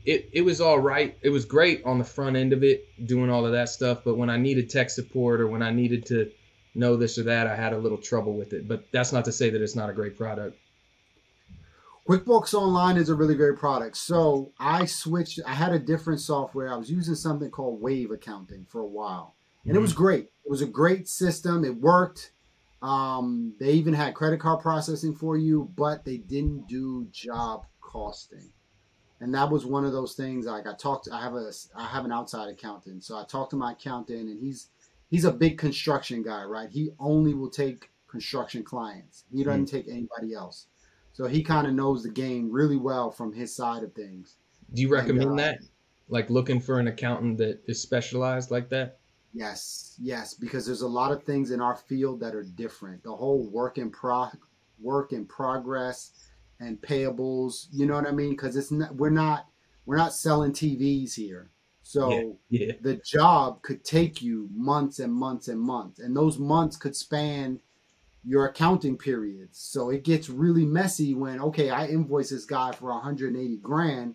it 0.05 0.29
it 0.35 0.43
was 0.43 0.61
all 0.61 0.79
right. 0.79 1.17
It 1.23 1.31
was 1.31 1.47
great 1.47 1.83
on 1.87 1.97
the 1.97 2.05
front 2.05 2.37
end 2.37 2.53
of 2.53 2.63
it, 2.63 2.85
doing 3.07 3.31
all 3.31 3.47
of 3.47 3.53
that 3.53 3.71
stuff. 3.71 4.03
But 4.05 4.19
when 4.19 4.29
I 4.29 4.37
needed 4.37 4.69
tech 4.69 4.91
support 4.91 5.41
or 5.41 5.49
when 5.49 5.63
I 5.63 5.71
needed 5.71 6.05
to 6.07 6.31
know 6.75 6.95
this 6.95 7.17
or 7.17 7.23
that, 7.23 7.47
I 7.47 7.57
had 7.57 7.73
a 7.73 7.79
little 7.79 7.97
trouble 7.97 8.35
with 8.35 8.53
it. 8.53 8.69
But 8.69 8.85
that's 8.93 9.15
not 9.15 9.25
to 9.25 9.33
say 9.33 9.49
that 9.49 9.63
it's 9.63 9.75
not 9.75 9.89
a 9.89 9.95
great 9.95 10.19
product. 10.19 10.59
QuickBooks 12.07 12.53
Online 12.53 12.99
is 12.99 13.09
a 13.09 13.15
really 13.15 13.35
great 13.35 13.57
product. 13.57 13.97
So 13.97 14.53
I 14.61 14.85
switched, 14.85 15.41
I 15.47 15.55
had 15.55 15.73
a 15.73 15.79
different 15.79 16.21
software. 16.21 16.71
I 16.71 16.77
was 16.77 16.91
using 16.91 17.15
something 17.15 17.51
called 17.51 17.81
Wave 17.81 18.11
Accounting 18.11 18.67
for 18.69 18.83
a 18.83 18.87
while. 18.87 19.37
And 19.63 19.71
mm-hmm. 19.71 19.79
it 19.79 19.81
was 19.81 19.93
mm-hmm. 19.93 20.03
great. 20.03 20.25
It 20.45 20.51
was 20.51 20.61
a 20.61 20.67
great 20.67 21.09
system. 21.09 21.65
It 21.65 21.81
worked. 21.81 22.33
Um, 22.85 23.55
they 23.59 23.73
even 23.73 23.95
had 23.95 24.15
credit 24.15 24.41
card 24.41 24.61
processing 24.61 25.15
for 25.15 25.39
you, 25.39 25.71
but 25.75 26.05
they 26.05 26.19
didn't 26.19 26.69
do 26.69 27.09
job 27.11 27.65
costing. 27.81 28.51
And 29.21 29.35
that 29.35 29.51
was 29.51 29.65
one 29.65 29.87
of 29.87 29.93
those 29.93 30.15
things. 30.15 30.45
Like 30.45 30.67
I 30.67 30.75
talked, 30.75 31.09
I 31.11 31.23
have 31.23 31.33
a, 31.33 31.51
I 31.75 31.87
have 31.87 32.05
an 32.05 32.13
outside 32.13 32.51
accountant, 32.51 33.03
so 33.03 33.17
I 33.17 33.25
talked 33.25 33.51
to 33.53 33.57
my 33.57 33.73
accountant, 33.73 34.29
and 34.29 34.39
he's, 34.39 34.69
he's 35.09 35.25
a 35.25 35.33
big 35.33 35.57
construction 35.57 36.23
guy, 36.23 36.45
right? 36.45 36.69
He 36.69 36.91
only 36.99 37.33
will 37.33 37.49
take 37.49 37.89
construction 38.07 38.63
clients. 38.63 39.25
He 39.35 39.45
doesn't 39.45 39.65
mm-hmm. 39.65 39.77
take 39.77 39.89
anybody 39.89 40.35
else. 40.35 40.67
So 41.15 41.27
he 41.27 41.43
kind 41.43 41.67
of 41.67 41.73
knows 41.73 42.03
the 42.03 42.11
game 42.11 42.53
really 42.53 42.77
well 42.77 43.11
from 43.11 43.33
his 43.33 43.57
side 43.57 43.83
of 43.83 43.95
things. 43.95 44.37
Do 44.75 44.83
you 44.83 44.91
recommend 44.91 45.31
and, 45.31 45.41
uh, 45.41 45.43
that? 45.43 45.59
Like 46.11 46.29
looking 46.29 46.61
for 46.61 46.79
an 46.79 46.89
accountant 46.89 47.39
that 47.39 47.63
is 47.67 47.81
specialized 47.81 48.51
like 48.51 48.69
that? 48.69 48.99
Yes, 49.35 49.97
yes, 50.01 50.33
because 50.33 50.65
there's 50.65 50.83
a 50.83 50.89
lot 50.89 51.11
of 51.11 51.25
things 51.25 51.51
in 51.51 51.61
our 51.61 51.75
field 51.75 52.21
that 52.21 52.37
are 52.37 52.45
different. 52.45 53.03
The 53.03 53.15
whole 53.15 53.51
work 53.51 53.79
in 53.79 53.91
pro 53.91 54.29
work 54.81 55.13
in 55.13 55.27
progress 55.27 56.13
and 56.61 56.81
payables, 56.81 57.67
you 57.73 57.85
know 57.85 57.95
what 57.95 58.07
I 58.07 58.13
mean? 58.13 58.31
Because 58.31 58.55
it's 58.55 58.71
not 58.71 58.95
we're 58.95 59.11
not 59.11 59.47
we're 59.87 59.97
not 59.97 60.15
selling 60.15 60.53
TVs 60.53 61.15
here. 61.15 61.51
So 61.83 62.39
yeah, 62.49 62.67
yeah. 62.67 62.73
the 62.81 63.01
job 63.05 63.61
could 63.63 63.85
take 63.85 64.23
you 64.23 64.49
months 64.55 65.01
and 65.01 65.13
months 65.13 65.49
and 65.49 65.61
months, 65.61 65.99
and 65.99 66.17
those 66.17 66.39
months 66.39 66.77
could 66.77 66.95
span 66.95 67.59
your 68.25 68.47
accounting 68.47 68.97
periods. 68.97 69.59
So 69.59 69.91
it 69.91 70.05
gets 70.05 70.31
really 70.31 70.65
messy 70.65 71.13
when 71.13 71.41
okay, 71.41 71.71
I 71.71 71.89
invoice 71.89 72.31
this 72.31 72.45
guy 72.45 72.71
for 72.71 72.93
180 72.93 73.57
grand, 73.57 74.15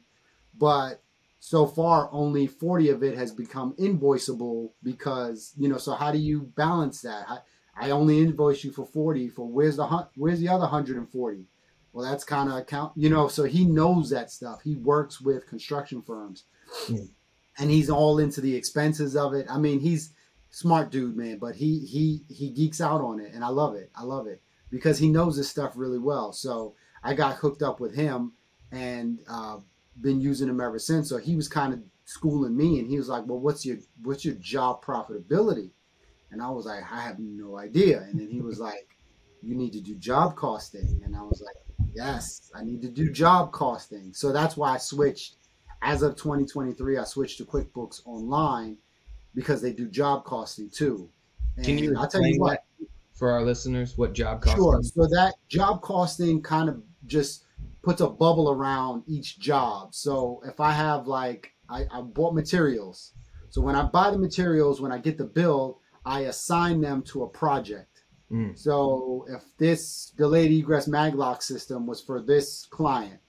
but 0.58 1.04
so 1.40 1.66
far 1.66 2.10
only 2.12 2.48
40 2.48 2.90
of 2.90 3.04
it 3.04 3.18
has 3.18 3.32
become 3.32 3.74
invoiceable 3.80 4.72
because 4.84 5.54
you 5.58 5.70
know. 5.70 5.78
So 5.78 5.94
how 5.94 6.12
do 6.12 6.18
you 6.18 6.42
balance 6.56 7.02
that? 7.02 7.26
I, 7.30 7.38
I 7.76 7.92
only 7.92 8.20
invoice 8.20 8.64
you 8.64 8.72
for 8.72 8.86
40. 8.86 9.30
For 9.30 9.48
where's 9.48 9.78
the 9.78 10.08
where's 10.16 10.40
the 10.40 10.50
other 10.50 10.62
140? 10.62 11.46
Well, 11.92 12.10
that's 12.10 12.24
kind 12.24 12.50
of 12.50 12.58
account, 12.58 12.94
you 12.96 13.10
know. 13.10 13.28
So 13.28 13.46
he 13.46 13.66
knows 13.66 14.10
that 14.10 14.32
stuff. 14.32 14.62
He 14.64 14.76
works 14.76 15.22
with 15.22 15.48
construction 15.48 16.02
firms, 16.02 16.44
mm. 16.86 17.10
and 17.58 17.72
he's 17.72 17.90
all 17.90 18.20
into 18.20 18.42
the 18.42 18.56
expenses 18.56 19.16
of 19.16 19.34
it. 19.34 19.48
I 19.50 19.58
mean, 19.58 19.80
he's 19.80 20.14
smart 20.52 20.92
dude, 20.92 21.16
man. 21.16 21.40
But 21.40 21.56
he 21.56 21.80
he 21.80 22.24
he 22.30 22.50
geeks 22.50 22.82
out 22.82 23.02
on 23.02 23.20
it, 23.20 23.34
and 23.34 23.44
I 23.44 23.50
love 23.50 23.76
it. 23.76 23.92
I 23.96 24.04
love 24.04 24.28
it 24.28 24.42
because 24.70 25.00
he 25.00 25.10
knows 25.10 25.38
this 25.38 25.50
stuff 25.50 25.74
really 25.76 26.00
well. 26.00 26.34
So 26.34 26.76
I 27.04 27.14
got 27.14 27.38
hooked 27.38 27.62
up 27.62 27.80
with 27.80 27.96
him 27.96 28.34
and 28.72 29.20
uh, 29.28 29.58
been 30.02 30.22
using 30.22 30.50
him 30.50 30.62
ever 30.62 30.80
since. 30.80 31.10
So 31.10 31.18
he 31.18 31.36
was 31.36 31.48
kind 31.48 31.74
of 31.74 31.82
schooling 32.06 32.56
me, 32.56 32.80
and 32.80 32.88
he 32.88 32.98
was 32.98 33.10
like, 33.10 33.26
"Well, 33.26 33.40
what's 33.40 33.66
your 33.66 33.78
what's 34.04 34.26
your 34.26 34.36
job 34.36 34.84
profitability?" 34.84 35.72
And 36.32 36.42
I 36.42 36.50
was 36.50 36.66
like, 36.66 36.84
"I 36.92 37.02
have 37.02 37.20
no 37.20 37.58
idea." 37.58 38.02
And 38.02 38.20
then 38.20 38.30
he 38.30 38.42
was 38.42 38.60
like, 38.70 38.98
"You 39.42 39.56
need 39.56 39.74
to 39.74 39.82
do 39.82 39.96
job 39.96 40.36
costing," 40.36 41.02
and 41.04 41.16
I 41.16 41.22
was 41.22 41.42
like, 41.46 41.56
"Yes, 41.94 42.52
I 42.56 42.64
need 42.64 42.82
to 42.82 42.90
do 42.90 43.12
job 43.12 43.52
costing." 43.52 44.14
So 44.14 44.32
that's 44.32 44.58
why 44.58 44.74
I 44.74 44.78
switched. 44.78 45.36
As 45.82 46.02
of 46.02 46.18
2023, 46.18 46.98
I 46.98 47.06
switched 47.06 47.38
to 47.38 47.46
QuickBooks 47.46 48.02
Online 48.06 48.76
because 49.34 49.62
they 49.62 49.72
do 49.72 49.88
job 49.88 50.26
costing 50.26 50.70
too. 50.70 51.10
And 51.56 51.66
Can 51.66 51.78
you 51.78 51.96
I'll 51.98 52.08
tell 52.08 52.26
you 52.26 52.40
what 52.40 52.64
for 53.14 53.32
our 53.32 53.44
listeners 53.44 53.98
what 53.98 54.14
job 54.14 54.42
costing? 54.42 54.62
Sure. 54.62 54.82
So 54.84 55.08
that 55.08 55.36
job 55.48 55.82
costing 55.82 56.42
kind 56.42 56.70
of 56.70 56.82
just 57.06 57.46
puts 57.82 58.02
a 58.02 58.10
bubble 58.10 58.52
around 58.52 59.04
each 59.08 59.40
job. 59.40 59.94
So 59.94 60.42
if 60.46 60.60
I 60.60 60.72
have 60.72 61.08
like 61.08 61.54
I, 61.70 61.86
I 61.92 62.02
bought 62.02 62.34
materials. 62.34 63.14
So 63.50 63.62
when 63.62 63.76
I 63.76 63.84
buy 63.84 64.12
the 64.12 64.18
materials, 64.18 64.82
when 64.82 64.92
I 64.92 64.98
get 64.98 65.18
the 65.18 65.26
bill, 65.26 65.80
I 66.06 66.22
assign 66.22 66.82
them 66.82 67.02
to 67.04 67.24
a 67.24 67.28
project. 67.28 68.04
Mm. 68.32 68.58
So 68.58 69.26
if 69.30 69.44
this 69.58 70.14
delayed 70.18 70.52
egress 70.52 70.88
maglock 70.88 71.42
system 71.42 71.88
was 71.88 72.02
for 72.02 72.22
this 72.22 72.68
client, 72.70 73.20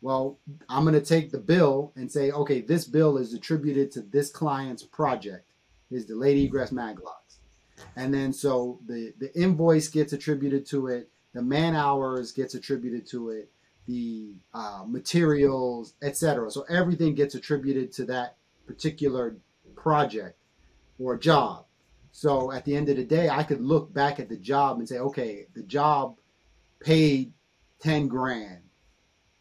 well, 0.00 0.38
I'm 0.68 0.84
going 0.84 0.94
to 0.94 1.06
take 1.06 1.30
the 1.30 1.38
bill 1.38 1.92
and 1.96 2.10
say, 2.10 2.32
okay, 2.32 2.60
this 2.60 2.84
bill 2.84 3.18
is 3.18 3.34
attributed 3.34 3.92
to 3.92 4.02
this 4.02 4.30
client's 4.30 4.82
project, 4.82 5.46
his 5.90 6.04
delayed 6.04 6.38
egress 6.38 6.70
maglocks. 6.70 7.38
And 7.96 8.12
then 8.12 8.32
so 8.32 8.80
the, 8.86 9.14
the 9.18 9.34
invoice 9.40 9.88
gets 9.88 10.12
attributed 10.12 10.66
to 10.66 10.88
it, 10.88 11.08
the 11.34 11.42
man 11.42 11.74
hours 11.74 12.32
gets 12.32 12.54
attributed 12.54 13.06
to 13.08 13.30
it, 13.30 13.50
the 13.86 14.32
uh, 14.54 14.84
materials, 14.86 15.94
etc. 16.02 16.50
So 16.50 16.62
everything 16.68 17.14
gets 17.14 17.34
attributed 17.34 17.92
to 17.92 18.04
that 18.06 18.36
particular 18.66 19.36
project 19.74 20.38
or 20.98 21.16
job. 21.18 21.66
So 22.12 22.52
at 22.52 22.64
the 22.64 22.76
end 22.76 22.88
of 22.88 22.96
the 22.96 23.04
day, 23.04 23.28
I 23.28 23.42
could 23.42 23.60
look 23.60 23.92
back 23.92 24.20
at 24.20 24.28
the 24.28 24.36
job 24.36 24.78
and 24.78 24.88
say, 24.88 24.98
okay, 24.98 25.46
the 25.54 25.62
job 25.62 26.16
paid 26.80 27.32
10 27.80 28.08
grand 28.08 28.62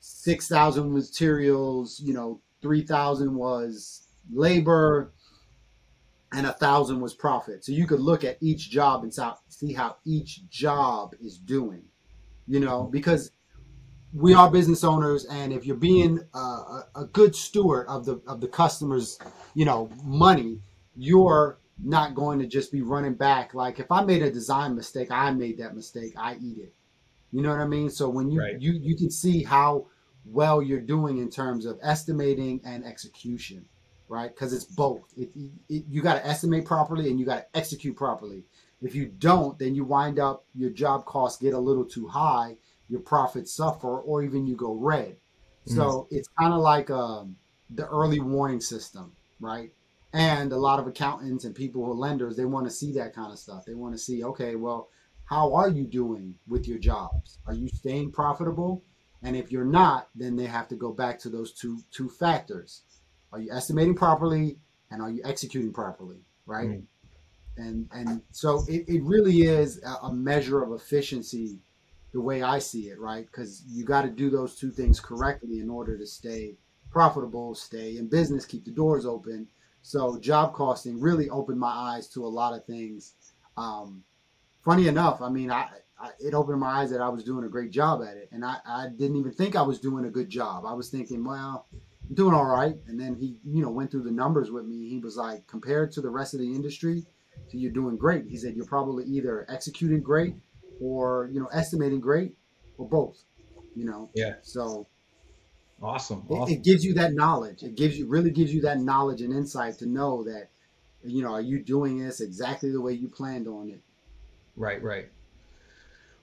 six 0.01 0.47
thousand 0.47 0.91
materials, 0.91 2.01
you 2.03 2.13
know, 2.13 2.41
three 2.61 2.81
thousand 2.81 3.33
was 3.33 4.07
labor, 4.33 5.13
and 6.33 6.45
a 6.45 6.53
thousand 6.53 6.99
was 6.99 7.13
profit. 7.13 7.63
So 7.63 7.71
you 7.71 7.87
could 7.87 8.01
look 8.01 8.23
at 8.23 8.37
each 8.41 8.69
job 8.69 9.03
and 9.03 9.13
see 9.47 9.73
how 9.73 9.97
each 10.03 10.47
job 10.49 11.15
is 11.21 11.37
doing, 11.37 11.83
you 12.47 12.59
know, 12.59 12.83
because 12.83 13.31
we 14.14 14.34
are 14.34 14.51
business 14.51 14.84
owners, 14.84 15.26
and 15.26 15.53
if 15.53 15.66
you're 15.66 15.76
being 15.76 16.20
a, 16.34 16.84
a 16.95 17.05
good 17.12 17.36
steward 17.36 17.88
of 17.88 18.05
the 18.05 18.22
of 18.28 18.41
the 18.41 18.47
customers, 18.47 19.20
you 19.53 19.66
know, 19.66 19.89
money, 20.03 20.59
you're 20.95 21.59
not 21.84 22.14
going 22.14 22.39
to 22.39 22.47
just 22.47 22.72
be 22.72 22.82
running 22.82 23.14
back. 23.14 23.53
Like 23.53 23.80
if 23.80 23.91
I 23.91 24.03
made 24.03 24.22
a 24.22 24.32
design 24.32 24.76
mistake, 24.76 25.09
I 25.12 25.32
made 25.32 25.57
that 25.59 25.76
mistake. 25.76 26.14
I 26.18 26.36
eat 26.36 26.57
it. 26.57 26.74
You 27.32 27.41
know 27.41 27.49
what 27.49 27.59
I 27.59 27.68
mean? 27.68 27.89
So 27.89 28.09
when 28.09 28.30
you 28.30 28.41
right. 28.41 28.62
you 28.62 28.74
you 28.74 28.95
can 28.95 29.09
see 29.09 29.43
how 29.43 29.88
well 30.26 30.62
you're 30.62 30.82
doing 30.82 31.18
in 31.18 31.30
terms 31.30 31.66
of 31.66 31.80
estimating 31.82 32.62
and 32.66 32.86
execution, 32.86 33.66
right? 34.09 34.34
Because 34.34 34.53
it's 34.53 34.66
both. 34.66 35.03
It, 35.18 35.30
it, 35.70 35.86
you 35.89 36.01
got 36.01 36.16
to 36.16 36.28
estimate 36.28 36.66
properly 36.66 37.09
and 37.09 37.20
you 37.20 37.26
got 37.26 37.38
to 37.38 37.57
execute 37.57 37.95
properly. 37.95 38.43
If 38.82 38.95
you 38.95 39.05
don't, 39.05 39.57
then 39.59 39.76
you 39.76 39.86
wind 39.86 40.20
up 40.20 40.45
your 40.55 40.72
job 40.72 41.05
costs 41.05 41.41
get 41.41 41.53
a 41.53 41.59
little 41.59 41.86
too 41.86 42.07
high, 42.07 42.57
your 42.91 42.99
profits 42.99 43.55
suffer, 43.55 43.99
or 43.99 44.21
even 44.21 44.45
you 44.45 44.55
go 44.55 44.73
red. 44.73 45.15
So 45.65 45.81
mm. 45.81 46.07
it's 46.11 46.27
kind 46.37 46.53
of 46.53 46.59
like 46.59 46.89
um, 46.91 47.37
the 47.69 47.87
early 47.87 48.19
warning 48.19 48.59
system, 48.59 49.13
right? 49.39 49.71
And 50.11 50.51
a 50.51 50.57
lot 50.57 50.79
of 50.79 50.87
accountants 50.87 51.45
and 51.45 51.55
people 51.55 51.85
who 51.85 51.91
are 51.91 51.95
lenders, 51.95 52.35
they 52.35 52.43
want 52.43 52.65
to 52.65 52.71
see 52.71 52.91
that 52.93 53.15
kind 53.15 53.31
of 53.31 53.39
stuff. 53.39 53.63
They 53.65 53.75
want 53.75 53.93
to 53.93 53.97
see, 53.97 54.25
okay, 54.25 54.57
well, 54.57 54.89
how 55.23 55.53
are 55.53 55.69
you 55.69 55.85
doing 55.85 56.35
with 56.49 56.67
your 56.67 56.79
jobs? 56.79 57.39
Are 57.47 57.53
you 57.53 57.69
staying 57.69 58.11
profitable? 58.11 58.83
And 59.23 59.37
if 59.37 59.53
you're 59.53 59.63
not, 59.63 60.09
then 60.13 60.35
they 60.35 60.47
have 60.47 60.67
to 60.67 60.75
go 60.75 60.91
back 60.91 61.17
to 61.19 61.29
those 61.29 61.53
two 61.53 61.79
two 61.91 62.09
factors. 62.09 62.81
Are 63.31 63.39
you 63.39 63.53
estimating 63.53 63.95
properly 63.95 64.57
and 64.89 65.01
are 65.01 65.09
you 65.09 65.21
executing 65.23 65.71
properly? 65.71 66.17
Right. 66.45 66.69
Mm. 66.69 66.83
And 67.55 67.89
and 67.93 68.21
so 68.31 68.65
it, 68.67 68.83
it 68.89 69.03
really 69.03 69.43
is 69.43 69.81
a 70.03 70.11
measure 70.11 70.61
of 70.61 70.73
efficiency 70.73 71.59
the 72.14 72.22
way 72.22 72.43
I 72.43 72.59
see 72.59 72.89
it, 72.89 72.99
right? 72.99 73.26
Because 73.26 73.64
you 73.68 73.86
got 73.86 74.01
to 74.01 74.09
do 74.09 74.30
those 74.30 74.55
two 74.55 74.72
things 74.72 74.99
correctly 74.99 75.59
in 75.59 75.70
order 75.70 75.97
to 75.97 76.05
stay 76.05 76.57
profitable, 76.91 77.55
stay 77.55 77.97
in 77.97 78.07
business, 78.07 78.45
keep 78.45 78.66
the 78.66 78.72
doors 78.72 79.05
open. 79.05 79.47
So 79.82 80.20
job 80.20 80.53
costing 80.53 80.99
really 80.99 81.30
opened 81.30 81.59
my 81.59 81.72
eyes 81.72 82.07
to 82.09 82.26
a 82.26 82.28
lot 82.28 82.53
of 82.53 82.66
things. 82.66 83.14
Um, 83.57 84.03
funny 84.64 84.88
enough, 84.88 85.22
I 85.22 85.30
mean, 85.30 85.51
I, 85.51 85.68
I, 85.99 86.09
it 86.20 86.34
opened 86.34 86.59
my 86.59 86.82
eyes 86.82 86.91
that 86.91 87.01
I 87.01 87.09
was 87.09 87.24
doing 87.24 87.45
a 87.45 87.49
great 87.49 87.72
job 87.72 88.01
at 88.03 88.18
it, 88.18 88.30
and 88.32 88.43
I, 88.43 88.57
I 88.66 88.88
didn't 88.95 89.18
even 89.18 89.32
think 89.32 89.55
I 89.55 89.62
was 89.62 89.80
doing 89.80 90.05
a 90.05 90.09
good 90.09 90.30
job. 90.30 90.66
I 90.66 90.74
was 90.74 90.89
thinking, 90.89 91.24
well, 91.24 91.68
I'm 91.72 92.16
doing 92.16 92.34
all 92.34 92.45
right. 92.45 92.76
And 92.88 92.99
then 92.99 93.16
he, 93.16 93.38
you 93.45 93.62
know, 93.62 93.70
went 93.70 93.91
through 93.91 94.03
the 94.03 94.12
numbers 94.12 94.51
with 94.51 94.66
me. 94.66 94.89
He 94.89 94.99
was 94.99 95.16
like, 95.16 95.47
compared 95.47 95.91
to 95.93 96.01
the 96.01 96.09
rest 96.09 96.34
of 96.34 96.39
the 96.41 96.53
industry, 96.53 97.05
so 97.47 97.57
you're 97.57 97.72
doing 97.72 97.97
great. 97.97 98.26
He 98.28 98.38
said 98.38 98.55
you're 98.55 98.66
probably 98.66 99.05
either 99.05 99.45
executing 99.49 100.01
great 100.01 100.36
or 100.82 101.29
you 101.32 101.39
know 101.39 101.47
estimating 101.53 102.01
great 102.01 102.36
or 102.77 102.88
both. 102.88 103.23
You 103.75 103.86
know. 103.86 104.09
Yeah. 104.13 104.36
So. 104.41 104.88
Awesome. 105.84 106.23
It, 106.29 106.34
awesome. 106.34 106.53
it 106.53 106.63
gives 106.63 106.84
you 106.84 106.93
that 106.95 107.13
knowledge. 107.13 107.63
It 107.63 107.75
gives 107.75 107.97
you 107.97 108.07
really 108.07 108.29
gives 108.29 108.53
you 108.53 108.61
that 108.61 108.79
knowledge 108.79 109.21
and 109.21 109.34
insight 109.34 109.79
to 109.79 109.88
know 109.88 110.23
that, 110.25 110.49
you 111.03 111.23
know, 111.23 111.34
are 111.34 111.41
you 111.41 111.57
doing 111.57 111.97
this 111.97 112.21
exactly 112.21 112.71
the 112.71 112.79
way 112.79 112.93
you 112.93 113.07
planned 113.07 113.47
on 113.47 113.71
it? 113.71 113.82
Right. 114.55 114.84
Right. 114.84 115.09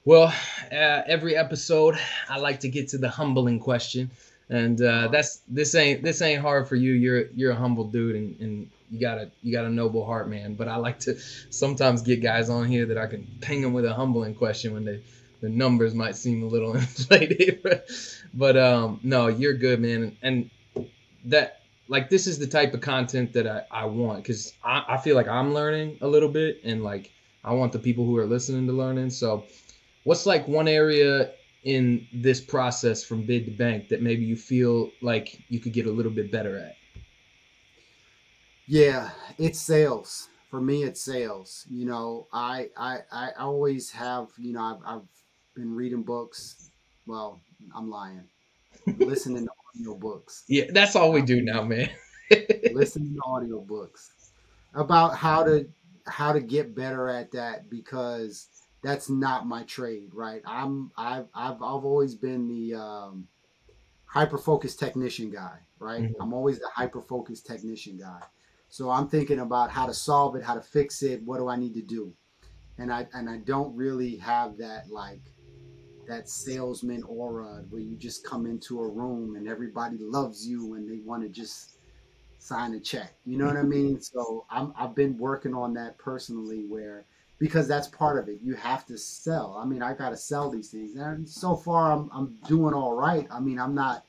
Well, 0.04 0.32
uh, 0.72 1.02
every 1.06 1.36
episode, 1.36 1.98
I 2.30 2.38
like 2.38 2.60
to 2.60 2.68
get 2.68 2.88
to 2.90 2.98
the 2.98 3.10
humbling 3.10 3.58
question, 3.58 4.10
and 4.48 4.80
uh, 4.80 5.08
that's 5.08 5.42
this 5.48 5.74
ain't 5.74 6.02
this 6.02 6.22
ain't 6.22 6.40
hard 6.40 6.66
for 6.66 6.76
you. 6.76 6.92
You're 6.92 7.26
you're 7.32 7.50
a 7.50 7.56
humble 7.56 7.84
dude, 7.84 8.16
and, 8.16 8.40
and 8.40 8.70
you 8.90 9.00
got 9.00 9.18
a 9.18 9.30
you 9.42 9.52
got 9.52 9.64
a 9.64 9.70
noble 9.70 10.04
heart, 10.04 10.28
man. 10.28 10.54
But 10.54 10.68
I 10.68 10.76
like 10.76 11.00
to 11.00 11.18
sometimes 11.50 12.02
get 12.02 12.22
guys 12.22 12.48
on 12.48 12.66
here 12.66 12.86
that 12.86 12.98
I 12.98 13.06
can 13.06 13.26
ping 13.40 13.62
them 13.62 13.72
with 13.72 13.84
a 13.84 13.94
humbling 13.94 14.34
question 14.34 14.72
when 14.72 14.84
they 14.84 15.02
the 15.40 15.48
numbers 15.48 15.94
might 15.94 16.16
seem 16.16 16.42
a 16.42 16.46
little 16.46 16.74
inflated. 16.76 17.82
but 18.34 18.56
um, 18.56 19.00
no, 19.02 19.28
you're 19.28 19.54
good, 19.54 19.80
man, 19.80 20.16
and 20.22 20.50
that 21.24 21.60
like 21.88 22.10
this 22.10 22.26
is 22.26 22.38
the 22.38 22.46
type 22.46 22.74
of 22.74 22.80
content 22.80 23.32
that 23.32 23.46
I, 23.46 23.64
I 23.70 23.84
want 23.86 24.22
because 24.22 24.52
I, 24.62 24.84
I 24.88 24.96
feel 24.98 25.16
like 25.16 25.28
I'm 25.28 25.54
learning 25.54 25.98
a 26.00 26.06
little 26.06 26.28
bit 26.28 26.60
and 26.64 26.82
like 26.82 27.10
I 27.44 27.52
want 27.54 27.72
the 27.72 27.78
people 27.78 28.04
who 28.04 28.16
are 28.18 28.26
listening 28.26 28.66
to 28.66 28.72
learning. 28.72 29.10
So 29.10 29.44
what's 30.04 30.26
like 30.26 30.46
one 30.46 30.68
area 30.68 31.32
in 31.64 32.06
this 32.12 32.40
process 32.40 33.04
from 33.04 33.24
bid 33.24 33.46
to 33.46 33.50
bank 33.50 33.88
that 33.88 34.02
maybe 34.02 34.24
you 34.24 34.36
feel 34.36 34.90
like 35.00 35.40
you 35.48 35.60
could 35.60 35.72
get 35.72 35.86
a 35.86 35.90
little 35.90 36.12
bit 36.12 36.30
better 36.30 36.58
at? 36.58 36.76
Yeah, 38.68 39.10
it's 39.38 39.58
sales. 39.58 40.28
For 40.50 40.60
me, 40.60 40.84
it's 40.84 41.00
sales. 41.00 41.64
You 41.70 41.86
know, 41.86 42.26
I 42.32 42.68
I, 42.76 42.98
I 43.10 43.30
always 43.38 43.90
have, 43.92 44.28
you 44.38 44.52
know, 44.52 44.60
I've, 44.60 44.96
I've 44.96 45.06
been 45.54 45.74
reading 45.74 46.02
books. 46.02 46.70
Well, 47.06 47.40
I'm 47.74 47.90
lying. 47.90 48.24
listening 48.98 49.46
to 49.46 49.52
audio 49.74 49.94
books. 49.94 50.44
Yeah, 50.48 50.64
that's 50.70 50.96
all 50.96 51.12
we 51.12 51.22
do 51.22 51.42
now, 51.42 51.62
man. 51.62 51.90
listening 52.72 53.14
to 53.14 53.20
audio 53.24 53.60
books 53.60 54.10
about 54.74 55.16
how 55.16 55.42
to 55.44 55.66
how 56.06 56.32
to 56.32 56.40
get 56.40 56.74
better 56.74 57.08
at 57.08 57.32
that 57.32 57.70
because 57.70 58.48
that's 58.82 59.08
not 59.08 59.46
my 59.46 59.62
trade, 59.64 60.10
right? 60.12 60.42
I'm 60.44 60.90
I've 60.96 61.26
I've, 61.34 61.62
I've 61.62 61.84
always 61.84 62.14
been 62.14 62.48
the 62.48 62.74
um, 62.74 63.28
hyper 64.04 64.38
focused 64.38 64.78
technician 64.78 65.30
guy, 65.30 65.58
right? 65.78 66.02
Mm-hmm. 66.02 66.22
I'm 66.22 66.34
always 66.34 66.58
the 66.58 66.68
hyper 66.74 67.00
focused 67.00 67.46
technician 67.46 67.96
guy. 67.96 68.20
So 68.68 68.90
I'm 68.90 69.08
thinking 69.08 69.40
about 69.40 69.70
how 69.70 69.86
to 69.86 69.94
solve 69.94 70.36
it, 70.36 70.44
how 70.44 70.54
to 70.54 70.60
fix 70.60 71.02
it, 71.02 71.22
what 71.22 71.38
do 71.38 71.48
I 71.48 71.56
need 71.56 71.74
to 71.74 71.82
do? 71.82 72.12
And 72.78 72.92
I 72.92 73.06
and 73.12 73.28
I 73.28 73.38
don't 73.38 73.74
really 73.74 74.16
have 74.16 74.56
that 74.58 74.90
like 74.90 75.22
that 76.06 76.28
salesman 76.28 77.02
aura 77.04 77.64
where 77.70 77.82
you 77.82 77.96
just 77.96 78.24
come 78.24 78.46
into 78.46 78.80
a 78.80 78.88
room 78.88 79.36
and 79.36 79.48
everybody 79.48 79.98
loves 80.00 80.46
you 80.46 80.74
and 80.74 80.88
they 80.88 81.00
want 81.04 81.22
to 81.22 81.28
just 81.28 81.78
sign 82.38 82.74
a 82.74 82.80
check. 82.80 83.14
You 83.26 83.36
know 83.36 83.46
what 83.46 83.56
I 83.56 83.62
mean? 83.62 84.00
So 84.08 84.46
I'm, 84.50 84.72
I've 84.76 84.94
been 84.94 85.18
working 85.18 85.54
on 85.54 85.74
that 85.74 85.98
personally 85.98 86.64
where 86.66 87.04
because 87.38 87.68
that's 87.68 87.88
part 87.88 88.18
of 88.18 88.28
it. 88.28 88.38
You 88.42 88.54
have 88.54 88.86
to 88.86 88.98
sell. 88.98 89.60
I 89.62 89.66
mean, 89.66 89.82
I 89.82 89.92
got 89.92 90.10
to 90.10 90.16
sell 90.16 90.50
these 90.50 90.70
things. 90.70 90.96
And 90.96 91.28
so 91.28 91.54
far, 91.56 91.92
I'm, 91.92 92.10
I'm 92.12 92.36
doing 92.46 92.74
all 92.74 92.94
right. 92.94 93.28
I 93.30 93.38
mean, 93.38 93.60
I'm 93.60 93.74
not 93.74 94.04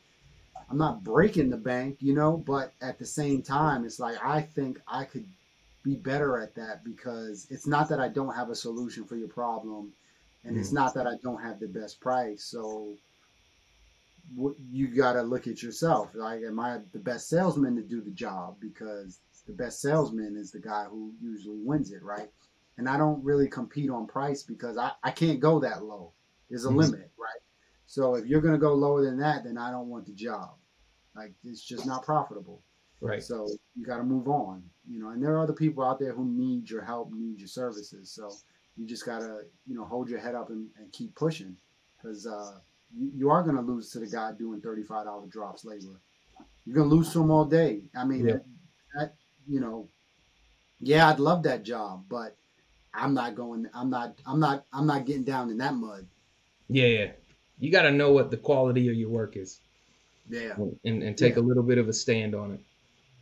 I'm 0.70 0.78
not 0.78 1.03
breaking 1.03 1.49
the 1.49 1.57
bank, 1.57 1.97
you 1.99 2.13
know, 2.13 2.38
but 2.38 2.74
at 2.82 2.99
the 2.99 3.05
same 3.05 3.41
time, 3.41 3.86
it's 3.86 3.99
like 3.99 4.24
I 4.24 4.41
think 4.41 4.80
I 4.88 5.03
could 5.03 5.26
be 5.84 5.95
better 5.95 6.39
at 6.39 6.53
that 6.55 6.84
because 6.84 7.47
it's 7.49 7.65
not 7.65 7.89
that 7.89 7.99
I 7.99 8.07
don't 8.07 8.36
have 8.36 8.49
a 8.49 8.55
solution 8.55 9.03
for 9.05 9.15
your 9.15 9.30
problem, 9.30 9.91
and 10.43 10.55
mm. 10.55 10.59
it's 10.59 10.72
not 10.72 10.93
that 10.93 11.07
I 11.07 11.15
don't 11.24 11.41
have 11.41 11.59
the 11.59 11.67
best 11.67 11.99
price. 11.99 12.43
So 12.43 12.93
you 14.72 14.88
got 14.88 15.13
to 15.13 15.24
look 15.24 15.47
at 15.47 15.63
yourself. 15.63 16.11
Like, 16.13 16.43
am 16.43 16.59
I 16.59 16.80
the 16.93 16.99
best 16.99 17.30
salesman 17.30 17.76
to 17.76 17.82
do 17.82 18.01
the 18.01 18.11
job? 18.11 18.57
Because 18.59 19.20
the 19.47 19.53
best 19.53 19.82
salesman 19.82 20.36
is 20.38 20.51
the 20.51 20.59
guy 20.59 20.86
who 20.86 21.11
usually 21.20 21.59
wins 21.63 21.91
it, 21.91 22.03
right? 22.03 22.30
And 22.78 22.88
I 22.88 22.97
don't 22.97 23.24
really 23.24 23.47
compete 23.47 23.89
on 23.89 24.05
price 24.05 24.43
because 24.43 24.78
I, 24.78 24.91
I 25.03 25.11
can't 25.11 25.39
go 25.39 25.59
that 25.59 25.84
low. 25.84 26.11
There's 26.49 26.65
a 26.65 26.70
mm. 26.70 26.76
limit, 26.76 27.11
right? 27.17 27.41
So 27.88 28.13
if 28.15 28.28
you're 28.28 28.41
going 28.41 28.53
to 28.53 28.59
go 28.59 28.76
lower 28.76 29.03
than 29.03 29.17
that, 29.20 29.43
then 29.43 29.57
I 29.57 29.72
don't 29.72 29.89
want 29.89 30.05
the 30.05 30.13
job. 30.13 30.51
Like 31.20 31.34
it's 31.43 31.63
just 31.72 31.86
not 31.86 32.03
profitable. 32.03 32.61
Right. 33.01 33.24
So 33.24 33.47
you 33.76 33.86
got 33.86 33.97
to 33.97 34.03
move 34.03 34.28
on, 34.28 34.63
you 34.89 34.99
know. 35.01 35.09
And 35.09 35.22
there 35.22 35.34
are 35.36 35.43
other 35.43 35.53
people 35.63 35.84
out 35.84 35.99
there 35.99 36.13
who 36.13 36.26
need 36.26 36.70
your 36.70 36.84
help, 36.91 37.11
need 37.11 37.39
your 37.39 37.47
services. 37.47 38.09
So 38.11 38.32
you 38.78 38.88
just 38.88 39.05
gotta, 39.05 39.41
you 39.67 39.76
know, 39.76 39.84
hold 39.84 40.09
your 40.09 40.20
head 40.20 40.36
up 40.36 40.49
and, 40.49 40.67
and 40.78 40.91
keep 40.93 41.13
pushing, 41.15 41.57
because 41.97 42.26
uh, 42.26 42.53
you, 42.97 43.11
you 43.13 43.30
are 43.30 43.43
gonna 43.43 43.61
lose 43.61 43.89
to 43.91 43.99
the 43.99 44.07
guy 44.07 44.32
doing 44.32 44.61
thirty-five 44.61 45.05
dollar 45.05 45.28
drops 45.28 45.65
labor. 45.65 45.99
You're 46.65 46.78
gonna 46.78 46.95
lose 46.95 47.11
to 47.13 47.22
him 47.22 47.32
all 47.32 47.45
day. 47.45 47.84
I 47.95 48.05
mean, 48.05 48.26
yeah. 48.26 48.34
that, 48.34 48.43
that, 48.95 49.13
you 49.45 49.59
know, 49.59 49.88
yeah, 50.80 51.09
I'd 51.09 51.20
love 51.20 51.43
that 51.43 51.63
job, 51.63 52.05
but 52.09 52.38
I'm 52.93 53.13
not 53.13 53.36
going. 53.36 53.67
I'm 53.74 53.89
not. 53.89 54.20
I'm 54.26 54.39
not. 54.39 54.65
I'm 54.72 54.88
not 54.88 55.05
getting 55.05 55.26
down 55.26 55.49
in 55.49 55.57
that 55.57 55.74
mud. 55.74 56.07
Yeah, 56.70 56.88
yeah. 56.88 57.11
You 57.59 57.72
got 57.72 57.84
to 57.84 57.91
know 57.91 58.13
what 58.13 58.32
the 58.32 58.38
quality 58.38 58.88
of 58.89 58.95
your 58.95 59.09
work 59.09 59.36
is. 59.36 59.59
Yeah. 60.30 60.54
And, 60.86 61.04
and 61.04 61.18
take 61.18 61.36
yeah. 61.36 61.42
a 61.42 61.44
little 61.44 61.64
bit 61.64 61.78
of 61.78 61.90
a 61.90 61.94
stand 61.94 62.36
on 62.36 62.52
it. 62.52 62.60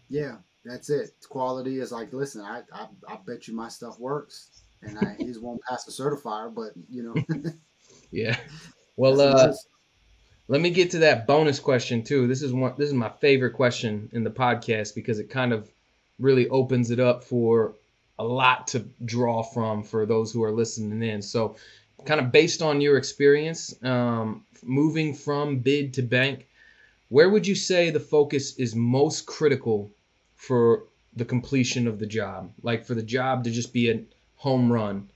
Yeah, 0.10 0.36
that's 0.66 0.90
it. 0.90 1.12
Quality 1.30 1.80
is 1.80 1.92
like, 1.92 2.14
listen, 2.14 2.42
I, 2.42 2.62
I, 2.74 2.88
I 3.08 3.18
bet 3.26 3.48
you 3.48 3.56
my 3.56 3.70
stuff 3.70 4.00
works. 4.00 4.62
And 4.82 4.98
I 5.00 5.16
just 5.20 5.42
won't 5.42 5.62
pass 5.68 5.86
the 5.86 5.92
certifier, 5.92 6.54
but 6.54 6.72
you 6.90 7.04
know. 7.04 7.52
yeah. 8.12 8.38
Well, 8.96 9.22
uh, 9.22 9.54
let 10.48 10.62
me 10.62 10.70
get 10.70 10.92
to 10.92 11.00
that 11.00 11.28
bonus 11.28 11.60
question 11.60 12.04
too. 12.04 12.28
This 12.28 12.42
is 12.42 12.54
one. 12.54 12.74
This 12.78 12.88
is 12.88 12.94
my 12.94 13.10
favorite 13.10 13.54
question 13.54 14.10
in 14.14 14.24
the 14.24 14.30
podcast 14.30 14.96
because 14.96 15.20
it 15.20 15.30
kind 15.30 15.54
of 15.54 15.70
really 16.20 16.48
opens 16.50 16.90
it 16.92 17.00
up 17.00 17.24
for 17.24 17.76
a 18.20 18.24
lot 18.24 18.68
to 18.68 18.80
draw 19.06 19.44
from 19.44 19.84
for 19.84 20.06
those 20.06 20.32
who 20.32 20.44
are 20.44 20.52
listening 20.52 21.04
in. 21.08 21.22
So, 21.22 21.58
kind 22.06 22.20
of 22.20 22.32
based 22.32 22.62
on 22.62 22.82
your 22.82 22.98
experience, 22.98 23.76
um, 23.84 24.46
moving 24.64 25.14
from 25.14 25.60
bid 25.60 25.94
to 25.96 26.02
bank, 26.02 26.48
where 27.10 27.30
would 27.30 27.48
you 27.48 27.56
say 27.56 27.90
the 27.90 28.00
focus 28.00 28.56
is 28.58 28.76
most 28.76 29.26
critical 29.26 29.92
for 30.36 30.84
the 31.16 31.26
completion 31.26 31.88
of 31.88 32.00
the 32.00 32.06
job? 32.06 32.52
Like 32.62 32.86
for 32.86 32.96
the 32.96 33.04
job 33.04 33.44
to 33.46 33.52
just 33.52 33.74
be 33.74 33.90
a 33.90 34.04
home 34.36 34.72
run. 34.72 35.10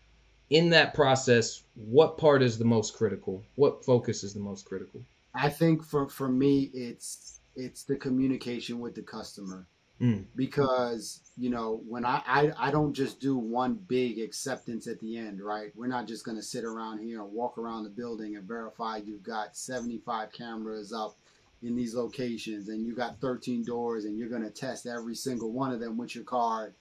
In 0.49 0.69
that 0.71 0.93
process, 0.93 1.63
what 1.75 2.17
part 2.17 2.41
is 2.41 2.57
the 2.57 2.65
most 2.65 2.95
critical? 2.95 3.43
What 3.55 3.85
focus 3.85 4.23
is 4.23 4.33
the 4.33 4.39
most 4.39 4.65
critical? 4.65 5.01
I 5.33 5.49
think 5.49 5.83
for 5.83 6.09
for 6.09 6.27
me 6.27 6.69
it's 6.73 7.39
it's 7.55 7.83
the 7.83 7.95
communication 7.95 8.79
with 8.79 8.95
the 8.95 9.01
customer. 9.01 9.65
Mm. 10.01 10.25
Because, 10.35 11.19
you 11.37 11.51
know, 11.51 11.81
when 11.87 12.05
I, 12.05 12.23
I 12.25 12.51
I 12.57 12.71
don't 12.71 12.93
just 12.93 13.19
do 13.19 13.37
one 13.37 13.75
big 13.87 14.19
acceptance 14.19 14.87
at 14.87 14.99
the 14.99 15.15
end, 15.15 15.41
right? 15.41 15.71
We're 15.75 15.87
not 15.87 16.07
just 16.07 16.25
gonna 16.25 16.41
sit 16.41 16.65
around 16.65 16.99
here 16.99 17.21
and 17.21 17.31
walk 17.31 17.57
around 17.57 17.83
the 17.83 17.89
building 17.89 18.35
and 18.35 18.45
verify 18.45 18.97
you've 18.97 19.23
got 19.23 19.55
75 19.55 20.31
cameras 20.33 20.91
up 20.91 21.15
in 21.63 21.75
these 21.75 21.95
locations 21.95 22.69
and 22.69 22.85
you 22.85 22.95
got 22.95 23.21
13 23.21 23.63
doors 23.63 24.05
and 24.05 24.17
you're 24.17 24.29
going 24.29 24.43
to 24.43 24.49
test 24.49 24.87
every 24.87 25.15
single 25.15 25.51
one 25.51 25.71
of 25.71 25.79
them 25.79 25.97
with 25.97 26.15
your 26.15 26.23
card 26.23 26.73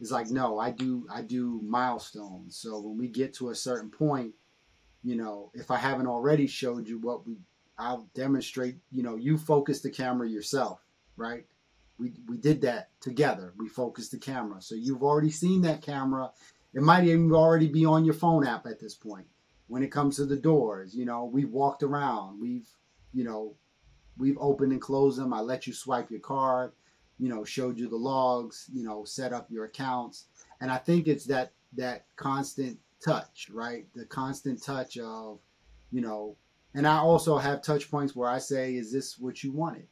it's 0.00 0.10
like 0.10 0.30
no 0.30 0.58
i 0.58 0.70
do 0.70 1.06
i 1.12 1.20
do 1.20 1.60
milestones 1.62 2.56
so 2.56 2.80
when 2.80 2.96
we 2.96 3.08
get 3.08 3.34
to 3.34 3.50
a 3.50 3.54
certain 3.54 3.90
point 3.90 4.32
you 5.02 5.16
know 5.16 5.50
if 5.54 5.70
i 5.70 5.76
haven't 5.76 6.06
already 6.06 6.46
showed 6.46 6.88
you 6.88 6.98
what 6.98 7.26
we 7.26 7.36
I'll 7.78 8.08
demonstrate. 8.14 8.76
You 8.90 9.02
know, 9.02 9.16
you 9.16 9.38
focus 9.38 9.80
the 9.80 9.90
camera 9.90 10.28
yourself, 10.28 10.80
right? 11.16 11.46
We 11.98 12.12
we 12.28 12.36
did 12.36 12.62
that 12.62 12.90
together. 13.00 13.52
We 13.56 13.68
focused 13.68 14.12
the 14.12 14.18
camera, 14.18 14.60
so 14.62 14.74
you've 14.74 15.02
already 15.02 15.30
seen 15.30 15.62
that 15.62 15.82
camera. 15.82 16.30
It 16.74 16.82
might 16.82 17.04
even 17.04 17.32
already 17.32 17.68
be 17.68 17.84
on 17.84 18.04
your 18.04 18.14
phone 18.14 18.46
app 18.46 18.66
at 18.66 18.80
this 18.80 18.94
point. 18.94 19.26
When 19.68 19.82
it 19.82 19.92
comes 19.92 20.16
to 20.16 20.26
the 20.26 20.36
doors, 20.36 20.94
you 20.94 21.04
know, 21.04 21.24
we've 21.24 21.50
walked 21.50 21.82
around. 21.82 22.40
We've, 22.40 22.66
you 23.12 23.24
know, 23.24 23.54
we've 24.16 24.38
opened 24.40 24.72
and 24.72 24.80
closed 24.80 25.18
them. 25.18 25.32
I 25.32 25.40
let 25.40 25.66
you 25.66 25.72
swipe 25.72 26.10
your 26.10 26.20
card. 26.20 26.72
You 27.18 27.28
know, 27.28 27.44
showed 27.44 27.78
you 27.78 27.88
the 27.88 27.96
logs. 27.96 28.68
You 28.72 28.84
know, 28.84 29.04
set 29.04 29.32
up 29.32 29.50
your 29.50 29.64
accounts. 29.64 30.26
And 30.60 30.70
I 30.70 30.78
think 30.78 31.08
it's 31.08 31.26
that 31.26 31.52
that 31.76 32.06
constant 32.16 32.78
touch, 33.04 33.48
right? 33.52 33.86
The 33.94 34.04
constant 34.04 34.62
touch 34.62 34.98
of, 34.98 35.38
you 35.90 36.00
know, 36.00 36.36
and 36.74 36.86
I 36.86 36.98
also 36.98 37.36
have 37.36 37.62
touch 37.62 37.90
points 37.90 38.16
where 38.16 38.28
I 38.28 38.38
say, 38.38 38.76
is 38.76 38.92
this 38.92 39.18
what 39.18 39.42
you 39.42 39.52
wanted? 39.52 39.88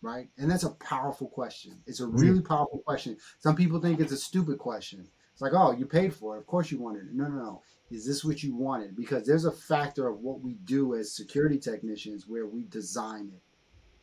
Right. 0.00 0.28
And 0.36 0.50
that's 0.50 0.64
a 0.64 0.70
powerful 0.70 1.28
question. 1.28 1.78
It's 1.86 2.00
a 2.00 2.06
really 2.06 2.40
mm. 2.40 2.48
powerful 2.48 2.80
question. 2.80 3.16
Some 3.38 3.54
people 3.54 3.80
think 3.80 4.00
it's 4.00 4.10
a 4.10 4.16
stupid 4.16 4.58
question. 4.58 5.06
It's 5.32 5.40
like, 5.40 5.52
oh, 5.54 5.72
you 5.72 5.86
paid 5.86 6.12
for 6.12 6.34
it. 6.34 6.40
Of 6.40 6.46
course 6.46 6.72
you 6.72 6.78
wanted 6.78 7.06
it. 7.06 7.14
No, 7.14 7.28
no, 7.28 7.36
no. 7.36 7.62
Is 7.92 8.06
this 8.06 8.24
what 8.24 8.42
you 8.42 8.56
wanted? 8.56 8.96
Because 8.96 9.26
there's 9.26 9.44
a 9.44 9.52
factor 9.52 10.08
of 10.08 10.20
what 10.20 10.40
we 10.40 10.54
do 10.64 10.94
as 10.94 11.14
security 11.14 11.58
technicians 11.58 12.26
where 12.26 12.46
we 12.46 12.64
design 12.64 13.30
it, 13.34 13.42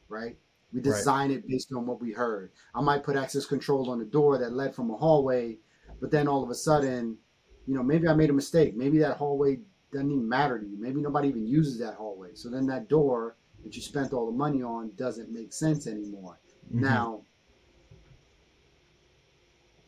right? 0.08 0.38
We 0.72 0.82
design 0.82 1.30
right. 1.30 1.40
it 1.40 1.48
based 1.48 1.74
on 1.74 1.88
what 1.88 2.00
we 2.00 2.12
heard. 2.12 2.52
I 2.76 2.82
might 2.82 3.04
put 3.04 3.16
access 3.16 3.46
control 3.46 3.90
on 3.90 3.98
the 3.98 4.06
door 4.06 4.38
that 4.38 4.54
led 4.54 4.76
from 4.76 4.92
a 4.92 4.96
hallway, 4.96 5.58
but 6.00 6.12
then 6.12 6.28
all 6.28 6.44
of 6.44 6.52
a 6.52 6.56
sudden, 6.56 7.18
you 7.66 7.74
know, 7.74 7.82
maybe 7.82 8.08
I 8.08 8.14
made 8.14 8.30
a 8.30 8.34
mistake. 8.34 8.76
Maybe 8.76 9.00
that 9.00 9.18
hallway 9.18 9.60
doesn't 9.92 10.12
even 10.12 10.30
matter 10.30 10.60
to 10.60 10.66
you. 10.66 10.78
Maybe 10.80 11.02
nobody 11.02 11.30
even 11.30 11.48
uses 11.48 11.80
that 11.80 11.96
hallway. 11.96 12.30
So 12.36 12.50
then 12.50 12.68
that 12.68 12.90
door 12.90 13.38
that 13.64 13.76
you 13.76 13.82
spent 13.82 14.14
all 14.14 14.28
the 14.28 14.38
money 14.38 14.62
on 14.62 14.92
doesn't 14.96 15.32
make 15.32 15.52
sense 15.52 15.88
anymore. 15.88 16.40
Mm-hmm. 16.68 16.82
Now, 16.82 17.22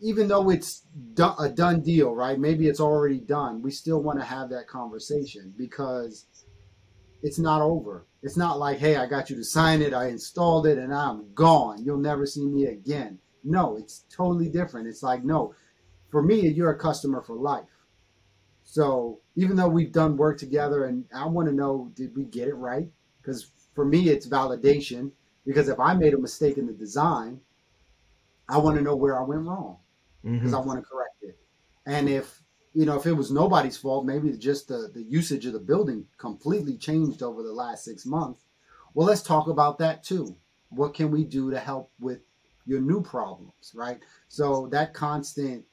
even 0.02 0.28
though 0.28 0.50
it's 0.50 0.84
a 1.40 1.50
done 1.50 1.82
deal, 1.82 2.14
right? 2.16 2.40
Maybe 2.40 2.68
it's 2.68 2.80
already 2.80 3.20
done. 3.20 3.62
We 3.62 3.70
still 3.70 4.02
want 4.02 4.20
to 4.20 4.26
have 4.26 4.50
that 4.50 4.68
conversation 4.68 5.54
because 5.56 6.26
it's 7.22 7.38
not 7.38 7.62
over. 7.62 8.08
It's 8.24 8.36
not 8.36 8.58
like, 8.58 8.80
hey, 8.80 8.96
I 8.96 9.06
got 9.06 9.30
you 9.30 9.36
to 9.36 9.44
sign 9.44 9.82
it, 9.82 9.94
I 9.94 10.08
installed 10.08 10.66
it, 10.66 10.80
and 10.80 10.94
I'm 10.94 11.32
gone. 11.36 11.84
You'll 11.84 11.98
never 11.98 12.26
see 12.26 12.46
me 12.46 12.66
again. 12.66 13.20
No, 13.44 13.78
it's 13.78 14.06
totally 14.12 14.50
different. 14.50 14.88
It's 14.88 15.04
like, 15.04 15.24
no, 15.24 15.54
for 16.10 16.24
me, 16.24 16.48
you're 16.48 16.72
a 16.72 16.78
customer 16.78 17.22
for 17.22 17.36
life. 17.36 17.66
So 18.64 19.20
even 19.36 19.56
though 19.56 19.70
we've 19.70 19.92
done 19.92 20.18
work 20.18 20.40
together, 20.40 20.86
and 20.86 21.06
I 21.16 21.28
want 21.28 21.48
to 21.48 21.54
know, 21.54 21.92
did 21.96 22.16
we 22.16 22.24
get 22.26 22.48
it 22.48 22.56
right? 22.56 22.88
Because 23.22 23.52
for 23.76 23.86
me, 23.86 24.10
it's 24.10 24.28
validation. 24.28 25.12
Because 25.46 25.70
if 25.70 25.80
I 25.80 25.94
made 25.94 26.14
a 26.14 26.20
mistake 26.20 26.58
in 26.58 26.68
the 26.68 26.74
design, 26.74 27.40
I 28.48 28.58
want 28.58 28.78
to 28.78 28.84
know 28.84 28.96
where 28.96 29.20
I 29.20 29.24
went 29.24 29.42
wrong 29.42 29.78
because 30.24 30.52
mm-hmm. 30.52 30.56
I 30.56 30.60
want 30.60 30.80
to 30.80 30.86
correct 30.86 31.24
it. 31.24 31.38
And 31.86 32.08
if 32.10 32.42
you 32.74 32.86
know, 32.86 32.98
if 32.98 33.06
it 33.06 33.14
was 33.14 33.32
nobody's 33.32 33.78
fault, 33.78 34.06
maybe 34.06 34.32
just 34.38 34.68
the, 34.68 34.90
the 34.94 35.04
usage 35.04 35.46
of 35.46 35.54
the 35.54 35.60
building 35.60 36.06
completely 36.18 36.78
changed 36.78 37.22
over 37.22 37.44
the 37.44 37.52
last 37.52 37.84
six 37.84 38.06
months. 38.06 38.46
Well, 38.94 39.08
let's 39.08 39.22
talk 39.22 39.48
about 39.48 39.78
that 39.80 40.04
too. 40.04 40.38
What 40.70 40.94
can 40.94 41.12
we 41.12 41.26
do 41.26 41.52
to 41.52 41.60
help 41.60 41.92
with 42.00 42.20
your 42.66 42.80
new 42.80 43.02
problems, 43.02 43.74
right? 43.76 44.00
So 44.30 44.68
that 44.72 44.94
constant 44.94 45.66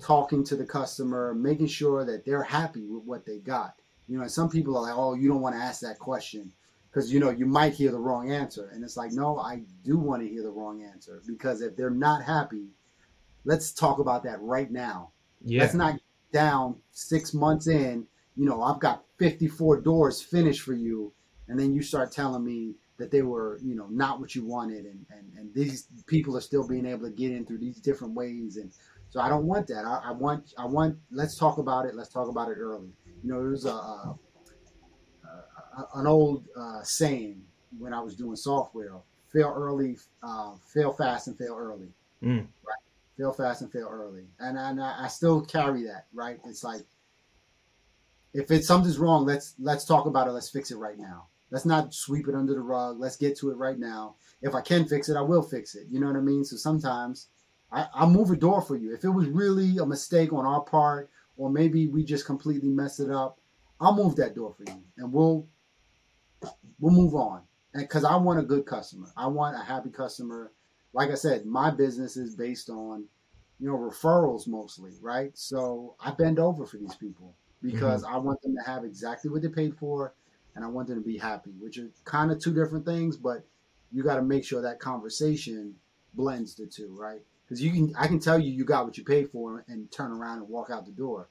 talking 0.00 0.42
to 0.44 0.56
the 0.56 0.64
customer, 0.64 1.34
making 1.34 1.68
sure 1.68 2.04
that 2.04 2.24
they're 2.24 2.42
happy 2.42 2.86
with 2.86 3.04
what 3.04 3.24
they 3.24 3.38
got. 3.38 3.74
You 4.08 4.18
know, 4.18 4.26
some 4.26 4.50
people 4.50 4.76
are 4.76 4.82
like, 4.82 4.96
"Oh, 4.96 5.14
you 5.14 5.28
don't 5.28 5.40
want 5.40 5.54
to 5.54 5.62
ask 5.62 5.80
that 5.82 5.98
question 5.98 6.52
because 6.90 7.12
you 7.12 7.20
know 7.20 7.30
you 7.30 7.46
might 7.46 7.74
hear 7.74 7.92
the 7.92 8.00
wrong 8.00 8.32
answer," 8.32 8.68
and 8.72 8.82
it's 8.82 8.96
like, 8.96 9.12
no, 9.12 9.38
I 9.38 9.62
do 9.84 9.96
want 9.96 10.22
to 10.22 10.28
hear 10.28 10.42
the 10.42 10.50
wrong 10.50 10.82
answer 10.82 11.22
because 11.26 11.60
if 11.60 11.76
they're 11.76 11.90
not 11.90 12.22
happy, 12.22 12.66
let's 13.44 13.72
talk 13.72 13.98
about 13.98 14.22
that 14.24 14.40
right 14.40 14.70
now. 14.70 15.10
Yeah. 15.44 15.62
Let's 15.62 15.74
not 15.74 15.98
down 16.32 16.76
six 16.90 17.34
months 17.34 17.66
in. 17.66 18.06
You 18.36 18.46
know, 18.46 18.62
I've 18.62 18.80
got 18.80 19.04
54 19.18 19.80
doors 19.80 20.22
finished 20.22 20.62
for 20.62 20.72
you, 20.72 21.12
and 21.48 21.58
then 21.58 21.74
you 21.74 21.82
start 21.82 22.12
telling 22.12 22.44
me 22.44 22.74
that 22.98 23.10
they 23.10 23.22
were, 23.22 23.58
you 23.62 23.74
know, 23.74 23.86
not 23.90 24.20
what 24.20 24.34
you 24.34 24.44
wanted, 24.44 24.84
and 24.86 25.04
and 25.10 25.32
and 25.36 25.54
these 25.54 25.88
people 26.06 26.36
are 26.36 26.40
still 26.40 26.66
being 26.66 26.86
able 26.86 27.04
to 27.08 27.14
get 27.14 27.32
in 27.32 27.44
through 27.44 27.58
these 27.58 27.78
different 27.78 28.14
ways, 28.14 28.56
and 28.56 28.72
so 29.10 29.20
I 29.20 29.28
don't 29.28 29.44
want 29.44 29.66
that. 29.66 29.84
I, 29.84 30.00
I, 30.06 30.12
want 30.12 30.54
I 30.56 30.64
want 30.64 30.96
let's 31.10 31.36
talk 31.36 31.58
about 31.58 31.84
it. 31.84 31.94
Let's 31.94 32.08
talk 32.08 32.28
about 32.28 32.48
it 32.48 32.56
early. 32.58 32.88
You 33.22 33.30
know, 33.30 33.42
there's 33.42 33.66
a, 33.66 33.70
a, 33.70 34.18
a 35.76 35.88
an 35.96 36.06
old 36.06 36.46
uh, 36.56 36.82
saying 36.82 37.42
when 37.78 37.92
I 37.92 38.00
was 38.00 38.14
doing 38.14 38.36
software: 38.36 38.94
fail 39.30 39.52
early, 39.54 39.98
uh, 40.22 40.52
fail 40.72 40.92
fast, 40.92 41.26
and 41.26 41.36
fail 41.36 41.56
early. 41.58 41.88
Mm. 42.22 42.46
Right? 42.66 42.81
Fail 43.22 43.32
fast 43.32 43.62
and 43.62 43.70
fail 43.70 43.88
early. 43.88 44.26
And 44.40 44.58
and 44.58 44.82
I, 44.82 45.04
I 45.04 45.06
still 45.06 45.42
carry 45.42 45.84
that. 45.84 46.06
Right? 46.12 46.40
It's 46.44 46.64
like 46.64 46.82
if 48.34 48.50
it's 48.50 48.66
something's 48.66 48.98
wrong, 48.98 49.24
let's 49.24 49.54
let's 49.60 49.84
talk 49.84 50.06
about 50.06 50.26
it. 50.26 50.32
Let's 50.32 50.50
fix 50.50 50.72
it 50.72 50.76
right 50.76 50.98
now. 50.98 51.26
Let's 51.52 51.64
not 51.64 51.94
sweep 51.94 52.26
it 52.26 52.34
under 52.34 52.52
the 52.52 52.60
rug. 52.60 52.98
Let's 52.98 53.16
get 53.16 53.38
to 53.38 53.50
it 53.50 53.56
right 53.56 53.78
now. 53.78 54.16
If 54.40 54.56
I 54.56 54.60
can 54.60 54.86
fix 54.86 55.08
it, 55.08 55.16
I 55.16 55.20
will 55.20 55.42
fix 55.42 55.76
it. 55.76 55.86
You 55.88 56.00
know 56.00 56.08
what 56.08 56.16
I 56.16 56.20
mean? 56.20 56.44
So 56.44 56.56
sometimes 56.56 57.28
I, 57.70 57.86
I'll 57.94 58.10
move 58.10 58.32
a 58.32 58.36
door 58.36 58.60
for 58.60 58.74
you. 58.74 58.92
If 58.92 59.04
it 59.04 59.10
was 59.10 59.28
really 59.28 59.78
a 59.78 59.86
mistake 59.86 60.32
on 60.32 60.44
our 60.44 60.62
part, 60.62 61.08
or 61.36 61.48
maybe 61.48 61.86
we 61.86 62.02
just 62.02 62.26
completely 62.26 62.70
messed 62.70 62.98
it 62.98 63.10
up, 63.10 63.38
I'll 63.80 63.94
move 63.94 64.16
that 64.16 64.34
door 64.34 64.52
for 64.52 64.64
you, 64.68 64.82
and 64.98 65.12
we'll 65.12 65.46
we'll 66.80 66.92
move 66.92 67.14
on. 67.14 67.42
And 67.72 67.84
because 67.84 68.02
I 68.02 68.16
want 68.16 68.40
a 68.40 68.42
good 68.42 68.66
customer, 68.66 69.12
I 69.16 69.28
want 69.28 69.54
a 69.54 69.62
happy 69.62 69.90
customer. 69.90 70.50
Like 70.92 71.10
I 71.10 71.14
said, 71.14 71.46
my 71.46 71.70
business 71.70 72.16
is 72.16 72.34
based 72.34 72.70
on 72.70 73.04
you 73.58 73.68
know 73.68 73.76
referrals 73.76 74.46
mostly, 74.46 74.92
right? 75.00 75.30
So 75.34 75.94
I 76.00 76.10
bend 76.12 76.38
over 76.38 76.66
for 76.66 76.76
these 76.76 76.94
people 76.94 77.34
because 77.62 78.04
mm-hmm. 78.04 78.14
I 78.14 78.18
want 78.18 78.42
them 78.42 78.54
to 78.56 78.70
have 78.70 78.84
exactly 78.84 79.30
what 79.30 79.42
they 79.42 79.48
paid 79.48 79.76
for, 79.76 80.14
and 80.54 80.64
I 80.64 80.68
want 80.68 80.88
them 80.88 81.02
to 81.02 81.06
be 81.06 81.18
happy, 81.18 81.52
which 81.60 81.78
are 81.78 81.88
kind 82.04 82.30
of 82.30 82.40
two 82.40 82.54
different 82.54 82.84
things, 82.84 83.16
but 83.16 83.44
you 83.92 84.02
got 84.02 84.16
to 84.16 84.22
make 84.22 84.44
sure 84.44 84.62
that 84.62 84.80
conversation 84.80 85.74
blends 86.14 86.54
the 86.54 86.66
two, 86.66 86.94
right? 86.98 87.20
because 87.52 87.62
you 87.62 87.70
can 87.70 87.94
I 87.98 88.06
can 88.06 88.18
tell 88.18 88.38
you 88.38 88.50
you 88.50 88.64
got 88.64 88.86
what 88.86 88.96
you 88.96 89.04
paid 89.04 89.30
for 89.30 89.62
and 89.68 89.90
turn 89.92 90.10
around 90.10 90.38
and 90.38 90.48
walk 90.48 90.70
out 90.70 90.86
the 90.86 90.92
door, 90.92 91.28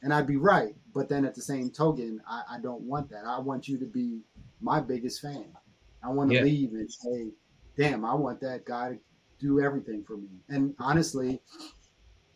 and 0.00 0.12
I'd 0.12 0.26
be 0.26 0.38
right. 0.38 0.74
But 0.94 1.10
then 1.10 1.26
at 1.26 1.34
the 1.34 1.42
same 1.42 1.68
token, 1.68 2.22
I, 2.26 2.42
I 2.52 2.60
don't 2.60 2.80
want 2.80 3.10
that. 3.10 3.26
I 3.26 3.38
want 3.40 3.68
you 3.68 3.76
to 3.76 3.84
be 3.84 4.20
my 4.62 4.80
biggest 4.80 5.20
fan. 5.20 5.44
I 6.02 6.08
want 6.08 6.30
to 6.30 6.36
yeah. 6.36 6.44
leave 6.44 6.72
and 6.72 6.90
say, 6.90 7.28
"Damn, 7.76 8.04
I 8.04 8.14
want 8.14 8.40
that 8.40 8.64
guy 8.64 8.90
to 8.90 8.98
do 9.38 9.60
everything 9.60 10.04
for 10.04 10.16
me." 10.16 10.28
And 10.48 10.74
honestly, 10.78 11.40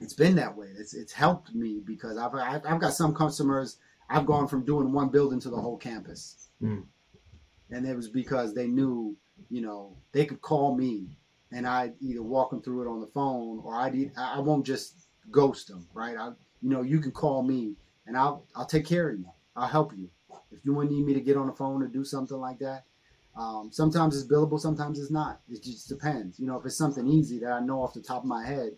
it's 0.01 0.15
been 0.15 0.37
that 0.37 0.57
way. 0.57 0.69
It's 0.77 0.95
it's 0.95 1.13
helped 1.13 1.55
me 1.55 1.81
because 1.85 2.17
I've 2.17 2.35
I've 2.35 2.81
got 2.81 2.95
some 2.95 3.15
customers 3.15 3.79
I've 4.09 4.27
gone 4.27 4.49
from 4.49 4.65
doing 4.65 4.93
one 4.93 5.09
building 5.09 5.41
to 5.41 5.51
the 5.51 5.61
whole 5.61 5.77
campus, 5.77 6.49
mm. 6.63 6.85
and 7.71 7.87
it 7.87 7.97
was 7.97 8.09
because 8.09 8.55
they 8.55 8.67
knew 8.67 9.17
you 9.51 9.63
know 9.63 9.97
they 10.13 10.27
could 10.27 10.41
call 10.41 10.75
me 10.75 11.17
and 11.53 11.67
I 11.67 11.93
either 12.01 12.23
walk 12.23 12.51
them 12.51 12.61
through 12.61 12.83
it 12.83 12.91
on 12.91 13.01
the 13.01 13.07
phone 13.07 13.61
or 13.65 13.75
I 13.75 14.11
I 14.17 14.41
won't 14.41 14.67
just 14.67 15.07
ghost 15.31 15.69
them, 15.69 15.87
right? 15.95 16.17
I 16.17 16.29
you 16.63 16.71
know 16.71 16.83
you 16.83 17.01
can 17.01 17.13
call 17.13 17.43
me 17.43 17.77
and 18.07 18.17
I'll 18.17 18.45
I'll 18.55 18.67
take 18.67 18.87
care 18.87 19.11
of 19.11 19.19
you. 19.19 19.27
I'll 19.57 19.69
help 19.69 19.97
you 19.97 20.11
if 20.51 20.65
you 20.65 20.75
want 20.75 20.91
need 20.91 21.07
me 21.07 21.15
to 21.15 21.21
get 21.21 21.37
on 21.37 21.47
the 21.47 21.53
phone 21.53 21.83
or 21.83 21.87
do 21.87 22.05
something 22.05 22.39
like 22.39 22.59
that. 22.59 22.85
Um, 23.37 23.71
sometimes 23.73 24.17
it's 24.17 24.31
billable, 24.31 24.61
sometimes 24.61 24.99
it's 24.99 25.11
not. 25.11 25.41
It 25.49 25.63
just 25.63 25.89
depends. 25.89 26.39
You 26.39 26.47
know, 26.47 26.59
if 26.59 26.65
it's 26.65 26.77
something 26.77 27.07
easy 27.07 27.39
that 27.41 27.53
I 27.53 27.61
know 27.61 27.83
off 27.83 27.95
the 27.95 28.01
top 28.01 28.23
of 28.23 28.29
my 28.29 28.47
head, 28.47 28.73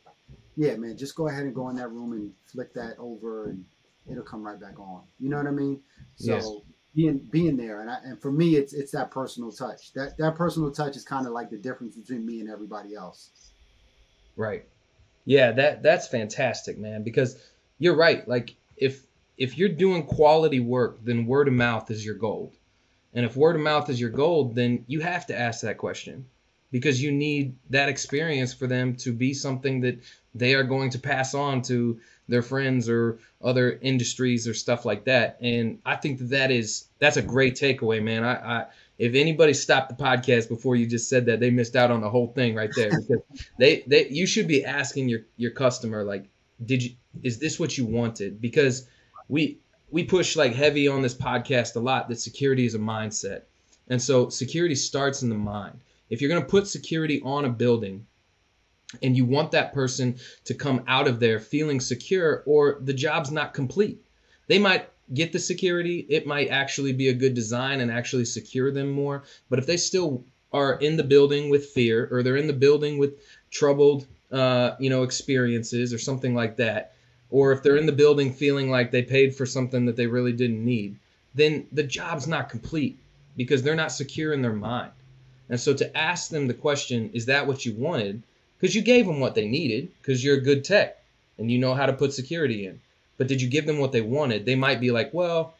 yeah, 0.57 0.76
man, 0.76 0.96
just 0.96 1.14
go 1.14 1.28
ahead 1.28 1.42
and 1.42 1.54
go 1.54 1.68
in 1.68 1.76
that 1.76 1.88
room 1.88 2.12
and 2.12 2.32
flick 2.46 2.72
that 2.74 2.96
over 2.98 3.50
and 3.50 3.64
it'll 4.11 4.24
come 4.24 4.42
right 4.42 4.59
back 4.59 4.78
on. 4.78 5.02
You 5.20 5.28
know 5.28 5.36
what 5.36 5.46
I 5.46 5.50
mean? 5.50 5.80
So 6.16 6.34
yes 6.34 6.48
being 6.96 7.18
being 7.30 7.57
there 7.59 7.82
and 7.82 7.90
I, 7.90 7.98
and 8.04 8.20
for 8.20 8.32
me 8.32 8.57
it's 8.57 8.72
it's 8.72 8.90
that 8.92 9.11
personal 9.11 9.52
touch 9.52 9.92
that 9.92 10.16
that 10.16 10.34
personal 10.34 10.72
touch 10.72 10.96
is 10.96 11.04
kind 11.04 11.26
of 11.26 11.32
like 11.32 11.50
the 11.50 11.59
difference 11.59 11.94
between 11.94 12.24
me 12.24 12.40
and 12.40 12.50
everybody 12.50 12.94
else 12.94 13.52
right 14.34 14.64
yeah 15.26 15.52
that 15.52 15.82
that's 15.82 16.09
fantastic 16.09 16.78
man 16.78 17.02
because 17.04 17.36
you're 17.78 17.94
right 17.94 18.26
like 18.26 18.57
if 18.78 19.02
if 19.36 19.59
you're 19.59 19.68
doing 19.68 20.07
quality 20.07 20.59
work 20.59 20.98
then 21.04 21.26
word 21.26 21.48
of 21.48 21.54
mouth 21.54 21.90
is 21.90 22.04
your 22.04 22.14
gold 22.14 22.57
and 23.17 23.27
if 23.27 23.37
word 23.37 23.57
of 23.57 23.62
mouth 23.62 23.91
is 23.91 24.01
your 24.01 24.11
gold 24.11 24.55
then 24.55 24.85
you 24.87 25.01
have 25.01 25.27
to 25.27 25.37
ask 25.37 25.62
that 25.62 25.79
question 25.79 26.25
because 26.71 27.03
you 27.03 27.12
need 27.12 27.57
that 27.71 27.89
experience 27.89 28.53
for 28.53 28.67
them 28.67 28.95
to 28.97 29.12
be 29.12 29.33
something 29.33 29.81
that 29.81 29.99
they 30.35 30.55
are 30.55 30.62
going 30.62 30.91
to 30.91 30.99
pass 30.99 31.35
on 31.35 31.62
to 31.62 31.99
their 32.29 32.43
friends 32.43 32.89
or 32.89 33.19
other 33.43 33.79
industries 33.83 34.49
or 34.49 34.55
stuff 34.55 34.85
like 34.85 35.05
that. 35.05 35.39
And 35.41 35.79
I 35.87 35.97
think 35.97 36.19
that 36.19 36.31
that 36.31 36.51
is 36.51 36.89
that's 36.99 37.17
a 37.17 37.23
great 37.23 37.55
takeaway, 37.55 38.03
man. 38.03 38.25
I, 38.25 38.35
I 38.35 38.67
if 38.99 39.14
anybody 39.14 39.55
stopped 39.55 39.97
the 39.97 40.03
podcast 40.03 40.49
before 40.49 40.77
you 40.77 40.87
just 40.87 41.09
said 41.09 41.27
that, 41.27 41.41
they 41.41 41.51
missed 41.51 41.77
out 41.77 41.91
on 41.91 42.01
the 42.01 42.11
whole 42.11 42.29
thing 42.29 42.55
right 42.55 42.71
there 42.75 42.91
because 42.91 43.23
they 43.59 43.85
they 43.87 44.09
you 44.09 44.27
should 44.27 44.49
be 44.49 44.64
asking 44.64 45.09
your 45.09 45.21
your 45.37 45.53
customer 45.53 46.05
like, 46.05 46.29
did 46.64 46.83
you 46.83 46.91
is 47.23 47.39
this 47.39 47.59
what 47.59 47.79
you 47.79 47.87
wanted? 47.87 48.41
Because 48.41 48.89
we 49.29 49.61
we 49.91 50.05
push 50.05 50.37
like 50.37 50.55
heavy 50.55 50.89
on 50.89 51.03
this 51.03 51.14
podcast 51.14 51.76
a 51.76 51.80
lot 51.80 52.09
that 52.09 52.20
security 52.20 52.66
is 52.66 52.74
a 52.74 52.78
mindset. 52.78 53.43
And 53.89 54.01
so 54.01 54.28
security 54.28 54.74
starts 54.74 55.22
in 55.22 55.28
the 55.28 55.37
mind. 55.37 55.78
If 56.11 56.20
you're 56.20 56.30
going 56.30 56.43
to 56.43 56.49
put 56.49 56.66
security 56.66 57.20
on 57.22 57.45
a 57.45 57.51
building 57.51 58.07
and 59.03 59.16
you 59.16 59.24
want 59.24 59.51
that 59.53 59.72
person 59.72 60.16
to 60.45 60.55
come 60.55 60.82
out 60.87 61.09
of 61.09 61.20
there 61.20 61.39
feeling 61.39 61.80
secure 61.80 62.43
or 62.47 62.78
the 62.80 62.95
job's 62.95 63.30
not 63.30 63.55
complete, 63.55 64.05
they 64.49 64.59
might 64.59 64.89
get 65.14 65.32
the 65.32 65.39
security. 65.39 66.07
It 66.09 66.26
might 66.26 66.49
actually 66.49 66.93
be 66.93 67.09
a 67.09 67.14
good 67.14 67.34
design 67.34 67.80
and 67.80 67.91
actually 67.91 68.24
secure 68.24 68.70
them 68.70 68.91
more. 68.91 69.24
But 69.49 69.59
if 69.59 69.66
they 69.66 69.76
still 69.76 70.24
are 70.53 70.74
in 70.74 70.97
the 70.97 71.05
building 71.05 71.49
with 71.51 71.66
fear 71.66 72.09
or 72.11 72.22
they're 72.22 72.37
in 72.37 72.47
the 72.47 72.53
building 72.53 72.99
with 72.99 73.14
troubled, 73.51 74.07
uh, 74.32 74.72
you 74.80 74.91
know, 74.91 75.03
experiences 75.03 75.93
or 75.93 75.99
something 75.99 76.34
like 76.34 76.57
that, 76.57 76.95
or 77.31 77.53
if 77.53 77.62
they're 77.62 77.77
in 77.77 77.87
the 77.87 77.93
building 77.93 78.33
feeling 78.33 78.70
like 78.70 78.91
they 78.91 79.03
paid 79.03 79.35
for 79.35 79.47
something 79.47 79.87
that 79.87 79.97
they 79.97 80.07
really 80.07 80.33
didn't 80.33 80.64
need, 80.64 80.97
then 81.35 81.66
the 81.72 81.83
job's 81.83 82.27
not 82.27 82.49
complete 82.49 82.99
because 83.37 83.62
they're 83.62 83.74
not 83.74 83.93
secure 83.93 84.33
in 84.33 84.43
their 84.43 84.53
mind. 84.53 84.93
And 85.49 85.61
so 85.61 85.74
to 85.74 85.97
ask 85.97 86.31
them 86.31 86.47
the 86.47 86.55
question, 86.55 87.11
is 87.12 87.27
that 87.27 87.47
what 87.47 87.64
you 87.64 87.74
wanted? 87.74 88.22
Because 88.59 88.74
you 88.74 88.83
gave 88.83 89.07
them 89.07 89.20
what 89.20 89.35
they 89.35 89.47
needed 89.47 89.91
because 90.01 90.24
you're 90.24 90.39
a 90.39 90.41
good 90.41 90.64
tech 90.64 91.03
and 91.39 91.51
you 91.51 91.59
know 91.59 91.74
how 91.74 91.87
to 91.87 91.93
put 91.93 92.12
security 92.12 92.66
in. 92.66 92.81
But 93.18 93.29
did 93.29 93.41
you 93.41 93.49
give 93.49 93.66
them 93.66 93.79
what 93.79 93.93
they 93.93 94.01
wanted? 94.01 94.45
They 94.45 94.55
might 94.55 94.81
be 94.81 94.91
like, 94.91 95.12
well, 95.12 95.55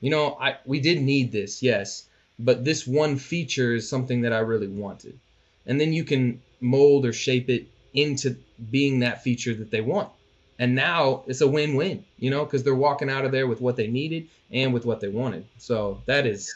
you 0.00 0.10
know, 0.10 0.36
I 0.40 0.56
we 0.64 0.80
did 0.80 1.00
need 1.00 1.32
this, 1.32 1.62
yes, 1.62 2.06
but 2.38 2.64
this 2.64 2.86
one 2.86 3.16
feature 3.16 3.74
is 3.74 3.88
something 3.88 4.22
that 4.22 4.32
I 4.32 4.38
really 4.38 4.68
wanted. 4.68 5.18
And 5.66 5.80
then 5.80 5.92
you 5.92 6.04
can 6.04 6.40
mold 6.60 7.06
or 7.06 7.12
shape 7.12 7.48
it 7.50 7.66
into 7.92 8.36
being 8.70 9.00
that 9.00 9.22
feature 9.22 9.54
that 9.54 9.70
they 9.70 9.80
want. 9.80 10.10
And 10.58 10.74
now 10.74 11.24
it's 11.26 11.42
a 11.42 11.48
win-win, 11.48 12.04
you 12.18 12.30
know, 12.30 12.44
because 12.44 12.62
they're 12.62 12.74
walking 12.74 13.10
out 13.10 13.24
of 13.24 13.32
there 13.32 13.46
with 13.46 13.60
what 13.60 13.76
they 13.76 13.88
needed 13.88 14.28
and 14.50 14.72
with 14.72 14.86
what 14.86 15.00
they 15.00 15.08
wanted. 15.08 15.46
So 15.58 16.00
that 16.06 16.26
is 16.26 16.54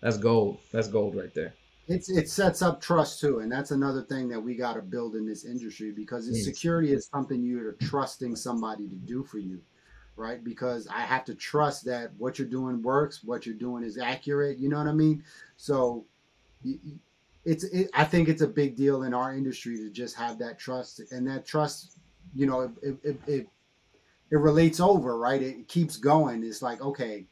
that's 0.00 0.16
gold. 0.16 0.58
That's 0.72 0.88
gold 0.88 1.14
right 1.16 1.32
there. 1.34 1.54
It's 1.88 2.08
it 2.08 2.28
sets 2.28 2.62
up 2.62 2.80
trust 2.80 3.20
too, 3.20 3.40
and 3.40 3.50
that's 3.50 3.72
another 3.72 4.02
thing 4.02 4.28
that 4.28 4.40
we 4.40 4.54
got 4.54 4.74
to 4.74 4.82
build 4.82 5.16
in 5.16 5.26
this 5.26 5.44
industry 5.44 5.90
because 5.90 6.28
yes. 6.28 6.44
security 6.44 6.92
is 6.92 7.08
something 7.12 7.42
you're 7.42 7.72
trusting 7.72 8.36
somebody 8.36 8.88
to 8.88 8.94
do 8.94 9.24
for 9.24 9.38
you, 9.38 9.60
right? 10.14 10.44
Because 10.44 10.86
I 10.86 11.00
have 11.00 11.24
to 11.24 11.34
trust 11.34 11.84
that 11.86 12.12
what 12.16 12.38
you're 12.38 12.46
doing 12.46 12.80
works, 12.80 13.24
what 13.24 13.44
you're 13.44 13.56
doing 13.56 13.82
is 13.82 13.98
accurate. 13.98 14.58
You 14.58 14.68
know 14.68 14.78
what 14.78 14.86
I 14.86 14.92
mean? 14.92 15.24
So 15.56 16.04
it's 17.44 17.64
it, 17.64 17.90
I 17.92 18.04
think 18.04 18.28
it's 18.28 18.42
a 18.42 18.48
big 18.48 18.76
deal 18.76 19.02
in 19.02 19.12
our 19.12 19.34
industry 19.34 19.76
to 19.78 19.90
just 19.90 20.14
have 20.16 20.38
that 20.38 20.60
trust, 20.60 21.00
and 21.10 21.26
that 21.26 21.44
trust, 21.44 21.98
you 22.34 22.46
know, 22.46 22.60
it 22.82 22.96
it, 23.02 23.20
it, 23.26 23.48
it 24.30 24.36
relates 24.36 24.80
over, 24.80 25.18
right? 25.18 25.42
It 25.42 25.68
keeps 25.68 25.96
going. 25.96 26.44
It's 26.44 26.62
like 26.62 26.80
okay 26.80 27.26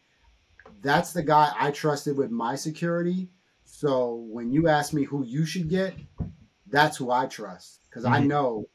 that's 0.83 1.13
the 1.13 1.23
guy 1.23 1.53
I 1.59 1.71
trusted 1.71 2.17
with 2.17 2.31
my 2.31 2.57
security. 2.57 3.29
So 3.65 4.27
when 4.31 4.51
you 4.53 4.69
ask 4.69 4.93
me 4.93 5.05
who 5.05 5.25
you 5.25 5.45
should 5.45 5.69
get, 5.69 5.95
that's 6.67 6.97
who 6.97 7.11
I 7.11 7.27
trust 7.27 7.81
because 7.89 8.05
mm-hmm. 8.05 8.15
I 8.15 8.21
know 8.21 8.69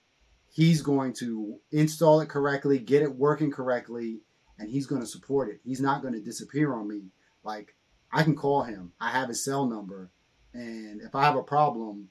he's 0.51 0.81
going 0.81 1.13
to 1.13 1.59
install 1.71 2.21
it 2.21 2.29
correctly, 2.29 2.79
get 2.79 3.01
it 3.01 3.15
working 3.15 3.51
correctly, 3.51 4.21
and 4.59 4.69
he's 4.69 4.85
going 4.85 5.01
to 5.01 5.07
support 5.07 5.49
it. 5.49 5.59
He's 5.63 5.81
not 5.81 6.01
going 6.01 6.13
to 6.13 6.21
disappear 6.21 6.73
on 6.73 6.87
me. 6.87 7.09
Like 7.43 7.75
I 8.11 8.23
can 8.23 8.35
call 8.35 8.63
him. 8.63 8.93
I 8.99 9.09
have 9.11 9.29
his 9.29 9.43
cell 9.43 9.65
number, 9.65 10.11
and 10.53 11.01
if 11.01 11.15
I 11.15 11.23
have 11.23 11.35
a 11.35 11.43
problem, 11.43 12.09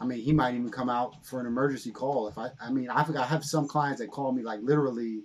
I 0.00 0.06
mean, 0.06 0.20
he 0.20 0.32
might 0.32 0.54
even 0.54 0.70
come 0.70 0.88
out 0.88 1.26
for 1.26 1.40
an 1.40 1.46
emergency 1.46 1.90
call. 1.90 2.26
If 2.26 2.38
I, 2.38 2.48
I 2.60 2.70
mean, 2.70 2.88
I 2.88 3.02
I 3.02 3.26
have 3.26 3.44
some 3.44 3.68
clients 3.68 4.00
that 4.00 4.10
call 4.10 4.32
me 4.32 4.42
like 4.42 4.60
literally. 4.62 5.24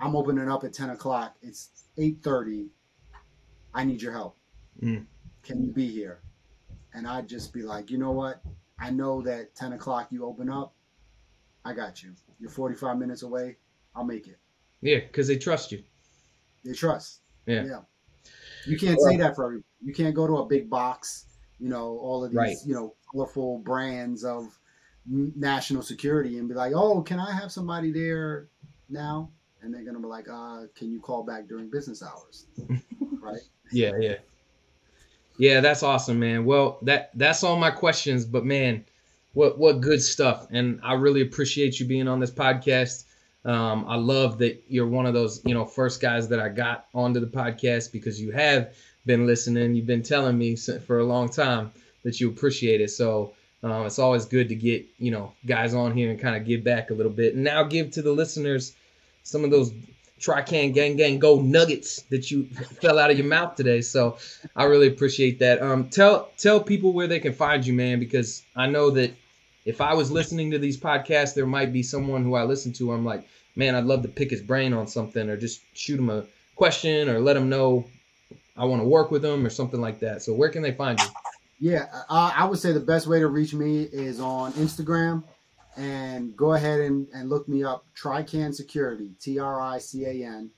I'm 0.00 0.16
opening 0.16 0.50
up 0.50 0.64
at 0.64 0.72
10 0.72 0.90
o'clock. 0.90 1.36
It's 1.42 1.84
8:30. 1.98 2.68
I 3.74 3.84
need 3.84 4.00
your 4.00 4.12
help. 4.12 4.36
Mm. 4.82 5.04
Can 5.42 5.62
you 5.62 5.70
be 5.70 5.86
here? 5.86 6.20
And 6.94 7.06
I'd 7.06 7.28
just 7.28 7.52
be 7.52 7.62
like, 7.62 7.90
you 7.90 7.98
know 7.98 8.12
what? 8.12 8.42
I 8.78 8.90
know 8.90 9.20
that 9.22 9.54
10 9.54 9.74
o'clock 9.74 10.08
you 10.10 10.24
open 10.24 10.48
up. 10.48 10.74
I 11.64 11.74
got 11.74 12.02
you. 12.02 12.14
You're 12.40 12.50
45 12.50 12.96
minutes 12.96 13.22
away. 13.22 13.56
I'll 13.94 14.04
make 14.04 14.26
it. 14.26 14.38
Yeah, 14.80 15.00
because 15.00 15.28
they 15.28 15.36
trust 15.36 15.72
you. 15.72 15.82
They 16.64 16.72
trust. 16.72 17.20
Yeah. 17.46 17.64
Yeah. 17.64 17.80
You 18.66 18.78
can't 18.78 19.00
say 19.00 19.16
that 19.16 19.34
for 19.34 19.44
everybody. 19.44 19.64
You 19.82 19.92
can't 19.92 20.14
go 20.14 20.26
to 20.26 20.38
a 20.38 20.46
big 20.46 20.68
box, 20.68 21.26
you 21.58 21.68
know, 21.68 21.98
all 21.98 22.24
of 22.24 22.30
these, 22.30 22.36
right. 22.36 22.56
you 22.64 22.74
know, 22.74 22.94
colorful 23.10 23.58
brands 23.58 24.24
of 24.24 24.58
national 25.06 25.82
security 25.82 26.38
and 26.38 26.48
be 26.48 26.54
like, 26.54 26.72
oh, 26.74 27.02
can 27.02 27.18
I 27.18 27.32
have 27.32 27.50
somebody 27.50 27.90
there 27.90 28.48
now? 28.88 29.30
And 29.62 29.72
they're 29.74 29.82
going 29.82 29.94
to 29.94 30.00
be 30.00 30.06
like, 30.06 30.28
uh, 30.28 30.62
can 30.74 30.92
you 30.92 31.00
call 31.00 31.24
back 31.24 31.48
during 31.48 31.70
business 31.70 32.02
hours? 32.02 32.46
right? 33.20 33.40
Yeah, 33.72 33.92
yeah. 33.98 34.16
Yeah, 35.38 35.60
that's 35.60 35.82
awesome, 35.82 36.18
man. 36.18 36.44
Well, 36.44 36.78
that 36.82 37.10
that's 37.14 37.44
all 37.44 37.56
my 37.56 37.70
questions, 37.70 38.24
but 38.24 38.44
man, 38.44 38.84
what 39.34 39.56
what 39.56 39.80
good 39.80 40.02
stuff. 40.02 40.48
And 40.50 40.80
I 40.82 40.94
really 40.94 41.22
appreciate 41.22 41.78
you 41.78 41.86
being 41.86 42.08
on 42.08 42.18
this 42.18 42.30
podcast. 42.30 43.04
Um, 43.44 43.84
I 43.86 43.94
love 43.94 44.38
that 44.38 44.64
you're 44.68 44.88
one 44.88 45.06
of 45.06 45.14
those, 45.14 45.40
you 45.44 45.54
know, 45.54 45.64
first 45.64 46.00
guys 46.00 46.28
that 46.28 46.40
I 46.40 46.48
got 46.48 46.86
onto 46.92 47.20
the 47.20 47.26
podcast 47.28 47.92
because 47.92 48.20
you 48.20 48.32
have 48.32 48.74
been 49.06 49.26
listening. 49.26 49.76
You've 49.76 49.86
been 49.86 50.02
telling 50.02 50.36
me 50.36 50.56
for 50.56 50.98
a 50.98 51.04
long 51.04 51.28
time 51.28 51.70
that 52.08 52.18
you 52.20 52.30
appreciate 52.30 52.80
it. 52.80 52.88
So 52.88 53.34
um, 53.62 53.84
it's 53.84 53.98
always 53.98 54.24
good 54.24 54.48
to 54.48 54.54
get, 54.54 54.86
you 54.98 55.10
know, 55.10 55.34
guys 55.44 55.74
on 55.74 55.94
here 55.94 56.10
and 56.10 56.18
kind 56.18 56.36
of 56.36 56.46
give 56.46 56.64
back 56.64 56.88
a 56.88 56.94
little 56.94 57.12
bit. 57.12 57.34
And 57.34 57.44
now 57.44 57.64
give 57.64 57.90
to 57.92 58.02
the 58.02 58.12
listeners 58.12 58.74
some 59.24 59.44
of 59.44 59.50
those 59.50 59.70
Trican 60.18 60.72
Gang 60.72 60.96
Gang 60.96 61.18
Gold 61.18 61.44
nuggets 61.44 62.00
that 62.08 62.30
you 62.30 62.44
fell 62.80 62.98
out 62.98 63.10
of 63.10 63.18
your 63.18 63.26
mouth 63.26 63.56
today. 63.56 63.82
So 63.82 64.16
I 64.56 64.64
really 64.64 64.88
appreciate 64.88 65.40
that. 65.40 65.60
Um, 65.60 65.90
tell 65.90 66.30
tell 66.38 66.60
people 66.60 66.94
where 66.94 67.08
they 67.08 67.20
can 67.20 67.34
find 67.34 67.66
you, 67.66 67.74
man, 67.74 68.00
because 68.00 68.42
I 68.56 68.68
know 68.68 68.88
that 68.92 69.12
if 69.66 69.82
I 69.82 69.92
was 69.92 70.10
listening 70.10 70.52
to 70.52 70.58
these 70.58 70.80
podcasts, 70.80 71.34
there 71.34 71.44
might 71.44 71.70
be 71.70 71.82
someone 71.82 72.24
who 72.24 72.36
I 72.36 72.44
listen 72.44 72.72
to. 72.74 72.92
I'm 72.92 73.04
like, 73.04 73.28
man, 73.54 73.74
I'd 73.74 73.84
love 73.84 74.00
to 74.00 74.08
pick 74.08 74.30
his 74.30 74.40
brain 74.40 74.72
on 74.72 74.86
something, 74.86 75.28
or 75.28 75.36
just 75.36 75.60
shoot 75.74 76.00
him 76.00 76.08
a 76.08 76.24
question, 76.56 77.10
or 77.10 77.20
let 77.20 77.36
him 77.36 77.50
know 77.50 77.84
I 78.56 78.64
want 78.64 78.80
to 78.80 78.88
work 78.88 79.10
with 79.10 79.22
him, 79.22 79.44
or 79.44 79.50
something 79.50 79.80
like 79.80 80.00
that. 80.00 80.22
So 80.22 80.32
where 80.32 80.48
can 80.48 80.62
they 80.62 80.72
find 80.72 80.98
you? 80.98 81.06
Yeah, 81.60 81.86
uh, 82.08 82.32
I 82.34 82.44
would 82.44 82.58
say 82.58 82.72
the 82.72 82.80
best 82.80 83.06
way 83.06 83.18
to 83.18 83.26
reach 83.26 83.52
me 83.52 83.82
is 83.82 84.20
on 84.20 84.52
Instagram 84.52 85.24
and 85.76 86.36
go 86.36 86.54
ahead 86.54 86.80
and, 86.80 87.08
and 87.12 87.28
look 87.28 87.48
me 87.48 87.62
up 87.62 87.86
trican 87.96 88.52
security 88.52 89.12
t-r-i-c-a-n 89.20 90.50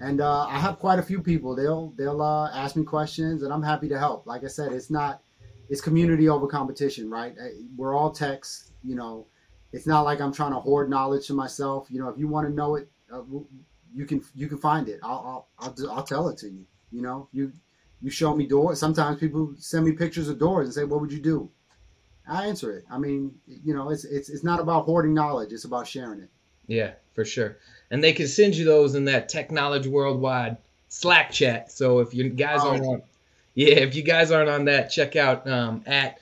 and 0.00 0.20
uh, 0.20 0.46
i 0.46 0.58
have 0.58 0.78
quite 0.78 0.98
a 0.98 1.02
few 1.02 1.22
people. 1.22 1.56
They'll 1.56 1.94
they'll 1.96 2.20
uh, 2.20 2.50
ask 2.52 2.76
me 2.76 2.84
questions 2.84 3.42
and 3.42 3.52
i'm 3.52 3.62
happy 3.62 3.88
to 3.88 3.98
help. 3.98 4.26
Like 4.26 4.44
i 4.44 4.48
said 4.48 4.72
it's 4.72 4.90
not 4.90 5.22
it's 5.70 5.80
community 5.80 6.28
over 6.28 6.46
competition 6.46 7.10
right? 7.10 7.34
We're 7.76 7.96
all 7.96 8.10
techs 8.10 8.72
you 8.84 8.94
know. 8.94 9.26
It's 9.72 9.86
not 9.86 10.02
like 10.02 10.20
i'm 10.20 10.32
trying 10.32 10.52
to 10.52 10.60
hoard 10.60 10.90
knowledge 10.90 11.26
to 11.28 11.34
myself. 11.34 11.88
You 11.90 12.00
know 12.00 12.08
if 12.10 12.18
you 12.18 12.28
want 12.28 12.46
to 12.46 12.52
know 12.52 12.76
it 12.76 12.90
uh, 13.10 13.22
you 13.94 14.04
can 14.04 14.22
you 14.34 14.46
can 14.46 14.58
find 14.58 14.88
it. 14.88 15.00
I'll, 15.02 15.48
I'll 15.58 15.74
I'll 15.78 15.90
I'll 15.90 16.04
tell 16.04 16.28
it 16.28 16.36
to 16.38 16.50
you 16.50 16.66
you 16.92 17.02
know? 17.02 17.28
You 17.32 17.52
you 18.02 18.10
show 18.10 18.34
me 18.34 18.46
doors 18.46 18.78
sometimes 18.78 19.18
people 19.18 19.54
send 19.58 19.84
me 19.84 19.92
pictures 19.92 20.28
of 20.28 20.38
doors 20.38 20.66
and 20.66 20.74
say 20.74 20.84
what 20.84 21.00
would 21.00 21.12
you 21.12 21.20
do 21.20 21.50
I 22.28 22.46
answer 22.46 22.72
it. 22.72 22.84
I 22.90 22.98
mean, 22.98 23.34
you 23.46 23.74
know, 23.74 23.90
it's 23.90 24.04
it's 24.04 24.28
it's 24.28 24.42
not 24.42 24.60
about 24.60 24.84
hoarding 24.84 25.14
knowledge; 25.14 25.52
it's 25.52 25.64
about 25.64 25.86
sharing 25.86 26.20
it. 26.20 26.28
Yeah, 26.66 26.92
for 27.14 27.24
sure. 27.24 27.58
And 27.90 28.02
they 28.02 28.12
can 28.12 28.26
send 28.26 28.56
you 28.56 28.64
those 28.64 28.96
in 28.96 29.04
that 29.04 29.28
Tech 29.28 29.52
Knowledge 29.52 29.86
Worldwide 29.86 30.56
Slack 30.88 31.30
chat. 31.30 31.70
So 31.70 32.00
if 32.00 32.12
you 32.12 32.28
guys 32.28 32.60
oh. 32.62 32.70
aren't 32.70 32.84
on, 32.84 33.02
yeah, 33.54 33.74
if 33.76 33.94
you 33.94 34.02
guys 34.02 34.32
aren't 34.32 34.48
on 34.48 34.64
that, 34.64 34.90
check 34.90 35.14
out 35.14 35.48
um, 35.48 35.82
at 35.86 36.18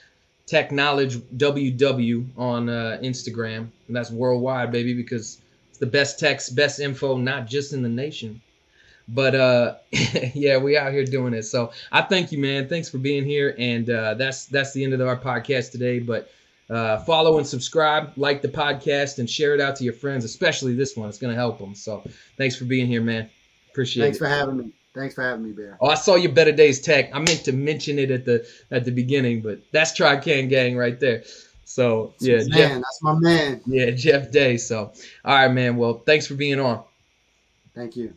Tech 0.47 0.71
Knowledge 0.71 1.17
WW 1.17 2.27
on 2.37 2.69
uh, 2.69 2.99
Instagram. 3.03 3.69
And 3.87 3.97
that's 3.97 4.11
worldwide, 4.11 4.71
baby, 4.71 4.93
because 4.93 5.41
it's 5.71 5.79
the 5.79 5.87
best 5.87 6.21
text, 6.21 6.55
best 6.55 6.81
info, 6.81 7.17
not 7.17 7.47
just 7.47 7.73
in 7.73 7.83
the 7.83 7.89
nation, 7.89 8.43
but 9.09 9.35
uh, 9.35 9.75
yeah, 10.35 10.57
we 10.59 10.77
out 10.77 10.93
here 10.93 11.05
doing 11.05 11.35
it. 11.35 11.45
So 11.45 11.73
I 11.93 12.03
thank 12.03 12.33
you, 12.33 12.39
man. 12.39 12.69
Thanks 12.69 12.89
for 12.89 12.99
being 12.99 13.25
here. 13.25 13.55
And 13.59 13.89
uh, 13.89 14.15
that's 14.15 14.47
that's 14.47 14.73
the 14.73 14.83
end 14.85 14.95
of 14.95 15.01
our 15.01 15.17
podcast 15.17 15.73
today. 15.73 15.99
But 15.99 16.31
uh, 16.71 16.99
follow 17.01 17.39
and 17.39 17.47
subscribe, 17.47 18.13
like 18.17 18.43
the 18.43 18.49
podcast, 18.49 19.19
and 19.19 19.29
share 19.29 19.55
it 19.55 19.61
out 19.61 19.77
to 19.77 19.85
your 19.85 19.93
friends, 19.93 20.25
especially 20.25 20.75
this 20.75 20.97
one. 20.97 21.09
It's 21.09 21.19
going 21.19 21.33
to 21.33 21.39
help 21.39 21.59
them. 21.59 21.75
So 21.75 22.03
thanks 22.37 22.57
for 22.57 22.65
being 22.65 22.87
here, 22.87 23.03
man. 23.03 23.29
Appreciate 23.71 24.05
thanks 24.05 24.17
it. 24.17 24.21
Thanks 24.21 24.35
for 24.35 24.41
having 24.41 24.57
me. 24.57 24.73
Thanks 24.95 25.15
for 25.15 25.23
having 25.23 25.45
me, 25.45 25.51
Bear. 25.51 25.77
Oh, 25.81 25.89
I 25.89 25.97
saw 25.97 26.15
your 26.15 26.31
Better 26.33 26.53
Days 26.53 26.81
Tech. 26.81 27.11
I 27.13 27.19
meant 27.19 27.45
to 27.45 27.53
mention 27.53 27.99
it 27.99 28.13
at 28.13 28.25
the 28.25 28.47
at 28.71 28.85
the 28.85 28.93
beginning, 28.93 29.43
but 29.43 29.59
that's 29.73 29.93
Trican 29.93 30.49
Gang 30.49 30.77
right 30.77 30.99
there. 31.01 31.25
So 31.65 32.15
yeah, 32.21 32.37
man, 32.37 32.51
Jeff, 32.51 32.73
that's 32.75 33.03
my 33.03 33.15
man. 33.19 33.61
Yeah, 33.67 33.91
Jeff 33.91 34.31
Day. 34.31 34.57
So 34.57 34.93
all 35.25 35.35
right, 35.35 35.49
man. 35.49 35.77
Well, 35.77 35.95
thanks 36.07 36.29
for 36.29 36.35
being 36.35 36.61
on. 36.61 36.85
Thank 37.75 37.97
you. 37.97 38.15